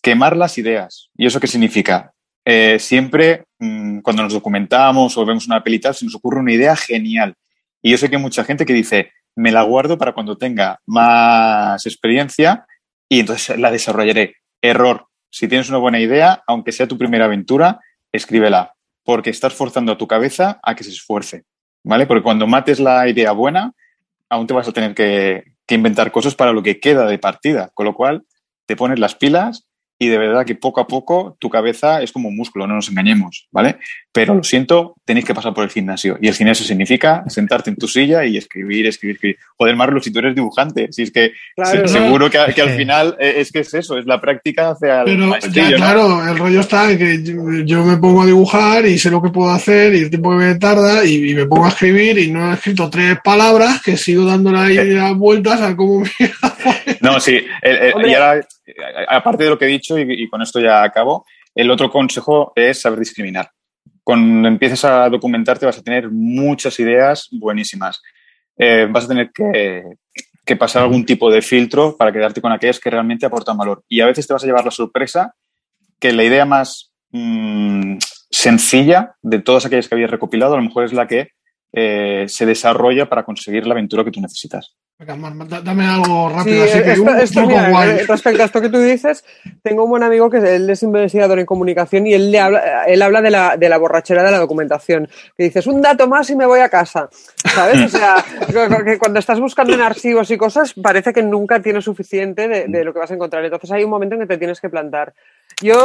quemar 0.03 0.37
las 0.37 0.59
ideas. 0.59 1.11
¿Y 1.17 1.27
eso 1.27 1.39
qué 1.39 1.47
significa? 1.47 2.13
Eh, 2.49 2.79
siempre 2.79 3.45
mm, 3.59 3.99
cuando 4.03 4.23
nos 4.23 4.33
documentamos 4.33 5.19
o 5.19 5.27
vemos 5.27 5.49
una 5.49 5.65
pelita 5.65 5.93
se 5.93 6.05
nos 6.05 6.15
ocurre 6.15 6.39
una 6.39 6.53
idea 6.53 6.77
genial. 6.77 7.35
Y 7.83 7.91
yo 7.91 7.99
sé 7.99 8.09
que 8.09 8.17
hay 8.17 8.23
mucha 8.23 8.45
gente 8.45 8.65
que 8.65 8.73
dice, 8.73 9.13
me 9.35 9.51
la 9.51 9.63
guardo 9.63 9.99
para 9.99 10.13
cuando 10.13 10.39
tenga 10.39 10.79
más 10.87 11.85
experiencia 11.87 12.65
y 13.09 13.21
entonces 13.21 13.59
la 13.59 13.73
desarrollaré. 13.73 14.37
Error. 14.63 15.09
Si 15.29 15.49
tienes 15.49 15.69
una 15.69 15.79
buena 15.79 15.99
idea, 15.99 16.43
aunque 16.47 16.71
sea 16.71 16.87
tu 16.87 16.97
primera 16.97 17.25
aventura, 17.25 17.81
escríbela, 18.13 18.75
porque 19.05 19.31
estás 19.31 19.53
forzando 19.53 19.93
a 19.93 19.99
tu 19.99 20.07
cabeza 20.07 20.61
a 20.63 20.77
que 20.77 20.85
se 20.85 20.91
esfuerce. 20.91 21.45
¿Vale? 21.85 22.07
Porque 22.07 22.23
cuando 22.23 22.47
mates 22.47 22.81
la 22.81 23.09
idea 23.09 23.33
buena, 23.33 23.73
aún 24.29 24.47
te 24.47 24.55
vas 24.55 24.69
a 24.69 24.73
tener 24.73 24.95
que 24.95 25.45
inventar 25.69 26.11
cosas 26.13 26.35
para 26.35 26.53
lo 26.53 26.63
que 26.63 26.81
queda 26.81 27.07
de 27.07 27.19
partida. 27.19 27.71
Con 27.75 27.87
lo 27.87 27.95
cual, 27.95 28.25
te 28.67 28.77
pones 28.77 28.99
las 28.99 29.15
pilas 29.15 29.66
y 29.99 30.09
de 30.09 30.19
verdad 30.19 30.45
que 30.45 30.55
poco 30.55 30.81
a 30.81 30.87
poco 30.87 31.37
tu 31.39 31.49
cabeza 31.49 32.03
es 32.03 32.13
como 32.13 32.29
un 32.29 32.37
músculo, 32.37 32.67
no 32.67 32.75
nos 32.75 32.89
engañemos, 32.91 33.49
¿vale? 33.51 33.79
Pero 34.13 34.35
lo 34.35 34.45
siento, 34.45 34.95
tenéis 35.05 35.25
que 35.27 35.35
pasar 35.35 35.55
por 35.55 35.65
el 35.65 35.71
gimnasio. 35.71 36.19
Y 36.21 36.29
el 36.29 36.35
gimnasio 36.35 36.67
significa 36.67 37.25
sentarte 37.29 37.71
en 37.71 37.77
tu 37.77 37.89
silla 37.89 38.25
y 38.25 38.37
escribir, 38.37 38.87
escribir, 38.87 39.17
escribir. 39.17 39.39
Joder, 39.57 39.77
Marlo, 39.77 40.01
si 40.01 40.11
tú 40.11 40.19
eres 40.19 40.35
dibujante, 40.35 40.89
si 40.91 41.03
es 41.03 41.11
que 41.11 41.33
seguro 41.87 42.31
que, 42.31 42.39
al 42.39 42.71
final 42.77 43.17
eh, 43.19 43.35
es 43.39 43.53
que 43.53 43.61
es 43.61 43.73
eso, 43.73 43.99
es 43.99 44.07
la 44.07 44.21
práctica 44.21 44.71
hacia 44.71 45.03
el 45.03 45.19
Pero 45.53 45.77
claro, 45.77 46.27
el 46.27 46.37
rollo 46.37 46.61
está 46.61 46.91
en 46.91 46.99
que 46.99 47.65
yo, 47.65 47.85
me 47.85 47.97
pongo 47.97 48.23
a 48.23 48.27
dibujar 48.27 48.87
y 48.87 48.99
sé 48.99 49.11
lo 49.11 49.23
que 49.23 49.31
puedo 49.31 49.51
hacer 49.51 49.95
y 49.95 50.01
el 50.01 50.11
tiempo 50.11 50.31
que 50.31 50.37
me 50.37 50.55
tarda 50.57 51.05
y, 51.05 51.35
me 51.35 51.47
pongo 51.47 51.67
a 51.67 51.71
escribir 51.71 52.19
y 52.19 52.31
no 52.31 52.51
he 52.51 52.55
escrito 52.55 52.89
tres 52.91 53.19
palabras 53.23 53.83
que 53.83 53.97
sigo 53.97 54.25
dándole 54.25 54.59
ahí 54.59 54.77
las 54.91 55.15
vueltas 55.15 55.61
a 55.61 55.75
cómo 55.75 56.01
me... 56.01 56.11
no, 57.01 57.21
sí, 57.21 57.45
y 57.63 58.15
ahora 58.15 58.47
aparte 59.09 59.45
de 59.45 59.51
lo 59.51 59.59
que 59.59 59.67
he 59.67 59.69
dicho, 59.69 59.99
y, 59.99 60.29
con 60.29 60.43
esto 60.43 60.61
ya 60.61 60.83
acabo, 60.83 61.27
el 61.55 61.71
otro 61.71 61.91
consejo 61.91 62.53
es 62.55 62.81
saber 62.81 62.99
discriminar. 62.99 63.51
Cuando 64.03 64.49
empieces 64.49 64.85
a 64.85 65.09
documentarte 65.09 65.67
vas 65.67 65.79
a 65.79 65.83
tener 65.83 66.11
muchas 66.11 66.79
ideas 66.79 67.29
buenísimas. 67.33 68.01
Eh, 68.57 68.87
vas 68.91 69.05
a 69.05 69.09
tener 69.09 69.31
que, 69.33 69.85
pasar 70.57 70.83
algún 70.83 71.05
tipo 71.05 71.31
de 71.31 71.43
filtro 71.43 71.97
para 71.97 72.13
quedarte 72.13 72.41
con 72.41 72.53
aquellas 72.53 72.79
que 72.79 72.91
realmente 72.91 73.27
aportan 73.27 73.57
valor. 73.57 73.85
Y 73.89 74.01
a 74.01 74.07
veces 74.07 74.27
te 74.27 74.33
vas 74.33 74.45
a 74.45 74.47
llevar 74.47 74.65
la 74.65 74.71
sorpresa 74.71 75.35
que 75.99 76.13
la 76.13 76.23
idea 76.23 76.45
más 76.45 76.93
mm, 77.11 77.97
sencilla 78.31 79.17
de 79.23 79.41
todas 79.41 79.67
aquellas 79.67 79.89
que 79.89 79.95
habías 79.95 80.11
recopilado 80.11 80.55
a 80.55 80.59
lo 80.59 80.63
mejor 80.63 80.85
es 80.85 80.93
la 80.93 81.09
que 81.09 81.31
eh, 81.73 82.27
se 82.29 82.47
desarrolla 82.47 83.09
para 83.09 83.25
conseguir 83.25 83.67
la 83.67 83.73
aventura 83.73 84.05
que 84.05 84.13
tú 84.13 84.21
necesitas. 84.21 84.77
Dame 84.99 85.87
algo 85.87 86.31
rápido. 86.31 86.65
respecto 88.09 88.43
a 88.43 88.47
esto 88.47 88.63
que 88.63 88.71
tú 88.71 88.79
dices, 88.79 89.23
tengo 89.63 89.85
un 89.85 89.91
buen 89.91 90.03
amigo 90.03 90.31
que 90.31 90.39
él 90.39 90.71
es 90.71 90.83
investigador 90.83 91.39
en 91.39 91.45
comunicación 91.45 92.07
y 92.07 92.15
él, 92.15 92.33
le 92.33 92.41
habla, 92.41 92.85
él 92.87 93.03
habla 93.03 93.21
de 93.21 93.31
la, 93.31 93.59
de 93.59 93.69
la 93.69 93.77
borrachera 93.77 94.23
de 94.23 94.31
la 94.31 94.39
documentación. 94.39 95.07
Que 95.37 95.45
dices, 95.45 95.67
un 95.67 95.83
dato 95.83 96.09
más 96.09 96.31
y 96.31 96.37
me 96.37 96.47
voy 96.47 96.61
a 96.61 96.71
casa. 96.71 97.11
¿Sabes? 97.45 97.83
O 97.83 97.89
sea, 97.89 98.25
que 98.87 98.99
cuando 98.99 99.19
estás 99.19 99.39
buscando 99.39 99.75
en 99.75 99.83
archivos 99.83 100.31
y 100.31 100.39
cosas, 100.39 100.73
parece 100.73 101.13
que 101.13 101.23
nunca 101.23 101.61
tienes 101.61 101.85
suficiente 101.85 102.49
de, 102.49 102.65
de, 102.67 102.83
lo 102.83 102.95
que 102.95 103.01
vas 103.01 103.11
a 103.11 103.15
encontrar. 103.15 103.45
Entonces 103.45 103.71
hay 103.73 103.85
un 103.85 103.91
momento 103.91 104.15
en 104.15 104.23
que 104.23 104.27
te 104.27 104.39
tienes 104.39 104.63
que 104.63 104.71
plantar. 104.71 105.13
Yo 105.63 105.85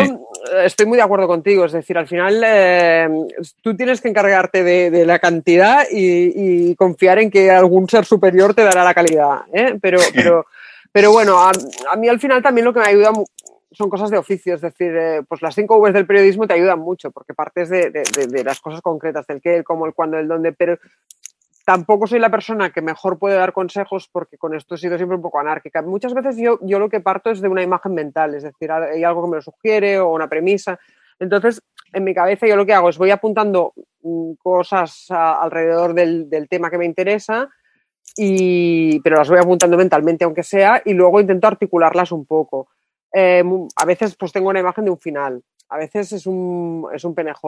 estoy 0.65 0.85
muy 0.85 0.97
de 0.97 1.03
acuerdo 1.03 1.27
contigo, 1.27 1.63
es 1.63 1.71
decir, 1.71 1.97
al 1.97 2.05
final 2.05 2.43
eh, 2.45 3.07
tú 3.61 3.73
tienes 3.73 4.01
que 4.01 4.09
encargarte 4.09 4.63
de, 4.63 5.05
la 5.05 5.17
cantidad 5.19 5.85
y, 5.89 6.75
confiar 6.75 7.19
en 7.19 7.31
que 7.31 7.49
algún 7.49 7.87
ser 7.87 8.03
superior 8.03 8.53
te 8.53 8.63
dará 8.63 8.83
la 8.83 8.93
calidad. 9.01 9.41
¿eh? 9.53 9.77
Pero, 9.81 9.99
pero, 10.13 10.45
pero 10.91 11.11
bueno, 11.11 11.39
a, 11.39 11.51
mí 11.97 12.07
al 12.07 12.19
final 12.19 12.41
también 12.41 12.65
lo 12.65 12.73
que 12.73 12.79
me 12.79 12.87
ayuda 12.87 13.11
son 13.71 13.89
cosas 13.89 14.09
de 14.09 14.17
oficio, 14.17 14.55
es 14.55 14.61
decir, 14.61 14.93
eh, 14.95 15.21
pues 15.27 15.41
las 15.41 15.55
cinco 15.55 15.79
Vs 15.79 15.93
del 15.93 16.05
periodismo 16.05 16.45
te 16.45 16.53
ayudan 16.53 16.79
mucho 16.79 17.09
porque 17.11 17.33
partes 17.33 17.69
de, 17.69 17.89
de, 17.89 18.43
las 18.43 18.59
cosas 18.59 18.81
concretas, 18.81 19.25
del 19.27 19.41
qué, 19.41 19.55
el 19.55 19.63
cómo, 19.63 19.85
el 19.85 19.93
cuándo, 19.93 20.17
el 20.17 20.27
dónde, 20.27 20.51
pero 20.51 20.77
tampoco 21.65 22.05
soy 22.05 22.19
la 22.19 22.29
persona 22.29 22.71
que 22.71 22.81
mejor 22.81 23.17
puede 23.17 23.35
dar 23.35 23.53
consejos 23.53 24.09
porque 24.11 24.37
con 24.37 24.53
esto 24.55 24.75
he 24.75 24.77
sido 24.77 24.97
siempre 24.97 25.15
un 25.15 25.21
poco 25.21 25.39
anárquica. 25.39 25.81
Muchas 25.81 26.13
veces 26.13 26.35
yo, 26.37 26.59
yo 26.61 26.79
lo 26.79 26.89
que 26.89 26.99
parto 26.99 27.29
es 27.29 27.39
de 27.39 27.47
una 27.47 27.63
imagen 27.63 27.93
mental, 27.93 28.35
es 28.35 28.43
decir, 28.43 28.71
hay 28.71 29.03
algo 29.05 29.23
que 29.23 29.29
me 29.29 29.35
lo 29.37 29.41
sugiere 29.41 29.99
o 29.99 30.11
una 30.11 30.27
premisa. 30.27 30.77
Entonces, 31.19 31.61
en 31.93 32.03
mi 32.03 32.13
cabeza 32.13 32.47
yo 32.47 32.55
lo 32.55 32.65
que 32.65 32.73
hago 32.73 32.89
es 32.89 32.97
voy 32.97 33.11
apuntando 33.11 33.73
mm, 34.01 34.33
cosas 34.41 35.05
alrededor 35.09 35.93
del, 35.93 36.47
tema 36.49 36.69
que 36.69 36.77
me 36.77 36.85
interesa, 36.85 37.49
y, 38.15 38.99
pero 39.01 39.17
las 39.17 39.29
voy 39.29 39.39
apuntando 39.39 39.77
mentalmente 39.77 40.25
aunque 40.25 40.43
sea 40.43 40.81
y 40.83 40.93
luego 40.93 41.19
intento 41.21 41.47
articularlas 41.47 42.11
un 42.11 42.25
poco. 42.25 42.69
Eh, 43.13 43.43
a 43.75 43.85
veces 43.85 44.15
pues 44.15 44.31
tengo 44.31 44.49
una 44.49 44.59
imagen 44.59 44.85
de 44.85 44.91
un 44.91 44.99
final, 44.99 45.43
a 45.69 45.77
veces 45.77 46.13
es 46.13 46.25
un, 46.25 46.87
es 46.93 47.03
un 47.03 47.13
PNJ, 47.13 47.41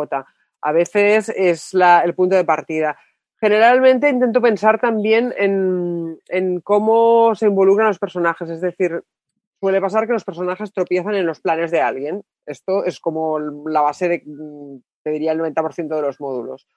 a 0.62 0.72
veces 0.72 1.30
es 1.30 1.74
el 1.74 2.14
punto 2.16 2.36
de 2.36 2.44
partida 2.44 2.98
generalmente 3.44 4.08
intento 4.08 4.42
pensar 4.42 4.80
también 4.80 5.34
en, 5.38 6.62
cómo 6.62 7.36
se 7.36 7.48
involucran 7.48 7.90
los 7.90 8.00
personajes, 8.00 8.50
es 8.50 8.62
decir, 8.62 9.04
suele 9.60 9.82
pasar 9.82 10.08
que 10.08 10.14
los 10.14 10.24
personajes 10.24 10.72
tropiezan 10.72 11.16
en 11.16 11.26
los 11.26 11.42
planes 11.42 11.70
de 11.70 11.82
alguien. 11.82 12.24
Esto 12.46 12.86
es 12.86 13.02
como 13.02 13.38
la 13.40 13.82
base 13.82 14.08
de, 14.08 14.24
te 15.04 15.10
diría, 15.10 15.34
el 15.34 15.42
90% 15.42 15.94
de 15.94 16.02
los 16.02 16.22
módulos. 16.22 16.70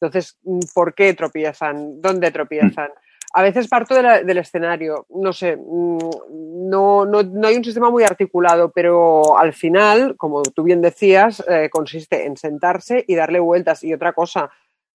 Entonces, 0.00 0.38
¿por 0.74 0.94
qué 0.94 1.12
tropiezan? 1.12 2.00
¿Dónde 2.00 2.30
tropiezan? 2.30 2.88
A 3.36 3.42
veces 3.42 3.66
parto 3.66 3.96
del 3.96 4.38
escenario, 4.38 5.06
no 5.10 5.32
sé, 5.32 5.58
no, 5.58 7.04
no, 7.04 7.46
hay 7.48 7.56
un 7.56 7.64
sistema 7.64 7.90
muy 7.90 8.04
articulado, 8.04 8.70
pero 8.70 9.36
al 9.36 9.52
final, 9.52 10.16
como 10.16 10.44
tú 10.44 10.62
bien 10.62 10.80
decías, 10.80 11.42
eh, 11.48 11.68
consiste 11.68 12.26
en 12.26 12.36
sentarse 12.36 13.04
y 13.08 13.16
darle 13.16 13.40
vueltas. 13.40 13.82
Y 13.82 13.92
otra 13.92 14.12
cosa, 14.12 14.50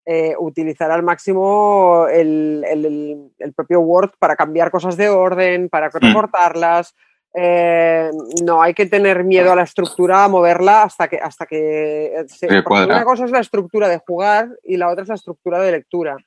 eh, 0.06 0.36
utilizar 0.38 0.92
al 0.92 1.02
máximo 1.02 2.06
el, 2.12 2.64
propio 3.56 3.80
Word 3.80 4.12
para 4.20 4.36
cambiar 4.36 4.70
cosas 4.70 4.98
de 4.98 5.10
orden, 5.10 5.68
para 5.68 5.88
mm. 5.88 6.00
recortarlas. 6.00 6.94
Eh, 7.34 8.12
no 8.44 8.62
hay 8.62 8.76
que 8.76 8.86
tener 8.86 9.24
miedo 9.24 9.52
a 9.52 9.56
la 9.56 9.64
estructura, 9.64 10.24
a 10.24 10.28
moverla 10.28 10.84
hasta 10.84 11.08
que 11.08 11.18
hasta 11.18 11.46
que 11.48 12.14
una 12.68 13.04
cosa 13.04 13.26
es 13.26 13.32
la 13.32 13.40
estructura 13.40 13.88
de 13.90 13.98
jugar 13.98 14.50
y 14.64 14.78
la 14.78 14.90
otra 14.90 15.02
es 15.02 15.10
la 15.10 15.16
estructura 15.16 15.60
de 15.60 15.72
lectura. 15.72 16.18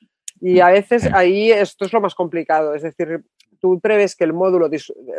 Y 0.41 0.59
a 0.59 0.67
veces 0.67 1.07
ahí 1.13 1.51
esto 1.51 1.85
es 1.85 1.93
lo 1.93 2.01
más 2.01 2.15
complicado, 2.15 2.73
es 2.73 2.81
decir, 2.81 3.23
tú 3.59 3.79
preves 3.79 4.15
que 4.15 4.23
el 4.23 4.33
módulo 4.33 4.69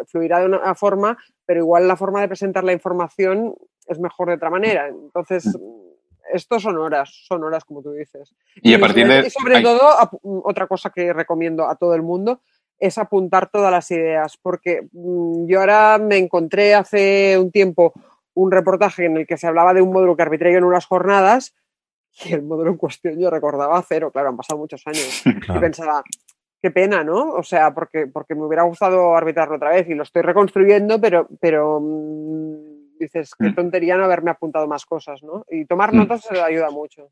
fluirá 0.07 0.41
de 0.41 0.47
una 0.47 0.75
forma, 0.75 1.17
pero 1.47 1.61
igual 1.61 1.87
la 1.87 1.97
forma 1.97 2.21
de 2.21 2.29
presentar 2.29 2.65
la 2.65 2.73
información 2.73 3.55
es 3.87 3.99
mejor 3.99 4.29
de 4.29 4.35
otra 4.35 4.51
manera. 4.51 4.89
Entonces, 4.89 5.47
mm 5.47 5.93
esto 6.33 6.59
son 6.61 6.79
horas, 6.79 7.11
son 7.27 7.45
horas 7.45 7.65
como 7.65 7.83
tú 7.83 7.93
dices. 7.93 8.35
Y, 8.57 8.75
a 8.75 8.81
partir 8.81 9.07
de... 9.07 9.31
sobre 9.31 9.61
todo, 9.61 9.81
otra 10.23 10.67
cosa 10.67 10.91
que 10.91 11.13
recomiendo 11.13 11.69
a 11.69 11.77
todo 11.77 11.95
el 11.95 12.03
mundo 12.03 12.41
es 12.79 12.99
apuntar 12.99 13.49
todas 13.51 13.71
las 13.71 13.91
ideas, 13.91 14.37
porque 14.41 14.89
mm, 14.93 15.47
yo 15.47 15.61
ahora 15.61 15.99
me 15.99 16.17
encontré 16.17 16.75
hace 16.75 17.39
un 17.39 17.53
tiempo 17.53 17.93
un 18.35 18.51
reportaje 18.51 19.05
en 19.05 19.19
el 19.19 19.27
que 19.27 19.37
se 19.37 19.47
hablaba 19.47 19.75
de 19.75 19.83
un 19.83 19.93
módulo 19.93 20.17
que 20.17 20.23
arbitré 20.23 20.53
yo 20.53 20.59
en 20.59 20.65
unas 20.65 20.87
jornadas 20.87 21.55
Y 22.25 22.33
el 22.35 22.43
módulo 22.43 22.71
en 22.71 22.77
cuestión 22.77 23.19
yo 23.19 23.31
recordaba 23.31 23.83
cero, 23.89 24.11
claro, 24.11 24.29
han 24.31 24.37
pasado 24.37 24.59
muchos 24.59 24.83
años. 24.87 25.23
Y 25.57 25.59
pensaba, 25.61 26.03
qué 26.63 26.71
pena, 26.71 27.03
¿no? 27.05 27.31
O 27.35 27.43
sea, 27.43 27.73
porque, 27.75 28.07
porque 28.07 28.35
me 28.35 28.45
hubiera 28.45 28.63
gustado 28.65 29.17
arbitrarlo 29.17 29.57
otra 29.57 29.71
vez 29.71 29.89
y 29.89 29.95
lo 29.95 30.03
estoy 30.05 30.23
reconstruyendo, 30.23 31.01
pero, 31.01 31.29
pero 31.41 31.81
mm, 31.81 32.99
dices, 32.99 33.33
qué 33.39 33.49
Mm. 33.51 33.55
tontería 33.55 33.97
no 33.97 34.05
haberme 34.05 34.31
apuntado 34.31 34.67
más 34.69 34.85
cosas, 34.85 35.23
¿no? 35.23 35.45
Y 35.51 35.65
tomar 35.67 35.93
Mm. 35.93 35.97
notas 35.97 36.31
ayuda 36.31 36.71
mucho. 36.71 37.11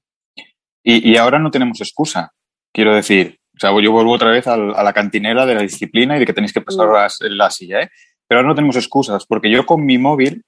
Y, 0.82 1.10
y 1.12 1.16
ahora 1.16 1.38
no 1.38 1.50
tenemos 1.50 1.80
excusa, 1.80 2.32
quiero 2.72 2.94
decir. 2.94 3.38
O 3.56 3.58
sea, 3.60 3.70
yo 3.82 3.92
vuelvo 3.92 4.12
otra 4.12 4.30
vez 4.30 4.46
al- 4.46 4.74
a 4.74 4.82
la 4.82 4.92
cantinera 4.92 5.44
de 5.44 5.54
la 5.54 5.60
disciplina 5.62 6.16
y 6.16 6.20
de 6.20 6.26
que 6.26 6.32
tenéis 6.32 6.52
que 6.52 6.62
pasar 6.62 6.86
Mm. 6.88 7.26
en 7.26 7.36
la 7.36 7.50
silla, 7.50 7.82
¿eh? 7.82 7.88
Pero 8.26 8.38
ahora 8.38 8.48
no 8.48 8.54
tenemos 8.54 8.76
excusas, 8.76 9.26
porque 9.26 9.50
yo 9.50 9.66
con 9.66 9.84
mi 9.84 9.98
móvil 9.98 10.44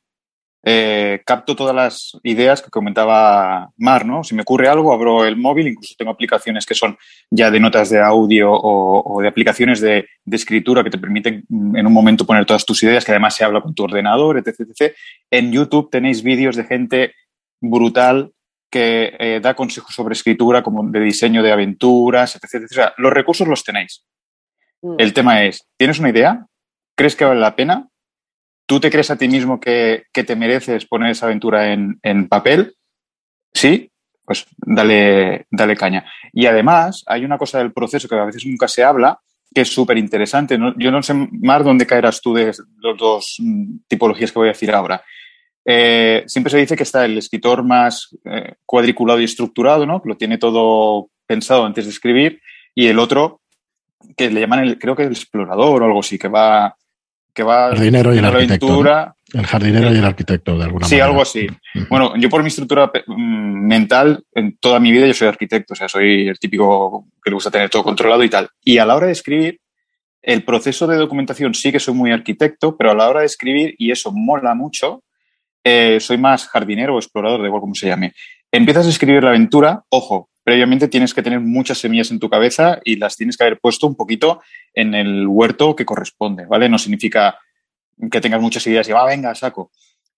eh, 0.64 1.22
capto 1.26 1.56
todas 1.56 1.74
las 1.74 2.18
ideas 2.22 2.62
que 2.62 2.70
comentaba 2.70 3.70
Mar, 3.76 4.06
¿no? 4.06 4.22
Si 4.22 4.34
me 4.34 4.42
ocurre 4.42 4.68
algo, 4.68 4.92
abro 4.92 5.24
el 5.24 5.36
móvil, 5.36 5.68
incluso 5.68 5.94
tengo 5.98 6.12
aplicaciones 6.12 6.66
que 6.66 6.74
son 6.74 6.96
ya 7.30 7.50
de 7.50 7.58
notas 7.58 7.90
de 7.90 8.00
audio 8.00 8.52
o, 8.52 9.16
o 9.16 9.20
de 9.20 9.28
aplicaciones 9.28 9.80
de, 9.80 10.06
de 10.24 10.36
escritura 10.36 10.84
que 10.84 10.90
te 10.90 10.98
permiten 10.98 11.44
mm, 11.48 11.76
en 11.76 11.86
un 11.86 11.92
momento 11.92 12.24
poner 12.24 12.46
todas 12.46 12.64
tus 12.64 12.82
ideas, 12.82 13.04
que 13.04 13.10
además 13.10 13.34
se 13.34 13.44
habla 13.44 13.60
con 13.60 13.74
tu 13.74 13.82
ordenador, 13.82 14.38
etc. 14.38 14.60
etc. 14.60 14.94
En 15.30 15.50
YouTube 15.50 15.90
tenéis 15.90 16.22
vídeos 16.22 16.54
de 16.54 16.64
gente 16.64 17.14
brutal 17.60 18.32
que 18.70 19.14
eh, 19.18 19.40
da 19.42 19.54
consejos 19.54 19.94
sobre 19.94 20.14
escritura, 20.14 20.62
como 20.62 20.88
de 20.88 21.00
diseño 21.00 21.42
de 21.42 21.52
aventuras, 21.52 22.36
etc. 22.36 22.54
etc. 22.54 22.68
O 22.70 22.74
sea, 22.74 22.94
los 22.98 23.12
recursos 23.12 23.48
los 23.48 23.64
tenéis. 23.64 24.04
Mm. 24.80 24.94
El 24.98 25.12
tema 25.12 25.44
es, 25.44 25.68
¿tienes 25.76 25.98
una 25.98 26.10
idea? 26.10 26.46
¿Crees 26.96 27.16
que 27.16 27.24
vale 27.24 27.40
la 27.40 27.56
pena? 27.56 27.88
¿Tú 28.66 28.80
te 28.80 28.90
crees 28.90 29.10
a 29.10 29.16
ti 29.16 29.28
mismo 29.28 29.60
que, 29.60 30.04
que 30.12 30.24
te 30.24 30.36
mereces 30.36 30.86
poner 30.86 31.10
esa 31.10 31.26
aventura 31.26 31.72
en, 31.72 31.98
en 32.02 32.28
papel? 32.28 32.76
Sí, 33.52 33.90
pues 34.24 34.46
dale, 34.56 35.46
dale 35.50 35.76
caña. 35.76 36.04
Y 36.32 36.46
además, 36.46 37.04
hay 37.06 37.24
una 37.24 37.38
cosa 37.38 37.58
del 37.58 37.72
proceso 37.72 38.08
que 38.08 38.14
a 38.14 38.24
veces 38.24 38.46
nunca 38.46 38.68
se 38.68 38.84
habla, 38.84 39.18
que 39.54 39.62
es 39.62 39.68
súper 39.68 39.98
interesante. 39.98 40.56
¿no? 40.56 40.74
Yo 40.78 40.90
no 40.90 41.02
sé 41.02 41.14
más 41.14 41.64
dónde 41.64 41.86
caerás 41.86 42.20
tú 42.20 42.34
de 42.34 42.46
las 42.46 42.96
dos 42.98 43.36
mm, 43.38 43.78
tipologías 43.88 44.32
que 44.32 44.38
voy 44.38 44.48
a 44.48 44.52
decir 44.52 44.72
ahora. 44.72 45.02
Eh, 45.64 46.24
siempre 46.26 46.50
se 46.50 46.58
dice 46.58 46.76
que 46.76 46.82
está 46.82 47.04
el 47.04 47.18
escritor 47.18 47.62
más 47.62 48.16
eh, 48.24 48.54
cuadriculado 48.66 49.20
y 49.20 49.24
estructurado, 49.24 49.86
¿no? 49.86 50.02
lo 50.04 50.16
tiene 50.16 50.38
todo 50.38 51.08
pensado 51.26 51.64
antes 51.64 51.84
de 51.84 51.92
escribir, 51.92 52.40
y 52.74 52.88
el 52.88 52.98
otro, 52.98 53.40
que 54.16 54.28
le 54.28 54.40
llaman, 54.40 54.60
el, 54.60 54.78
creo 54.78 54.96
que 54.96 55.04
el 55.04 55.12
explorador 55.12 55.82
o 55.82 55.86
algo 55.86 56.00
así, 56.00 56.18
que 56.18 56.28
va 56.28 56.76
que 57.34 57.42
va 57.42 57.70
El 57.70 57.80
dinero 57.80 58.14
y 58.14 58.18
el 58.18 58.24
arquitecto. 58.24 58.66
aventura. 58.66 59.14
¿no? 59.34 59.40
El 59.40 59.46
jardinero 59.46 59.92
y 59.94 59.98
el 59.98 60.04
arquitecto, 60.04 60.58
de 60.58 60.64
alguna 60.64 60.86
Sí, 60.86 60.94
manera. 60.96 61.06
algo 61.06 61.22
así. 61.22 61.46
Bueno, 61.88 62.14
yo 62.16 62.28
por 62.28 62.42
mi 62.42 62.48
estructura 62.48 62.90
mm, 63.06 63.66
mental, 63.66 64.22
en 64.34 64.56
toda 64.58 64.78
mi 64.78 64.92
vida 64.92 65.06
yo 65.06 65.14
soy 65.14 65.28
arquitecto, 65.28 65.72
o 65.72 65.76
sea, 65.76 65.88
soy 65.88 66.28
el 66.28 66.38
típico 66.38 67.06
que 67.24 67.30
le 67.30 67.34
gusta 67.34 67.50
tener 67.50 67.70
todo 67.70 67.82
controlado 67.82 68.22
y 68.24 68.28
tal. 68.28 68.48
Y 68.62 68.76
a 68.78 68.84
la 68.84 68.94
hora 68.94 69.06
de 69.06 69.12
escribir, 69.12 69.58
el 70.20 70.44
proceso 70.44 70.86
de 70.86 70.96
documentación 70.98 71.54
sí 71.54 71.72
que 71.72 71.80
soy 71.80 71.94
muy 71.94 72.12
arquitecto, 72.12 72.76
pero 72.76 72.90
a 72.90 72.94
la 72.94 73.08
hora 73.08 73.20
de 73.20 73.26
escribir, 73.26 73.74
y 73.78 73.90
eso 73.90 74.12
mola 74.12 74.54
mucho, 74.54 75.02
eh, 75.64 75.98
soy 76.00 76.18
más 76.18 76.46
jardinero 76.48 76.94
o 76.94 76.98
explorador, 76.98 77.40
da 77.40 77.46
igual 77.46 77.60
como 77.62 77.74
se 77.74 77.86
llame. 77.88 78.12
Empiezas 78.52 78.86
a 78.86 78.90
escribir 78.90 79.22
la 79.24 79.30
aventura, 79.30 79.82
ojo, 79.88 80.28
previamente 80.44 80.88
tienes 80.88 81.14
que 81.14 81.22
tener 81.22 81.40
muchas 81.40 81.78
semillas 81.78 82.10
en 82.10 82.18
tu 82.18 82.28
cabeza 82.28 82.80
y 82.84 82.96
las 82.96 83.16
tienes 83.16 83.36
que 83.36 83.44
haber 83.44 83.60
puesto 83.60 83.86
un 83.86 83.94
poquito 83.94 84.42
en 84.74 84.94
el 84.94 85.26
huerto 85.26 85.76
que 85.76 85.84
corresponde, 85.84 86.46
¿vale? 86.46 86.68
No 86.68 86.78
significa 86.78 87.38
que 88.10 88.20
tengas 88.20 88.40
muchas 88.40 88.66
ideas 88.66 88.88
y 88.88 88.92
va, 88.92 89.06
venga, 89.06 89.34
saco. 89.34 89.70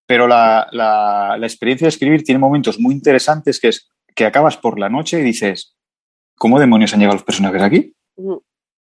Pero 0.07 0.27
la, 0.27 0.67
la, 0.73 1.37
la 1.39 1.47
experiencia 1.47 1.87
de 1.87 1.91
escribir 1.91 2.25
tiene 2.25 2.39
momentos 2.39 2.79
muy 2.79 2.95
interesantes 2.95 3.61
que 3.61 3.69
es 3.69 3.89
que 4.15 4.25
acabas 4.25 4.57
por 4.57 4.79
la 4.79 4.89
noche 4.89 5.19
y 5.19 5.23
dices, 5.23 5.77
¿cómo 6.37 6.61
demonios 6.61 6.93
han 6.95 7.01
llegado 7.01 7.17
los 7.17 7.25
personajes 7.25 7.63
aquí? 7.63 7.95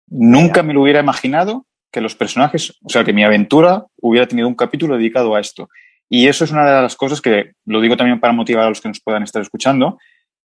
Nunca 0.08 0.62
me 0.62 0.74
lo 0.74 0.82
hubiera 0.82 1.00
imaginado 1.00 1.66
que 1.90 2.00
los 2.00 2.14
personajes, 2.14 2.78
o 2.82 2.88
sea, 2.88 3.04
que 3.04 3.12
mi 3.12 3.24
aventura 3.24 3.86
hubiera 4.00 4.26
tenido 4.26 4.48
un 4.48 4.54
capítulo 4.54 4.96
dedicado 4.96 5.34
a 5.34 5.40
esto. 5.40 5.68
Y 6.08 6.28
eso 6.28 6.44
es 6.44 6.50
una 6.50 6.66
de 6.66 6.82
las 6.82 6.96
cosas 6.96 7.20
que, 7.20 7.52
lo 7.64 7.80
digo 7.80 7.96
también 7.96 8.20
para 8.20 8.32
motivar 8.32 8.66
a 8.66 8.68
los 8.68 8.80
que 8.80 8.88
nos 8.88 9.00
puedan 9.00 9.22
estar 9.22 9.40
escuchando, 9.40 9.98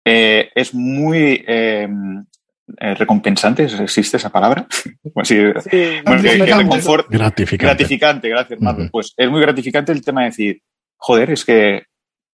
eh, 0.05 0.51
es 0.55 0.75
muy 0.75 1.45
eh, 1.47 1.89
eh, 2.79 2.95
recompensante, 2.95 3.65
¿existe 3.65 4.17
esa 4.17 4.31
palabra? 4.31 4.67
Pues 5.15 5.29
sí, 5.29 5.37
Sí, 5.71 6.01
bueno, 6.05 6.23
que, 6.23 6.29
que 6.31 6.37
Gratificante. 6.39 7.09
Gratificante. 7.09 7.67
gratificante, 7.67 8.29
gracias, 8.29 8.61
Marlon. 8.61 8.83
Ujú. 8.85 8.91
Pues 8.93 9.15
es 9.17 9.31
muy 9.31 9.41
gratificante 9.41 9.93
el 9.93 10.05
tema 10.05 10.21
de 10.21 10.27
decir, 10.27 10.63
joder, 10.97 11.31
es 11.31 11.45
que 11.45 11.85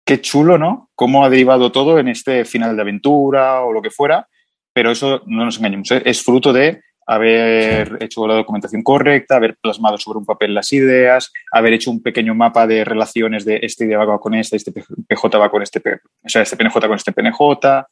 qué 0.05 0.21
chulo, 0.21 0.57
¿no? 0.57 0.89
Cómo 0.95 1.23
ha 1.23 1.29
derivado 1.29 1.71
todo 1.71 1.99
en 1.99 2.07
este 2.07 2.45
final 2.45 2.75
de 2.75 2.81
aventura 2.81 3.61
o 3.61 3.71
lo 3.71 3.81
que 3.81 3.89
fuera, 3.91 4.27
pero 4.73 4.91
eso 4.91 5.21
no 5.27 5.45
nos 5.45 5.57
engañemos, 5.57 5.91
¿eh? 5.91 6.01
es 6.05 6.23
fruto 6.23 6.51
de 6.51 6.81
haber 7.05 7.97
hecho 8.01 8.27
la 8.27 8.35
documentación 8.35 8.83
correcta, 8.83 9.35
haber 9.35 9.57
plasmado 9.57 9.97
sobre 9.97 10.19
un 10.19 10.25
papel 10.25 10.53
las 10.53 10.71
ideas, 10.73 11.31
haber 11.51 11.73
hecho 11.73 11.91
un 11.91 12.01
pequeño 12.01 12.33
mapa 12.35 12.65
de 12.67 12.83
relaciones 12.83 13.45
de 13.45 13.59
este 13.61 13.85
idea 13.85 14.03
va 14.03 14.19
con 14.19 14.33
este, 14.33 14.57
este 14.57 14.71
PJ 14.71 15.37
va 15.37 15.49
con 15.49 15.61
este, 15.61 15.79
o 15.79 16.29
sea, 16.29 16.41
este 16.41 16.57
PNJ 16.57 16.73
con 16.73 16.95
este 16.95 17.11
PNJ, 17.11 17.87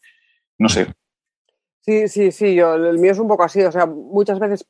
no 0.59 0.69
sé. 0.69 0.87
Sí, 1.81 2.07
sí, 2.07 2.31
sí, 2.31 2.55
yo, 2.55 2.75
el 2.75 2.99
mío 2.99 3.11
es 3.11 3.19
un 3.19 3.27
poco 3.27 3.43
así, 3.43 3.61
o 3.63 3.71
sea, 3.71 3.85
muchas 3.85 4.39
veces 4.39 4.67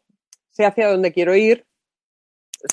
sé 0.49 0.65
hacia 0.65 0.89
dónde 0.89 1.11
quiero 1.11 1.35
ir, 1.35 1.65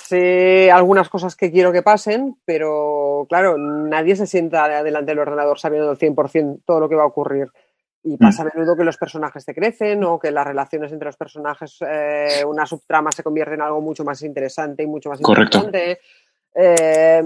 sé 0.05 0.71
algunas 0.71 1.09
cosas 1.09 1.35
que 1.37 1.51
quiero 1.51 1.73
que 1.73 1.83
pasen, 1.83 2.37
pero 2.45 3.27
claro, 3.29 3.59
nadie 3.59 4.17
se 4.17 4.27
sienta 4.27 4.83
delante 4.83 5.11
del 5.11 5.19
ordenador 5.19 5.59
sabiendo 5.59 5.91
al 5.91 5.99
100% 5.99 6.63
todo 6.65 6.81
lo 6.81 6.89
que 6.89 6.95
va 6.95 7.03
a 7.03 7.07
ocurrir. 7.07 7.49
Y 8.05 8.17
pasa 8.17 8.43
a 8.43 8.51
menudo 8.55 8.77
que 8.77 8.85
los 8.85 8.97
personajes 8.97 9.43
se 9.45 9.55
crecen 9.55 10.05
o 10.05 10.19
que 10.19 10.31
las 10.31 10.47
relaciones 10.47 10.93
entre 10.93 11.07
los 11.07 11.17
personajes, 11.17 11.79
eh, 11.87 12.45
una 12.47 12.65
subtrama 12.65 13.11
se 13.13 13.23
convierte 13.25 13.55
en 13.55 13.63
algo 13.63 13.81
mucho 13.81 14.05
más 14.05 14.23
interesante 14.23 14.85
y 14.85 14.87
mucho 14.87 15.09
más 15.11 15.21
Correcto. 15.21 15.59
importante. 15.59 15.99
Eh, 16.55 17.23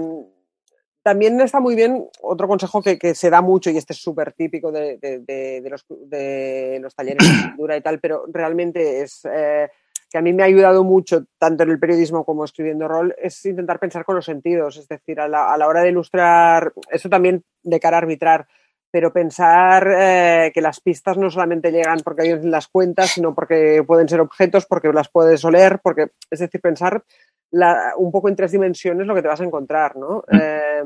también 1.01 1.39
está 1.41 1.59
muy 1.59 1.75
bien 1.75 2.07
otro 2.21 2.47
consejo 2.47 2.81
que, 2.81 2.97
que 2.97 3.13
se 3.13 3.29
da 3.29 3.41
mucho 3.41 3.69
y 3.69 3.77
este 3.77 3.93
es 3.93 3.99
súper 4.01 4.31
típico 4.33 4.71
de, 4.71 4.97
de- 4.97 5.19
de- 5.19 5.61
de 5.61 5.69
los, 5.69 5.85
de 5.89 6.79
los 6.81 6.95
talleres 6.95 7.27
de 7.27 7.33
escritura 7.39 7.77
y 7.77 7.81
tal, 7.81 7.99
pero 7.99 8.23
realmente 8.31 9.01
es 9.01 9.21
eh, 9.31 9.69
que 10.09 10.17
a 10.17 10.21
mí 10.21 10.31
me 10.33 10.43
ha 10.43 10.47
ayudado 10.47 10.83
mucho, 10.83 11.25
tanto 11.37 11.63
en 11.63 11.71
el 11.71 11.79
periodismo 11.79 12.23
como 12.23 12.45
escribiendo 12.45 12.87
rol, 12.87 13.13
es 13.17 13.43
intentar 13.45 13.79
pensar 13.79 14.05
con 14.05 14.15
los 14.15 14.25
sentidos, 14.25 14.77
es 14.77 14.87
decir, 14.87 15.19
a 15.19 15.27
la, 15.27 15.53
a 15.53 15.57
la 15.57 15.67
hora 15.67 15.81
de 15.81 15.89
ilustrar, 15.89 16.71
eso 16.89 17.09
también 17.09 17.43
de 17.63 17.79
cara 17.79 17.97
a 17.97 18.01
arbitrar, 18.01 18.47
pero 18.93 19.11
pensar 19.11 19.87
eh, 19.97 20.51
que 20.53 20.61
las 20.61 20.79
pistas 20.79 21.17
no 21.17 21.31
solamente 21.31 21.71
llegan 21.71 22.01
porque 22.03 22.21
alguien 22.21 22.51
las 22.51 22.67
cuentas, 22.67 23.09
sino 23.09 23.33
porque 23.33 23.83
pueden 23.87 24.07
ser 24.07 24.19
objetos, 24.21 24.67
porque 24.67 24.93
las 24.93 25.09
puedes 25.09 25.43
oler, 25.43 25.79
porque, 25.81 26.11
es 26.29 26.39
decir, 26.39 26.61
pensar 26.61 27.03
la- 27.49 27.93
un 27.97 28.11
poco 28.11 28.29
en 28.29 28.35
tres 28.35 28.51
dimensiones 28.51 29.07
lo 29.07 29.15
que 29.15 29.23
te 29.23 29.27
vas 29.27 29.41
a 29.41 29.45
encontrar, 29.45 29.95
¿no? 29.95 30.23
Mm. 30.29 30.37
Eh, 30.39 30.83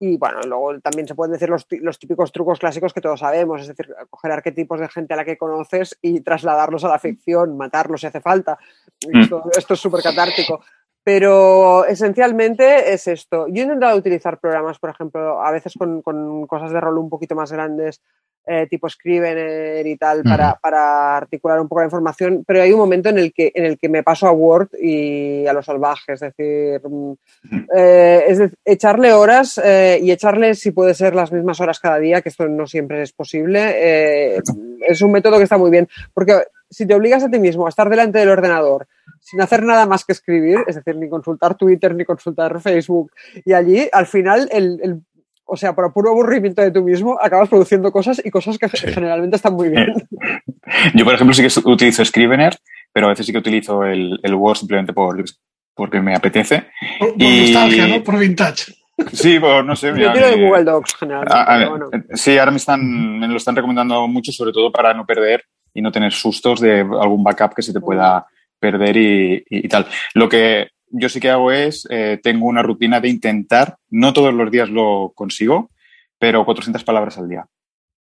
y 0.00 0.18
bueno, 0.18 0.40
luego 0.42 0.78
también 0.80 1.08
se 1.08 1.14
pueden 1.14 1.32
decir 1.32 1.48
los, 1.48 1.66
los 1.70 1.98
típicos 1.98 2.30
trucos 2.30 2.58
clásicos 2.58 2.92
que 2.92 3.00
todos 3.00 3.20
sabemos, 3.20 3.62
es 3.62 3.68
decir, 3.68 3.88
coger 4.10 4.32
arquetipos 4.32 4.78
de 4.78 4.88
gente 4.88 5.14
a 5.14 5.16
la 5.16 5.24
que 5.24 5.38
conoces 5.38 5.96
y 6.02 6.20
trasladarlos 6.20 6.84
a 6.84 6.88
la 6.88 6.98
ficción, 6.98 7.56
matarlos 7.56 8.02
si 8.02 8.06
hace 8.06 8.20
falta. 8.20 8.58
Mm. 9.06 9.18
Esto, 9.18 9.44
esto 9.56 9.74
es 9.74 9.80
súper 9.80 10.02
catártico. 10.02 10.60
Pero 11.02 11.86
esencialmente 11.86 12.92
es 12.92 13.06
esto. 13.08 13.46
Yo 13.48 13.62
he 13.62 13.64
intentado 13.64 13.96
utilizar 13.96 14.38
programas, 14.38 14.78
por 14.78 14.90
ejemplo, 14.90 15.42
a 15.42 15.50
veces 15.50 15.74
con, 15.78 16.02
con 16.02 16.46
cosas 16.46 16.72
de 16.72 16.80
rol 16.80 16.98
un 16.98 17.08
poquito 17.08 17.34
más 17.34 17.50
grandes, 17.50 18.00
eh, 18.46 18.66
tipo 18.68 18.88
Scrivener 18.88 19.86
y 19.86 19.96
tal, 19.96 20.22
para, 20.22 20.54
para 20.60 21.16
articular 21.18 21.60
un 21.60 21.68
poco 21.68 21.80
la 21.80 21.86
información, 21.86 22.42
pero 22.46 22.62
hay 22.62 22.72
un 22.72 22.78
momento 22.78 23.08
en 23.10 23.18
el 23.18 23.32
que, 23.32 23.52
en 23.54 23.64
el 23.64 23.78
que 23.78 23.88
me 23.88 24.02
paso 24.02 24.26
a 24.26 24.32
Word 24.32 24.70
y 24.80 25.46
a 25.46 25.52
lo 25.52 25.62
salvaje, 25.62 26.14
es 26.14 26.20
decir, 26.20 26.80
mm, 26.82 27.12
eh, 27.76 28.24
es 28.28 28.38
de- 28.38 28.50
echarle 28.64 29.12
horas 29.12 29.60
eh, 29.62 29.98
y 30.02 30.10
echarle, 30.10 30.54
si 30.54 30.70
puede 30.72 30.94
ser, 30.94 31.14
las 31.14 31.30
mismas 31.32 31.60
horas 31.60 31.80
cada 31.80 31.98
día, 31.98 32.22
que 32.22 32.30
esto 32.30 32.48
no 32.48 32.66
siempre 32.66 33.02
es 33.02 33.12
posible, 33.12 33.74
eh, 33.76 34.40
es 34.88 35.02
un 35.02 35.12
método 35.12 35.36
que 35.38 35.44
está 35.44 35.58
muy 35.58 35.70
bien, 35.70 35.88
porque 36.14 36.34
si 36.68 36.86
te 36.86 36.94
obligas 36.94 37.22
a 37.22 37.30
ti 37.30 37.38
mismo 37.38 37.66
a 37.66 37.68
estar 37.68 37.88
delante 37.90 38.18
del 38.20 38.30
ordenador 38.30 38.86
sin 39.20 39.40
hacer 39.40 39.62
nada 39.62 39.86
más 39.86 40.04
que 40.04 40.12
escribir, 40.12 40.58
es 40.66 40.74
decir, 40.76 40.96
ni 40.96 41.08
consultar 41.08 41.54
Twitter, 41.54 41.94
ni 41.94 42.04
consultar 42.04 42.60
Facebook, 42.60 43.12
y 43.44 43.52
allí, 43.52 43.88
al 43.92 44.06
final, 44.06 44.48
el, 44.50 44.80
el- 44.82 45.00
o 45.52 45.56
sea, 45.56 45.74
por 45.74 45.92
puro 45.92 46.10
aburrimiento 46.10 46.62
de 46.62 46.70
tú 46.70 46.82
mismo, 46.84 47.18
acabas 47.20 47.48
produciendo 47.48 47.90
cosas 47.90 48.22
y 48.24 48.30
cosas 48.30 48.56
que 48.56 48.68
Sí. 48.68 48.86
generalmente 48.92 49.34
están 49.36 49.54
muy 49.54 49.68
bien. 49.68 49.94
Yo, 50.94 51.04
por 51.04 51.14
ejemplo, 51.14 51.34
sí 51.34 51.42
que 51.42 51.68
utilizo 51.68 52.04
Scrivener, 52.04 52.56
pero 52.92 53.06
a 53.06 53.10
veces 53.10 53.26
sí 53.26 53.32
que 53.32 53.38
utilizo 53.38 53.84
el, 53.84 54.18
el 54.22 54.34
Word 54.34 54.56
simplemente 54.58 54.92
por, 54.92 55.22
porque 55.74 56.00
me 56.00 56.14
apetece. 56.14 56.66
Por, 57.00 57.14
por 57.14 57.22
Y- 57.22 57.52
nostalgia, 57.52 57.86
¿no? 57.88 58.04
Por 58.04 58.18
vintage. 58.18 58.74
Sí, 59.12 59.40
pues 59.40 59.64
no 59.64 59.74
sé. 59.74 59.88
Yo 59.88 59.94
mira, 59.94 60.12
tiro 60.12 60.28
de 60.28 60.36
me- 60.36 60.46
Google 60.48 60.64
Docs, 60.64 60.94
generalmente. 60.96 61.34
a- 61.34 61.42
a 61.42 61.58
ver, 61.58 61.68
pero 61.68 61.88
bueno. 61.88 62.04
Sí, 62.14 62.38
ahora 62.38 62.50
me, 62.52 62.56
están, 62.58 63.18
me 63.18 63.26
lo 63.26 63.36
están 63.36 63.56
recomendando 63.56 64.06
mucho, 64.06 64.30
sobre 64.30 64.52
todo 64.52 64.70
para 64.70 64.94
no 64.94 65.04
perder 65.04 65.42
y 65.74 65.82
no 65.82 65.90
tener 65.90 66.12
sustos 66.12 66.60
de 66.60 66.80
algún 66.80 67.24
backup 67.24 67.54
que 67.54 67.62
se 67.62 67.72
te 67.72 67.80
pueda 67.80 68.24
perder 68.60 68.96
y, 68.96 69.44
y- 69.48 69.68
tal. 69.68 69.86
Lo 70.14 70.28
que 70.28 70.68
yo 70.88 71.08
sí 71.08 71.18
que 71.20 71.30
hago 71.30 71.50
es, 71.50 71.86
eh, 71.90 72.20
tengo 72.22 72.46
una 72.46 72.62
rutina 72.62 73.00
de 73.00 73.08
intentar, 73.08 73.76
no 73.90 74.12
todos 74.12 74.34
los 74.34 74.50
días 74.50 74.70
lo 74.70 75.12
consigo, 75.14 75.70
pero 76.18 76.44
400 76.44 76.84
palabras 76.84 77.18
al 77.18 77.28
día. 77.28 77.46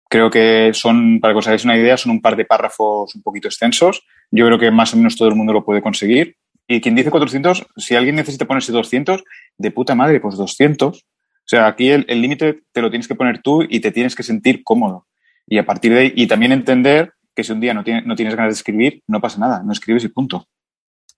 Creo 0.08 0.30
que 0.30 0.70
son, 0.72 1.20
para 1.20 1.34
que 1.34 1.38
os 1.38 1.46
hagáis 1.46 1.64
una 1.64 1.76
idea, 1.76 1.96
son 1.96 2.12
un 2.12 2.22
par 2.22 2.36
de 2.36 2.44
párrafos 2.44 3.14
un 3.14 3.22
poquito 3.22 3.48
extensos. 3.48 4.04
Yo 4.30 4.46
creo 4.46 4.58
que 4.58 4.70
más 4.70 4.94
o 4.94 4.96
menos 4.96 5.16
todo 5.16 5.28
el 5.28 5.34
mundo 5.34 5.52
lo 5.52 5.64
puede 5.64 5.82
conseguir. 5.82 6.36
Y 6.68 6.80
quien 6.80 6.94
dice 6.94 7.10
400, 7.10 7.66
si 7.76 7.94
alguien 7.96 8.14
necesita 8.16 8.44
ponerse 8.46 8.72
200, 8.72 9.22
de 9.58 9.70
puta 9.70 9.94
madre, 9.94 10.20
pues 10.20 10.36
200. 10.36 10.96
O 10.98 11.02
sea, 11.48 11.66
aquí 11.66 11.90
el 11.90 12.06
límite 12.08 12.60
te 12.72 12.82
lo 12.82 12.90
tienes 12.90 13.06
que 13.08 13.14
poner 13.14 13.42
tú 13.42 13.62
y 13.68 13.80
te 13.80 13.90
tienes 13.90 14.14
que 14.14 14.22
sentir 14.22 14.62
cómodo. 14.64 15.06
Y 15.46 15.58
a 15.58 15.66
partir 15.66 15.92
de 15.92 16.00
ahí, 16.00 16.12
y 16.16 16.26
también 16.26 16.52
entender 16.52 17.12
que 17.36 17.44
si 17.44 17.52
un 17.52 17.60
día 17.60 17.74
no, 17.74 17.84
no 18.04 18.16
tienes 18.16 18.34
ganas 18.34 18.54
de 18.54 18.58
escribir, 18.58 19.02
no 19.06 19.20
pasa 19.20 19.38
nada, 19.38 19.62
no 19.62 19.72
escribes 19.72 20.02
y 20.04 20.08
punto. 20.08 20.48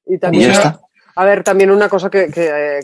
Y 0.04 0.18
también, 0.18 0.50
a 1.14 1.24
ver, 1.24 1.44
también 1.44 1.70
una 1.70 1.88
cosa 1.88 2.10
que, 2.10 2.28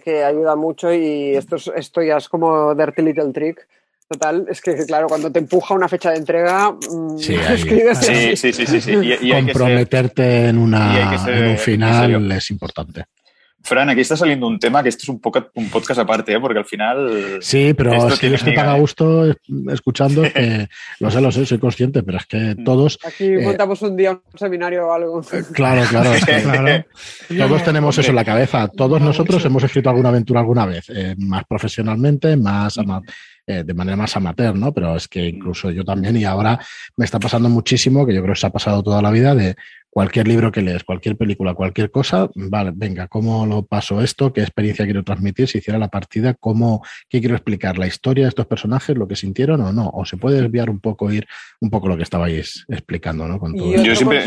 que, 0.02 0.24
ayuda 0.24 0.54
mucho 0.54 0.92
y 0.92 1.34
esto, 1.34 1.56
esto 1.74 2.02
ya 2.02 2.18
es 2.18 2.28
como 2.28 2.74
Dirty 2.74 3.02
Little 3.02 3.32
Trick, 3.32 3.66
Total, 4.06 4.46
es 4.50 4.60
que 4.60 4.74
claro, 4.84 5.08
cuando 5.08 5.32
te 5.32 5.38
empuja 5.38 5.72
una 5.72 5.88
fecha 5.88 6.10
de 6.10 6.18
entrega, 6.18 6.72
mm, 6.72 7.16
sí, 7.16 7.36
sí, 8.36 8.36
sí, 8.36 8.52
sí, 8.52 8.80
sí, 8.80 8.92
Y, 9.22 9.32
Comprometerte 9.32 10.48
en, 10.48 10.58
una, 10.58 11.14
en 11.26 11.48
un 11.52 11.58
final 11.58 12.32
es 12.32 12.50
importante. 12.50 13.06
Fran, 13.64 13.88
aquí 13.88 14.02
está 14.02 14.14
saliendo 14.14 14.46
un 14.46 14.58
tema 14.58 14.82
que 14.82 14.90
esto 14.90 15.04
es 15.04 15.08
un, 15.08 15.20
poco, 15.20 15.50
un 15.54 15.70
podcast 15.70 15.98
aparte, 16.00 16.34
¿eh? 16.34 16.40
porque 16.40 16.58
al 16.58 16.66
final. 16.66 17.38
Sí, 17.40 17.72
pero 17.72 18.10
si 18.10 18.28
yo 18.28 18.34
estoy 18.34 18.54
para 18.54 18.74
gusto 18.74 19.34
escuchando, 19.72 20.22
que 20.22 20.68
lo 21.00 21.10
sé, 21.10 21.20
lo 21.22 21.32
sé, 21.32 21.46
soy 21.46 21.58
consciente, 21.58 22.02
pero 22.02 22.18
es 22.18 22.26
que 22.26 22.54
mm. 22.56 22.64
todos. 22.64 22.98
Aquí 23.02 23.24
eh, 23.24 23.40
montamos 23.42 23.80
un 23.80 23.96
día 23.96 24.12
un 24.12 24.38
seminario 24.38 24.86
o 24.86 24.92
algo. 24.92 25.22
Eh, 25.32 25.42
claro, 25.52 25.82
claro, 25.88 26.12
es 26.12 26.24
que, 26.26 26.42
claro. 26.42 26.84
Todos 27.48 27.64
tenemos 27.64 27.96
eso 27.96 28.10
en 28.10 28.16
la 28.16 28.24
cabeza. 28.24 28.68
Todos 28.68 29.00
nosotros 29.00 29.42
hemos 29.46 29.64
escrito 29.64 29.88
alguna 29.88 30.10
aventura 30.10 30.40
alguna 30.40 30.66
vez, 30.66 30.86
más 31.16 31.44
profesionalmente, 31.48 32.36
más. 32.36 32.78
Eh, 33.46 33.62
de 33.62 33.74
manera 33.74 33.94
más 33.94 34.16
amateur, 34.16 34.56
¿no? 34.56 34.72
Pero 34.72 34.96
es 34.96 35.06
que 35.06 35.26
incluso 35.26 35.70
yo 35.70 35.84
también, 35.84 36.16
y 36.16 36.24
ahora 36.24 36.58
me 36.96 37.04
está 37.04 37.20
pasando 37.20 37.50
muchísimo, 37.50 38.06
que 38.06 38.14
yo 38.14 38.22
creo 38.22 38.32
que 38.32 38.40
se 38.40 38.46
ha 38.46 38.50
pasado 38.50 38.82
toda 38.82 39.02
la 39.02 39.10
vida, 39.10 39.34
de 39.34 39.54
cualquier 39.94 40.26
libro 40.26 40.50
que 40.50 40.60
lees, 40.60 40.82
cualquier 40.82 41.16
película, 41.16 41.54
cualquier 41.54 41.92
cosa, 41.92 42.28
vale, 42.34 42.72
venga, 42.74 43.06
¿cómo 43.06 43.46
lo 43.46 43.64
paso 43.64 44.02
esto? 44.02 44.32
¿Qué 44.32 44.40
experiencia 44.40 44.84
quiero 44.84 45.04
transmitir? 45.04 45.46
Si 45.46 45.58
hiciera 45.58 45.78
la 45.78 45.86
partida, 45.86 46.34
¿cómo, 46.34 46.84
qué 47.08 47.20
quiero 47.20 47.36
explicar? 47.36 47.78
¿La 47.78 47.86
historia 47.86 48.24
de 48.24 48.30
estos 48.30 48.46
personajes, 48.46 48.96
lo 48.96 49.06
que 49.06 49.14
sintieron 49.14 49.60
o 49.60 49.72
no? 49.72 49.88
¿O 49.94 50.04
se 50.04 50.16
puede 50.16 50.42
desviar 50.42 50.68
un 50.68 50.80
poco, 50.80 51.12
ir 51.12 51.28
un 51.60 51.70
poco 51.70 51.86
lo 51.86 51.96
que 51.96 52.02
estabais 52.02 52.64
explicando, 52.68 53.28
¿no? 53.28 53.38
Con 53.38 53.54
todo 53.54 53.72
yo 53.72 53.94
siempre... 53.94 54.24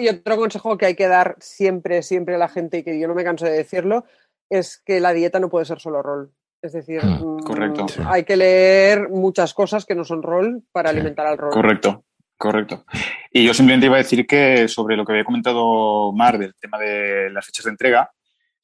y 0.00 0.08
otro 0.08 0.36
consejo 0.36 0.76
que 0.76 0.84
hay 0.84 0.94
que 0.94 1.08
dar 1.08 1.36
siempre, 1.40 2.02
siempre 2.02 2.34
a 2.34 2.38
la 2.38 2.48
gente 2.48 2.78
y 2.78 2.82
que 2.82 3.00
yo 3.00 3.08
no 3.08 3.14
me 3.14 3.24
canso 3.24 3.46
de 3.46 3.52
decirlo, 3.52 4.04
es 4.50 4.82
que 4.84 5.00
la 5.00 5.14
dieta 5.14 5.40
no 5.40 5.48
puede 5.48 5.64
ser 5.64 5.80
solo 5.80 6.02
rol. 6.02 6.30
Es 6.60 6.74
decir, 6.74 7.02
hmm, 7.02 7.38
correcto. 7.38 7.86
hay 8.04 8.24
que 8.24 8.36
leer 8.36 9.08
muchas 9.08 9.54
cosas 9.54 9.86
que 9.86 9.94
no 9.94 10.04
son 10.04 10.22
rol 10.22 10.62
para 10.72 10.90
alimentar 10.90 11.26
al 11.26 11.38
rol. 11.38 11.52
Correcto, 11.52 12.04
correcto. 12.40 12.86
Y 13.30 13.44
yo 13.44 13.52
simplemente 13.52 13.86
iba 13.86 13.96
a 13.96 13.98
decir 14.02 14.26
que 14.26 14.66
sobre 14.66 14.96
lo 14.96 15.04
que 15.04 15.12
había 15.12 15.24
comentado 15.24 16.10
Mar 16.12 16.38
del 16.38 16.54
tema 16.58 16.78
de 16.78 17.30
las 17.30 17.44
fechas 17.44 17.66
de 17.66 17.70
entrega, 17.70 18.10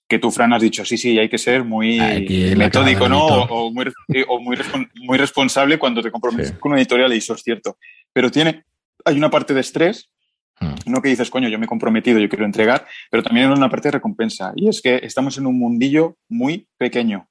que 0.09 0.18
tú, 0.18 0.31
Fran, 0.31 0.53
has 0.53 0.62
dicho, 0.62 0.85
sí, 0.85 0.97
sí, 0.97 1.18
hay 1.18 1.29
que 1.29 1.37
ser 1.37 1.62
muy 1.62 1.99
metódico, 2.57 3.09
¿no? 3.09 3.27
O, 3.27 3.70
muy, 3.70 3.93
muy, 5.03 5.18
responsable 5.18 5.79
cuando 5.79 6.01
te 6.01 6.11
comprometes 6.11 6.53
con 6.53 6.72
una 6.72 6.81
editorial, 6.81 7.12
y 7.12 7.18
eso 7.18 7.35
es 7.35 7.43
cierto. 7.43 7.77
Pero 8.12 8.31
tiene, 8.31 8.64
hay 9.05 9.16
una 9.16 9.31
parte 9.31 9.53
de 9.53 9.61
estrés 9.61 10.09
hmm. 10.59 10.91
no 10.91 11.03
que 11.03 11.11
dices, 11.11 11.29
coño, 11.29 11.49
yo 11.49 11.59
me 11.59 11.66
he 11.66 11.68
comprometido, 11.68 12.18
yo 12.18 12.29
quiero 12.29 12.47
entregar, 12.47 12.87
pero 13.11 13.22
también 13.22 13.49
hay 13.49 13.59
una 13.59 13.68
parte 13.68 13.89
de 13.89 13.93
recompensa. 13.93 14.53
Y 14.57 14.68
es 14.68 14.81
que 14.81 15.01
estamos 15.03 15.37
en 15.37 15.47
un 15.47 15.59
mundillo 15.59 16.16
muy 16.29 16.66
pequeño 16.79 17.29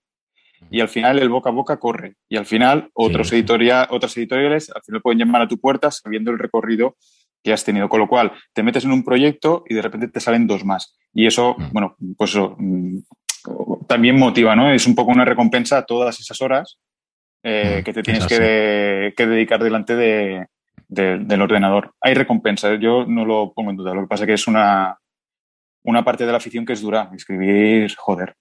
y 0.69 0.81
al 0.81 0.89
final 0.89 1.19
el 1.19 1.29
boca 1.29 1.49
a 1.49 1.53
boca 1.53 1.77
corre. 1.77 2.15
Y 2.29 2.37
al 2.37 2.45
final 2.45 2.89
otros 2.93 3.31
otras 3.89 4.17
editoriales 4.17 4.71
al 4.73 4.81
final 4.83 5.01
pueden 5.01 5.19
llamar 5.19 5.41
a 5.41 5.47
tu 5.47 5.59
puerta 5.59 5.91
sabiendo 5.91 6.31
el 6.31 6.39
recorrido 6.39 6.95
que 7.43 7.53
has 7.53 7.63
tenido. 7.63 7.87
Con 7.87 7.99
lo 7.99 8.07
cual, 8.07 8.33
te 8.53 8.63
metes 8.63 8.85
en 8.85 8.91
un 8.91 9.03
proyecto 9.03 9.63
y 9.69 9.75
de 9.75 9.81
repente 9.81 10.07
te 10.07 10.19
salen 10.19 10.47
dos 10.47 10.65
más. 10.65 10.97
Y 11.13 11.27
eso, 11.27 11.55
mm. 11.57 11.71
bueno, 11.71 11.95
pues 12.17 12.31
eso, 12.31 12.55
mm, 12.57 12.97
también 13.87 14.17
motiva, 14.17 14.55
¿no? 14.55 14.71
Es 14.71 14.87
un 14.87 14.95
poco 14.95 15.11
una 15.11 15.25
recompensa 15.25 15.77
a 15.77 15.85
todas 15.85 16.19
esas 16.19 16.41
horas 16.41 16.79
eh, 17.43 17.77
mm, 17.79 17.83
que 17.83 17.93
te 17.93 18.01
tienes 18.01 18.25
que, 18.25 19.13
dedicar 19.15 19.63
delante 19.63 19.95
de, 19.95 20.47
del 20.87 21.41
ordenador. 21.41 21.93
Hay 22.01 22.15
recompensa, 22.15 22.75
yo 22.75 23.05
no 23.05 23.25
lo 23.25 23.53
pongo 23.53 23.69
en 23.69 23.77
duda. 23.77 23.93
Lo 23.93 24.01
que 24.01 24.07
pasa 24.07 24.23
es 24.23 24.27
que 24.27 24.33
es 24.33 24.47
una, 24.47 24.97
una 25.83 26.03
parte 26.03 26.25
de 26.25 26.31
la 26.31 26.37
afición 26.37 26.65
que 26.65 26.73
es 26.73 26.81
dura. 26.81 27.11
Escribir, 27.15 27.93
joder. 27.95 28.35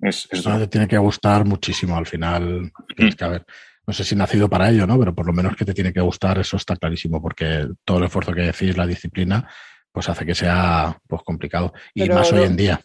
Es, 0.00 0.28
Eso 0.30 0.58
te 0.58 0.66
tiene 0.68 0.88
que 0.88 0.98
gustar 0.98 1.44
muchísimo 1.44 1.96
al 1.96 2.06
final. 2.06 2.70
Tienes 2.96 3.16
que 3.16 3.24
haber, 3.24 3.44
no 3.86 3.92
sé 3.92 4.04
si 4.04 4.14
nacido 4.14 4.48
para 4.48 4.70
ello, 4.70 4.86
¿no? 4.86 4.98
Pero 4.98 5.14
por 5.14 5.26
lo 5.26 5.32
menos 5.32 5.56
que 5.56 5.64
te 5.64 5.74
tiene 5.74 5.92
que 5.92 6.00
gustar, 6.00 6.38
eso 6.38 6.56
está 6.56 6.76
clarísimo, 6.76 7.20
porque 7.20 7.66
todo 7.84 7.98
el 7.98 8.04
esfuerzo 8.04 8.32
que 8.32 8.42
decís, 8.42 8.76
la 8.76 8.86
disciplina, 8.86 9.48
pues 9.92 10.08
hace 10.08 10.24
que 10.24 10.34
sea 10.34 10.96
pues 11.06 11.22
complicado. 11.22 11.72
Y 11.94 12.08
más 12.08 12.32
hoy 12.32 12.44
en 12.44 12.56
día. 12.56 12.80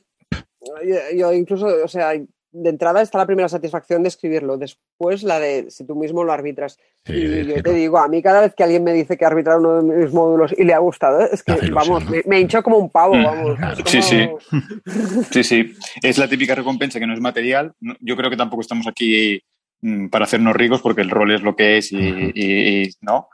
Yo 1.16 1.34
incluso, 1.34 1.68
o 1.84 1.88
sea, 1.88 2.14
de 2.54 2.70
entrada 2.70 3.02
está 3.02 3.18
la 3.18 3.26
primera 3.26 3.50
satisfacción 3.50 4.04
de 4.04 4.10
escribirlo, 4.10 4.58
después 4.58 5.24
la 5.24 5.40
de 5.40 5.72
si 5.72 5.86
tú 5.86 5.96
mismo 5.96 6.24
lo 6.24 6.32
arbitras. 6.32 6.78
y 7.06 7.46
yo 7.46 7.62
te 7.64 7.74
digo, 7.74 7.98
a 7.98 8.08
mí 8.08 8.22
cada 8.22 8.42
vez 8.42 8.54
que 8.54 8.64
alguien 8.64 8.84
me 8.84 8.94
dice 8.94 9.18
que 9.18 9.26
ha 9.26 9.30
arbitrado 9.30 9.60
uno 9.60 9.82
de 9.82 10.06
mis 10.06 10.14
módulos 10.14 10.54
y 10.56 10.64
le 10.64 10.74
ha 10.74 10.78
gustado, 10.78 11.22
es 11.22 11.44
que, 11.44 11.54
vamos, 11.72 12.08
me, 12.08 12.22
me, 12.26 12.40
hincho 12.40 12.62
como 12.62 12.78
un 12.78 12.92
pavo, 12.92 13.16
mm, 13.16 13.24
vamos. 13.24 13.60
Sí, 13.86 14.02
sí. 14.02 14.30
Sí, 15.32 15.44
sí. 15.44 15.74
Es 16.02 16.18
la 16.18 16.28
típica 16.28 16.54
recompensa 16.54 17.00
que 17.00 17.08
no 17.08 17.14
es 17.14 17.20
material. 17.20 17.74
Yo 18.00 18.16
creo 18.16 18.30
que 18.30 18.38
tampoco 18.38 18.62
estamos 18.62 18.86
aquí 18.88 19.42
mm, 19.82 20.10
para 20.10 20.26
hacernos 20.26 20.56
ricos 20.56 20.82
porque 20.82 21.02
el 21.02 21.10
rol 21.10 21.32
es 21.32 21.42
lo 21.42 21.56
que 21.56 21.78
es 21.78 21.92
y, 21.92 22.90
no. 23.02 23.30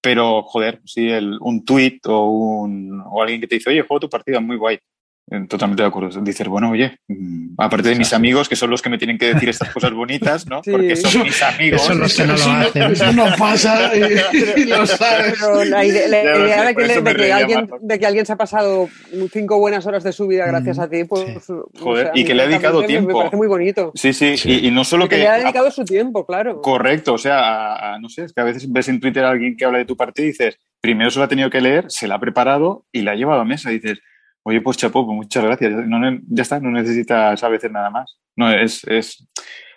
Pero, 0.00 0.42
joder, 0.42 0.80
sí, 0.84 1.08
el, 1.08 1.38
un 1.40 1.64
tweet 1.64 2.00
o, 2.06 2.28
un, 2.28 3.02
o 3.06 3.22
alguien 3.22 3.40
que 3.40 3.46
te 3.46 3.54
dice, 3.54 3.70
oye, 3.70 3.82
juego 3.82 4.00
tu 4.00 4.10
partida 4.10 4.40
muy 4.40 4.56
guay. 4.56 4.78
Eh, 5.30 5.46
totalmente 5.48 5.82
de 5.82 5.88
acuerdo. 5.88 6.20
Dices, 6.20 6.46
bueno, 6.46 6.70
oye, 6.70 6.98
mm, 7.08 7.54
aparte 7.56 7.88
de 7.88 7.94
mis 7.94 8.12
amigos, 8.12 8.46
que 8.46 8.56
son 8.56 8.68
los 8.68 8.82
que 8.82 8.90
me 8.90 8.98
tienen 8.98 9.16
que 9.16 9.32
decir 9.32 9.48
estas 9.48 9.70
cosas 9.70 9.92
bonitas, 9.92 10.46
¿no? 10.46 10.60
Porque 10.70 10.96
son 10.96 11.22
mis 11.22 11.42
amigos. 11.42 11.82
Eso, 11.82 11.94
no, 11.94 12.04
eso, 12.04 12.26
no, 12.26 12.34
eso 12.34 13.12
no 13.12 13.24
pasa 13.38 13.90
y, 13.96 14.64
lo 14.64 14.86
sabes. 14.86 15.36
Pero 15.40 15.64
la 15.64 15.84
idea, 15.84 16.08
de, 16.66 16.74
que, 16.74 17.32
alguien, 17.32 17.70
de, 17.80 17.98
que, 17.98 18.06
alguien, 18.06 18.26
se 18.26 18.34
ha 18.34 18.36
pasado 18.36 18.88
cinco 19.32 19.58
buenas 19.58 19.86
horas 19.86 20.04
de 20.04 20.12
su 20.12 20.26
vida 20.26 20.46
gracias 20.46 20.78
a 20.78 20.90
ti, 20.90 21.04
pues. 21.04 21.24
Joder, 21.80 22.10
y 22.14 22.24
que 22.24 22.34
le 22.34 22.42
ha 22.42 22.46
dedicado 22.46 22.84
tiempo. 22.84 23.08
Me 23.08 23.14
parece 23.14 23.36
muy 23.36 23.48
bonito. 23.48 23.92
Sí, 23.94 24.12
sí, 24.12 24.34
Y, 24.44 24.70
no 24.70 24.84
solo 24.84 25.08
que. 25.08 25.16
que. 25.16 25.22
le 25.22 25.28
ha 25.28 25.38
dedicado 25.38 25.70
su 25.70 25.86
tiempo, 25.86 26.26
claro. 26.26 26.60
Correcto, 26.60 27.14
o 27.14 27.18
sea, 27.18 27.96
no 27.98 28.10
sé, 28.10 28.24
es 28.24 28.34
que 28.34 28.42
a 28.42 28.44
veces 28.44 28.70
ves 28.70 28.88
en 28.88 29.00
Twitter 29.00 29.24
a 29.24 29.30
alguien 29.30 29.56
que 29.56 29.64
habla 29.64 29.78
de 29.78 29.86
tu 29.86 29.96
partido 29.96 30.26
y 30.26 30.32
dices, 30.32 30.58
primero 30.82 31.10
se 31.10 31.18
lo 31.18 31.24
ha 31.24 31.28
tenido 31.28 31.48
que 31.48 31.62
leer, 31.62 31.86
se 31.88 32.06
la 32.06 32.16
ha 32.16 32.20
preparado 32.20 32.84
y 32.92 33.00
la 33.00 33.12
ha 33.12 33.14
llevado 33.14 33.40
a 33.40 33.44
mesa. 33.46 33.72
Y 33.72 33.78
dices, 33.78 34.00
Oye, 34.46 34.60
pues 34.60 34.76
chapo, 34.76 35.06
pues 35.06 35.16
muchas 35.16 35.42
gracias. 35.42 35.72
ya 36.28 36.42
está, 36.42 36.60
no 36.60 36.70
necesitas 36.70 37.42
a 37.42 37.48
veces 37.48 37.70
nada 37.70 37.90
más. 37.90 38.18
No, 38.36 38.50
es, 38.50 38.84
es... 38.84 39.26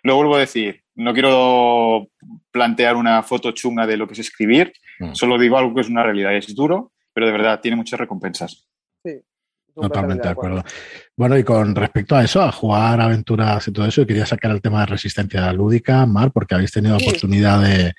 Lo 0.03 0.15
vuelvo 0.15 0.35
a 0.35 0.41
decir, 0.41 0.83
no 0.95 1.13
quiero 1.13 2.09
plantear 2.51 2.95
una 2.95 3.23
foto 3.23 3.51
chunga 3.51 3.87
de 3.87 3.97
lo 3.97 4.07
que 4.07 4.13
es 4.13 4.19
escribir, 4.19 4.73
mm. 4.99 5.13
solo 5.13 5.37
digo 5.37 5.57
algo 5.57 5.73
que 5.73 5.81
es 5.81 5.89
una 5.89 6.03
realidad. 6.03 6.35
Es 6.35 6.53
duro, 6.53 6.91
pero 7.13 7.25
de 7.25 7.31
verdad 7.31 7.59
tiene 7.61 7.77
muchas 7.77 7.99
recompensas. 7.99 8.67
Sí. 9.03 9.21
Totalmente 9.73 10.23
de 10.23 10.31
acuerdo. 10.31 10.63
Bueno, 11.15 11.37
y 11.37 11.43
con 11.43 11.75
respecto 11.75 12.15
a 12.15 12.23
eso, 12.23 12.41
a 12.41 12.51
jugar 12.51 12.99
aventuras 12.99 13.67
y 13.67 13.71
todo 13.71 13.85
eso, 13.85 14.05
quería 14.05 14.25
sacar 14.25 14.51
el 14.51 14.61
tema 14.61 14.81
de 14.81 14.87
resistencia 14.87 15.51
lúdica, 15.53 16.05
Mar, 16.05 16.31
porque 16.31 16.55
habéis 16.55 16.71
tenido 16.71 16.97
oportunidad 16.97 17.61
de, 17.61 17.93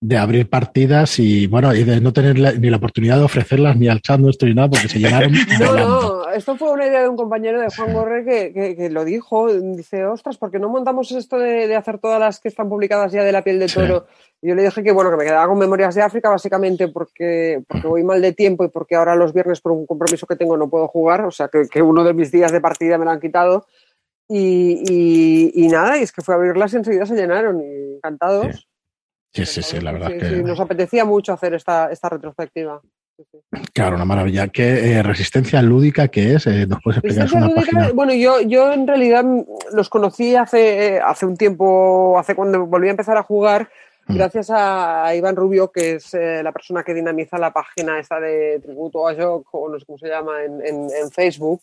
de 0.00 0.18
abrir 0.18 0.50
partidas 0.50 1.18
y 1.18 1.46
bueno, 1.46 1.74
y 1.74 1.82
de 1.82 2.00
no 2.00 2.12
tener 2.12 2.58
ni 2.58 2.68
la 2.68 2.76
oportunidad 2.76 3.16
de 3.16 3.24
ofrecerlas 3.24 3.76
ni 3.76 3.88
al 3.88 4.02
chat 4.02 4.20
nuestro 4.20 4.46
ni 4.46 4.54
nada 4.54 4.68
porque 4.68 4.88
se 4.88 4.98
llenaron. 4.98 5.32
no, 5.60 5.74
no, 5.76 6.30
esto 6.30 6.56
fue 6.56 6.70
una 6.72 6.86
idea 6.86 7.02
de 7.02 7.08
un 7.08 7.16
compañero 7.16 7.60
de 7.60 7.68
Juan 7.74 7.92
Gorre 7.94 8.24
que, 8.24 8.76
que, 8.76 8.90
lo 8.90 9.04
dijo. 9.04 9.48
Dice, 9.52 10.04
ostras, 10.04 10.36
¿por 10.36 10.50
qué 10.50 10.58
no 10.58 10.68
montamos 10.68 11.10
esto 11.12 11.38
de, 11.38 11.74
hacer 11.74 11.98
todas 11.98 12.20
las 12.20 12.40
que 12.40 12.48
están 12.48 12.68
publicadas 12.68 13.12
ya 13.12 13.24
de 13.24 13.32
la 13.32 13.42
piel 13.42 13.58
de 13.58 13.68
toro? 13.68 14.06
Y 14.42 14.48
yo 14.48 14.54
le 14.54 14.64
dije 14.64 14.82
que 14.82 14.92
bueno, 14.92 15.10
que 15.10 15.16
me 15.16 15.24
quedaba 15.24 15.48
con 15.48 15.58
Memorias 15.58 15.94
de 15.94 16.02
África 16.02 16.28
básicamente 16.28 16.88
porque, 16.88 17.62
porque 17.66 17.86
voy 17.86 18.02
mal 18.02 18.20
de 18.20 18.32
tiempo 18.32 18.64
y 18.64 18.68
porque 18.68 18.96
ahora 18.96 19.16
los 19.16 19.32
viernes 19.32 19.60
por 19.60 19.72
un 19.72 19.86
compromiso 19.86 20.26
que 20.26 20.36
tengo 20.36 20.56
no 20.56 20.68
puedo 20.68 20.86
jugar, 20.88 21.24
o 21.24 21.30
sea 21.30 21.48
que, 21.48 21.66
que 21.70 21.80
uno 21.80 22.04
de 22.04 22.12
mis 22.12 22.30
días 22.30 22.52
de 22.52 22.60
partida 22.60 22.98
me 22.98 23.06
lo 23.06 23.12
han 23.12 23.20
quitado. 23.20 23.66
Y, 24.28 24.82
y, 24.88 25.64
y, 25.64 25.68
nada, 25.68 25.98
y 25.98 26.02
es 26.02 26.12
que 26.12 26.22
fue 26.22 26.34
a 26.34 26.38
abrirlas 26.38 26.72
y 26.72 26.76
enseguida 26.76 27.06
se 27.06 27.14
llenaron 27.14 27.60
y 27.60 27.96
encantados. 27.96 28.56
Sí, 28.56 28.73
sí, 29.34 29.62
sí, 29.62 29.80
la 29.80 29.92
verdad 29.92 30.08
que... 30.18 30.42
nos 30.42 30.60
apetecía 30.60 31.04
mucho 31.04 31.32
hacer 31.32 31.54
esta, 31.54 31.90
esta 31.90 32.08
retrospectiva. 32.08 32.80
Claro, 33.72 33.96
una 33.96 34.04
maravilla. 34.04 34.48
¿Qué 34.48 34.92
eh, 34.92 35.02
resistencia 35.02 35.62
lúdica 35.62 36.08
qué 36.08 36.34
es? 36.34 36.46
Eh, 36.46 36.66
¿Nos 36.66 36.80
puedes 36.82 36.98
explicar 37.02 37.42
una 37.42 37.54
página? 37.54 37.92
Bueno, 37.92 38.12
yo, 38.12 38.40
yo 38.40 38.72
en 38.72 38.86
realidad 38.86 39.24
los 39.72 39.88
conocí 39.88 40.34
hace, 40.34 40.96
eh, 40.96 41.00
hace 41.00 41.26
un 41.26 41.36
tiempo, 41.36 42.18
hace 42.18 42.34
cuando 42.34 42.66
volví 42.66 42.88
a 42.88 42.92
empezar 42.92 43.16
a 43.16 43.22
jugar, 43.22 43.70
mm. 44.08 44.16
gracias 44.16 44.50
a, 44.50 45.14
Iván 45.14 45.36
Rubio, 45.36 45.70
que 45.70 45.94
es 45.94 46.12
la 46.14 46.50
persona 46.50 46.82
que 46.82 46.94
dinamiza 46.94 47.38
la 47.38 47.52
página 47.52 48.00
esta 48.00 48.18
de 48.18 48.60
tributo 48.60 49.06
a 49.06 49.14
Jock, 49.14 49.46
o 49.52 49.68
no 49.68 49.78
sé 49.78 49.86
cómo 49.86 49.98
se 49.98 50.08
llama, 50.08 50.42
en, 50.42 50.60
en, 50.66 50.88
en 50.90 51.10
Facebook. 51.12 51.60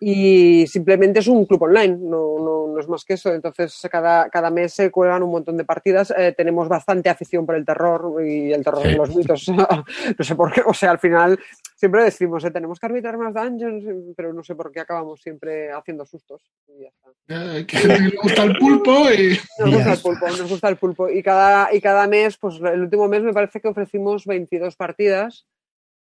Y 0.00 0.66
simplemente 0.66 1.20
es 1.20 1.26
un 1.26 1.46
club 1.46 1.62
online, 1.62 1.96
no, 2.00 2.38
no, 2.38 2.66
no, 2.68 2.78
es 2.78 2.88
más 2.88 3.04
que 3.04 3.14
eso. 3.14 3.32
Entonces, 3.32 3.80
cada, 3.90 4.28
cada 4.28 4.50
mes 4.50 4.74
se 4.74 4.90
cuelgan 4.90 5.22
un 5.22 5.30
montón 5.30 5.56
de 5.56 5.64
partidas. 5.64 6.12
Eh, 6.16 6.34
tenemos 6.36 6.68
bastante 6.68 7.08
afición 7.08 7.46
por 7.46 7.54
el 7.54 7.64
terror 7.64 8.24
y 8.24 8.52
el 8.52 8.64
terror 8.64 8.82
de 8.82 8.96
los 8.96 9.14
mitos. 9.14 9.48
no 10.18 10.24
sé 10.24 10.34
por 10.34 10.52
qué, 10.52 10.62
o 10.64 10.74
sea, 10.74 10.90
al 10.90 10.98
final 10.98 11.38
siempre 11.76 12.04
decimos, 12.04 12.44
eh, 12.44 12.50
tenemos 12.50 12.78
que 12.78 12.86
arbitrar 12.86 13.16
más 13.16 13.32
dungeons, 13.32 14.14
pero 14.16 14.32
no 14.32 14.42
sé 14.42 14.54
por 14.54 14.70
qué 14.70 14.80
acabamos 14.80 15.20
siempre 15.20 15.72
haciendo 15.72 16.04
sustos. 16.04 16.42
Y 16.68 16.82
ya 16.82 16.88
está. 16.88 17.58
Eh, 17.58 17.66
que 17.66 17.86
le 17.86 18.10
gusta 18.22 18.42
el 18.42 18.58
pulpo 18.58 19.10
y... 19.10 19.38
Nos 19.58 19.74
gusta 19.74 19.92
el 19.92 20.00
pulpo, 20.00 20.26
nos 20.26 20.50
gusta 20.50 20.68
el 20.68 20.76
pulpo. 20.76 21.08
Y 21.08 21.22
cada, 21.22 21.72
y 21.74 21.80
cada 21.80 22.06
mes, 22.06 22.36
pues 22.36 22.56
el 22.56 22.82
último 22.82 23.08
mes 23.08 23.22
me 23.22 23.32
parece 23.32 23.60
que 23.60 23.68
ofrecimos 23.68 24.26
22 24.26 24.76
partidas 24.76 25.46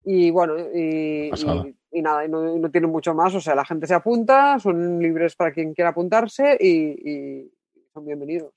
y 0.04 0.30
bueno, 0.30 0.54
y, 0.74 1.30
y, 1.34 1.74
nada, 1.92 2.24
y 2.24 2.28
no, 2.28 2.58
no, 2.58 2.70
tienen 2.70 2.90
mucho 2.90 3.14
más. 3.14 3.34
O 3.34 3.40
sea, 3.40 3.54
la 3.54 3.64
gente 3.64 3.86
se 3.86 3.94
apunta, 3.94 4.58
son 4.58 4.98
libres 5.00 5.34
para 5.34 5.52
quien 5.52 5.74
quiera 5.74 5.90
apuntarse 5.90 6.56
y, 6.60 7.10
y 7.10 7.50
son 7.92 8.06
bienvenidos. 8.06 8.52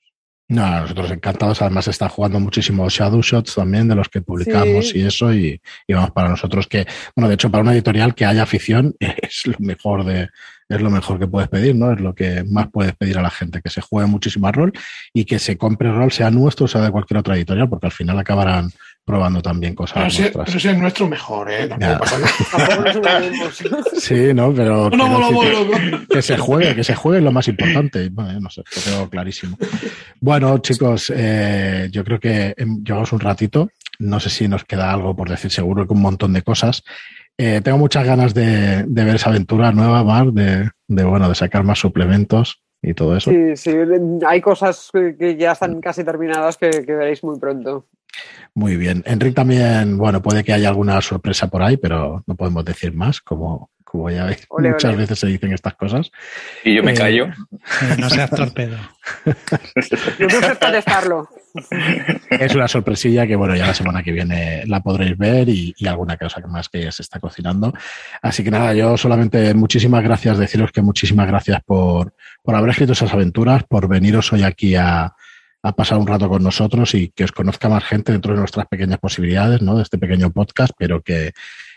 No, 0.48 0.80
nosotros 0.80 1.10
encantados. 1.10 1.62
Además, 1.62 1.88
están 1.88 2.10
jugando 2.10 2.38
muchísimo 2.38 2.86
Shadow 2.88 3.22
Shots 3.22 3.54
también, 3.54 3.88
de 3.88 3.94
los 3.94 4.08
que 4.08 4.20
publicamos 4.20 4.90
sí. 4.90 4.98
y 4.98 5.06
eso. 5.06 5.32
Y, 5.32 5.60
y, 5.86 5.94
vamos, 5.94 6.10
para 6.10 6.28
nosotros 6.28 6.66
que, 6.66 6.86
bueno, 7.16 7.28
de 7.28 7.34
hecho, 7.34 7.50
para 7.50 7.62
una 7.62 7.72
editorial 7.72 8.14
que 8.14 8.26
haya 8.26 8.42
afición 8.42 8.94
es 9.00 9.46
lo 9.46 9.56
mejor 9.60 10.04
de, 10.04 10.28
es 10.68 10.80
lo 10.80 10.90
mejor 10.90 11.18
que 11.18 11.26
puedes 11.26 11.48
pedir, 11.48 11.74
¿no? 11.74 11.92
Es 11.92 12.00
lo 12.00 12.14
que 12.14 12.44
más 12.44 12.68
puedes 12.70 12.94
pedir 12.94 13.18
a 13.18 13.22
la 13.22 13.30
gente, 13.30 13.62
que 13.62 13.70
se 13.70 13.80
juegue 13.80 14.08
muchísimo 14.08 14.46
a 14.46 14.52
rol 14.52 14.72
y 15.14 15.24
que 15.24 15.38
se 15.38 15.56
compre 15.56 15.90
rol, 15.90 16.12
sea 16.12 16.30
nuestro 16.30 16.66
o 16.66 16.68
sea 16.68 16.82
de 16.82 16.90
cualquier 16.90 17.18
otra 17.18 17.34
editorial, 17.34 17.68
porque 17.68 17.86
al 17.86 17.92
final 17.92 18.18
acabarán 18.18 18.70
probando 19.04 19.42
también 19.42 19.74
cosas 19.74 19.98
pero 19.98 20.10
si, 20.10 20.20
nuestras. 20.22 20.46
Pero 20.46 20.60
si 20.60 20.68
es 20.68 20.78
nuestro 20.78 21.08
mejor, 21.08 21.50
¿eh? 21.50 21.66
Tampoco 21.66 21.98
pasa 21.98 22.18
nada. 22.18 23.30
sí, 23.98 24.34
¿no? 24.34 24.54
Pero, 24.54 24.90
no, 24.90 25.08
no, 25.08 25.40
pero 25.40 25.70
que, 25.70 26.06
que, 26.08 26.22
se 26.22 26.38
juegue, 26.38 26.74
que 26.74 26.84
se 26.84 26.94
juegue 26.94 27.18
es 27.18 27.24
lo 27.24 27.32
más 27.32 27.48
importante. 27.48 28.08
Bueno, 28.10 28.40
no 28.40 28.50
sé, 28.50 28.62
lo 28.74 28.82
tengo 28.82 29.10
clarísimo. 29.10 29.58
Bueno, 30.20 30.58
chicos, 30.58 31.12
eh, 31.14 31.88
yo 31.90 32.04
creo 32.04 32.20
que 32.20 32.54
llevamos 32.84 33.12
un 33.12 33.20
ratito. 33.20 33.70
No 33.98 34.20
sé 34.20 34.30
si 34.30 34.48
nos 34.48 34.64
queda 34.64 34.92
algo 34.92 35.14
por 35.14 35.28
decir, 35.28 35.50
seguro 35.50 35.86
que 35.86 35.94
un 35.94 36.02
montón 36.02 36.32
de 36.32 36.42
cosas. 36.42 36.82
Eh, 37.38 37.60
tengo 37.62 37.78
muchas 37.78 38.04
ganas 38.04 38.34
de, 38.34 38.84
de, 38.84 39.04
ver 39.04 39.16
esa 39.16 39.30
aventura 39.30 39.72
nueva, 39.72 40.04
Mar, 40.04 40.32
de, 40.32 40.70
de, 40.86 41.04
bueno, 41.04 41.28
de 41.28 41.34
sacar 41.34 41.64
más 41.64 41.78
suplementos 41.78 42.61
y 42.82 42.94
todo 42.94 43.16
eso. 43.16 43.30
Sí, 43.30 43.56
sí, 43.56 43.72
hay 44.26 44.40
cosas 44.40 44.90
que 44.92 45.36
ya 45.36 45.52
están 45.52 45.80
casi 45.80 46.04
terminadas 46.04 46.56
que, 46.56 46.70
que 46.70 46.94
veréis 46.94 47.22
muy 47.22 47.38
pronto. 47.38 47.86
Muy 48.54 48.76
bien. 48.76 49.02
Enrique 49.06 49.34
también, 49.34 49.96
bueno, 49.96 50.20
puede 50.20 50.44
que 50.44 50.52
haya 50.52 50.68
alguna 50.68 51.00
sorpresa 51.00 51.48
por 51.48 51.62
ahí, 51.62 51.76
pero 51.76 52.22
no 52.26 52.34
podemos 52.34 52.64
decir 52.64 52.92
más, 52.92 53.20
como, 53.20 53.70
como 53.84 54.10
ya 54.10 54.26
veis, 54.26 54.44
ole, 54.50 54.70
muchas 54.70 54.90
ole. 54.90 54.98
veces 54.98 55.18
se 55.18 55.26
dicen 55.28 55.52
estas 55.52 55.74
cosas. 55.74 56.10
Y 56.64 56.76
yo 56.76 56.82
me 56.82 56.92
eh, 56.92 56.96
callo. 56.96 57.28
No 57.98 58.10
seas 58.10 58.30
torpedo. 58.30 58.76
yo 60.18 60.26
creo 60.26 60.40
que 60.40 60.58
contestarlo. 60.58 61.28
Es 62.30 62.54
una 62.54 62.68
sorpresilla 62.68 63.26
que, 63.26 63.36
bueno, 63.36 63.54
ya 63.54 63.66
la 63.66 63.74
semana 63.74 64.02
que 64.02 64.12
viene 64.12 64.64
la 64.66 64.80
podréis 64.82 65.16
ver 65.16 65.48
y, 65.48 65.74
alguna 65.86 66.16
cosa 66.16 66.40
más 66.48 66.68
que 66.68 66.90
se 66.90 67.02
está 67.02 67.20
cocinando. 67.20 67.72
Así 68.22 68.42
que 68.42 68.50
nada, 68.50 68.74
yo 68.74 68.96
solamente 68.96 69.52
muchísimas 69.54 70.02
gracias, 70.02 70.38
deciros 70.38 70.72
que 70.72 70.82
muchísimas 70.82 71.26
gracias 71.26 71.60
por, 71.64 72.14
por 72.42 72.54
haber 72.54 72.70
escrito 72.70 72.92
esas 72.92 73.12
aventuras, 73.12 73.64
por 73.64 73.88
veniros 73.88 74.32
hoy 74.32 74.42
aquí 74.42 74.74
a, 74.74 75.14
a 75.62 75.72
pasar 75.72 75.98
un 75.98 76.06
rato 76.06 76.28
con 76.28 76.42
nosotros 76.42 76.94
y 76.94 77.08
que 77.08 77.24
os 77.24 77.32
conozca 77.32 77.68
más 77.68 77.84
gente 77.84 78.12
dentro 78.12 78.32
de 78.32 78.40
nuestras 78.40 78.66
pequeñas 78.66 78.98
posibilidades, 78.98 79.62
¿no? 79.62 79.76
De 79.76 79.82
este 79.82 79.98
pequeño 79.98 80.30
podcast, 80.30 80.72
pero 80.78 81.02
que, 81.02 81.32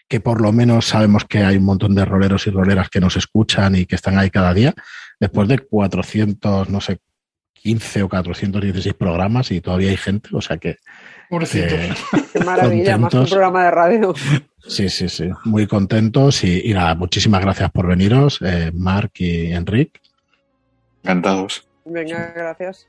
que 0.07 0.19
por 0.19 0.41
lo 0.41 0.51
menos 0.51 0.85
sabemos 0.85 1.25
que 1.25 1.39
hay 1.39 1.57
un 1.57 1.65
montón 1.65 1.95
de 1.95 2.05
roleros 2.05 2.47
y 2.47 2.51
roleras 2.51 2.89
que 2.89 2.99
nos 2.99 3.17
escuchan 3.17 3.75
y 3.75 3.85
que 3.85 3.95
están 3.95 4.17
ahí 4.17 4.29
cada 4.29 4.53
día, 4.53 4.73
después 5.19 5.47
de 5.47 5.59
400, 5.59 6.69
no 6.69 6.81
sé, 6.81 6.99
15 7.65 8.03
o 8.03 8.09
416 8.09 8.93
programas 8.93 9.49
y 9.49 9.59
todavía 9.59 9.89
hay 9.89 9.97
gente, 9.97 10.29
o 10.33 10.39
sea 10.41 10.57
que... 10.57 10.77
Pobrecito. 11.31 11.75
Qué 12.33 12.39
maravilla, 12.45 12.95
más 12.99 13.11
un 13.11 13.25
programa 13.25 13.63
de 13.63 13.71
radio. 13.71 14.13
Sí, 14.67 14.87
sí, 14.89 15.09
sí, 15.09 15.29
muy 15.45 15.65
contentos 15.65 16.43
y, 16.43 16.69
y 16.69 16.73
nada, 16.75 16.93
muchísimas 16.93 17.41
gracias 17.41 17.71
por 17.71 17.87
veniros, 17.87 18.39
eh, 18.43 18.71
Mark 18.71 19.13
y 19.15 19.51
Enrique. 19.51 19.99
Encantados. 21.01 21.67
Venga, 21.85 22.33
gracias. 22.35 22.87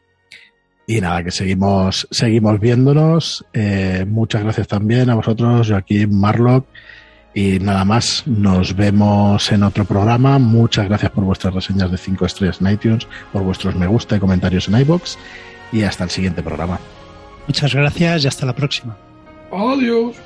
Y 0.86 1.00
nada, 1.00 1.24
que 1.24 1.30
seguimos, 1.30 2.06
seguimos 2.10 2.60
viéndonos. 2.60 3.46
Eh, 3.54 4.04
muchas 4.06 4.42
gracias 4.42 4.68
también 4.68 5.08
a 5.08 5.14
vosotros, 5.14 5.70
Joaquín, 5.70 6.20
Marlock. 6.20 6.66
Y 7.36 7.58
nada 7.58 7.84
más, 7.84 8.22
nos 8.24 8.74
vemos 8.74 9.52
en 9.52 9.62
otro 9.62 9.84
programa. 9.84 10.38
Muchas 10.38 10.88
gracias 10.88 11.10
por 11.10 11.22
vuestras 11.24 11.52
reseñas 11.52 11.90
de 11.90 11.98
5 11.98 12.24
estrellas 12.24 12.62
en 12.62 12.68
iTunes, 12.68 13.06
por 13.30 13.42
vuestros 13.42 13.76
me 13.76 13.86
gusta 13.86 14.16
y 14.16 14.20
comentarios 14.20 14.68
en 14.68 14.78
iBox. 14.78 15.18
Y 15.70 15.82
hasta 15.82 16.04
el 16.04 16.08
siguiente 16.08 16.42
programa. 16.42 16.80
Muchas 17.46 17.74
gracias 17.74 18.24
y 18.24 18.26
hasta 18.26 18.46
la 18.46 18.54
próxima. 18.54 18.96
Adiós. 19.52 20.16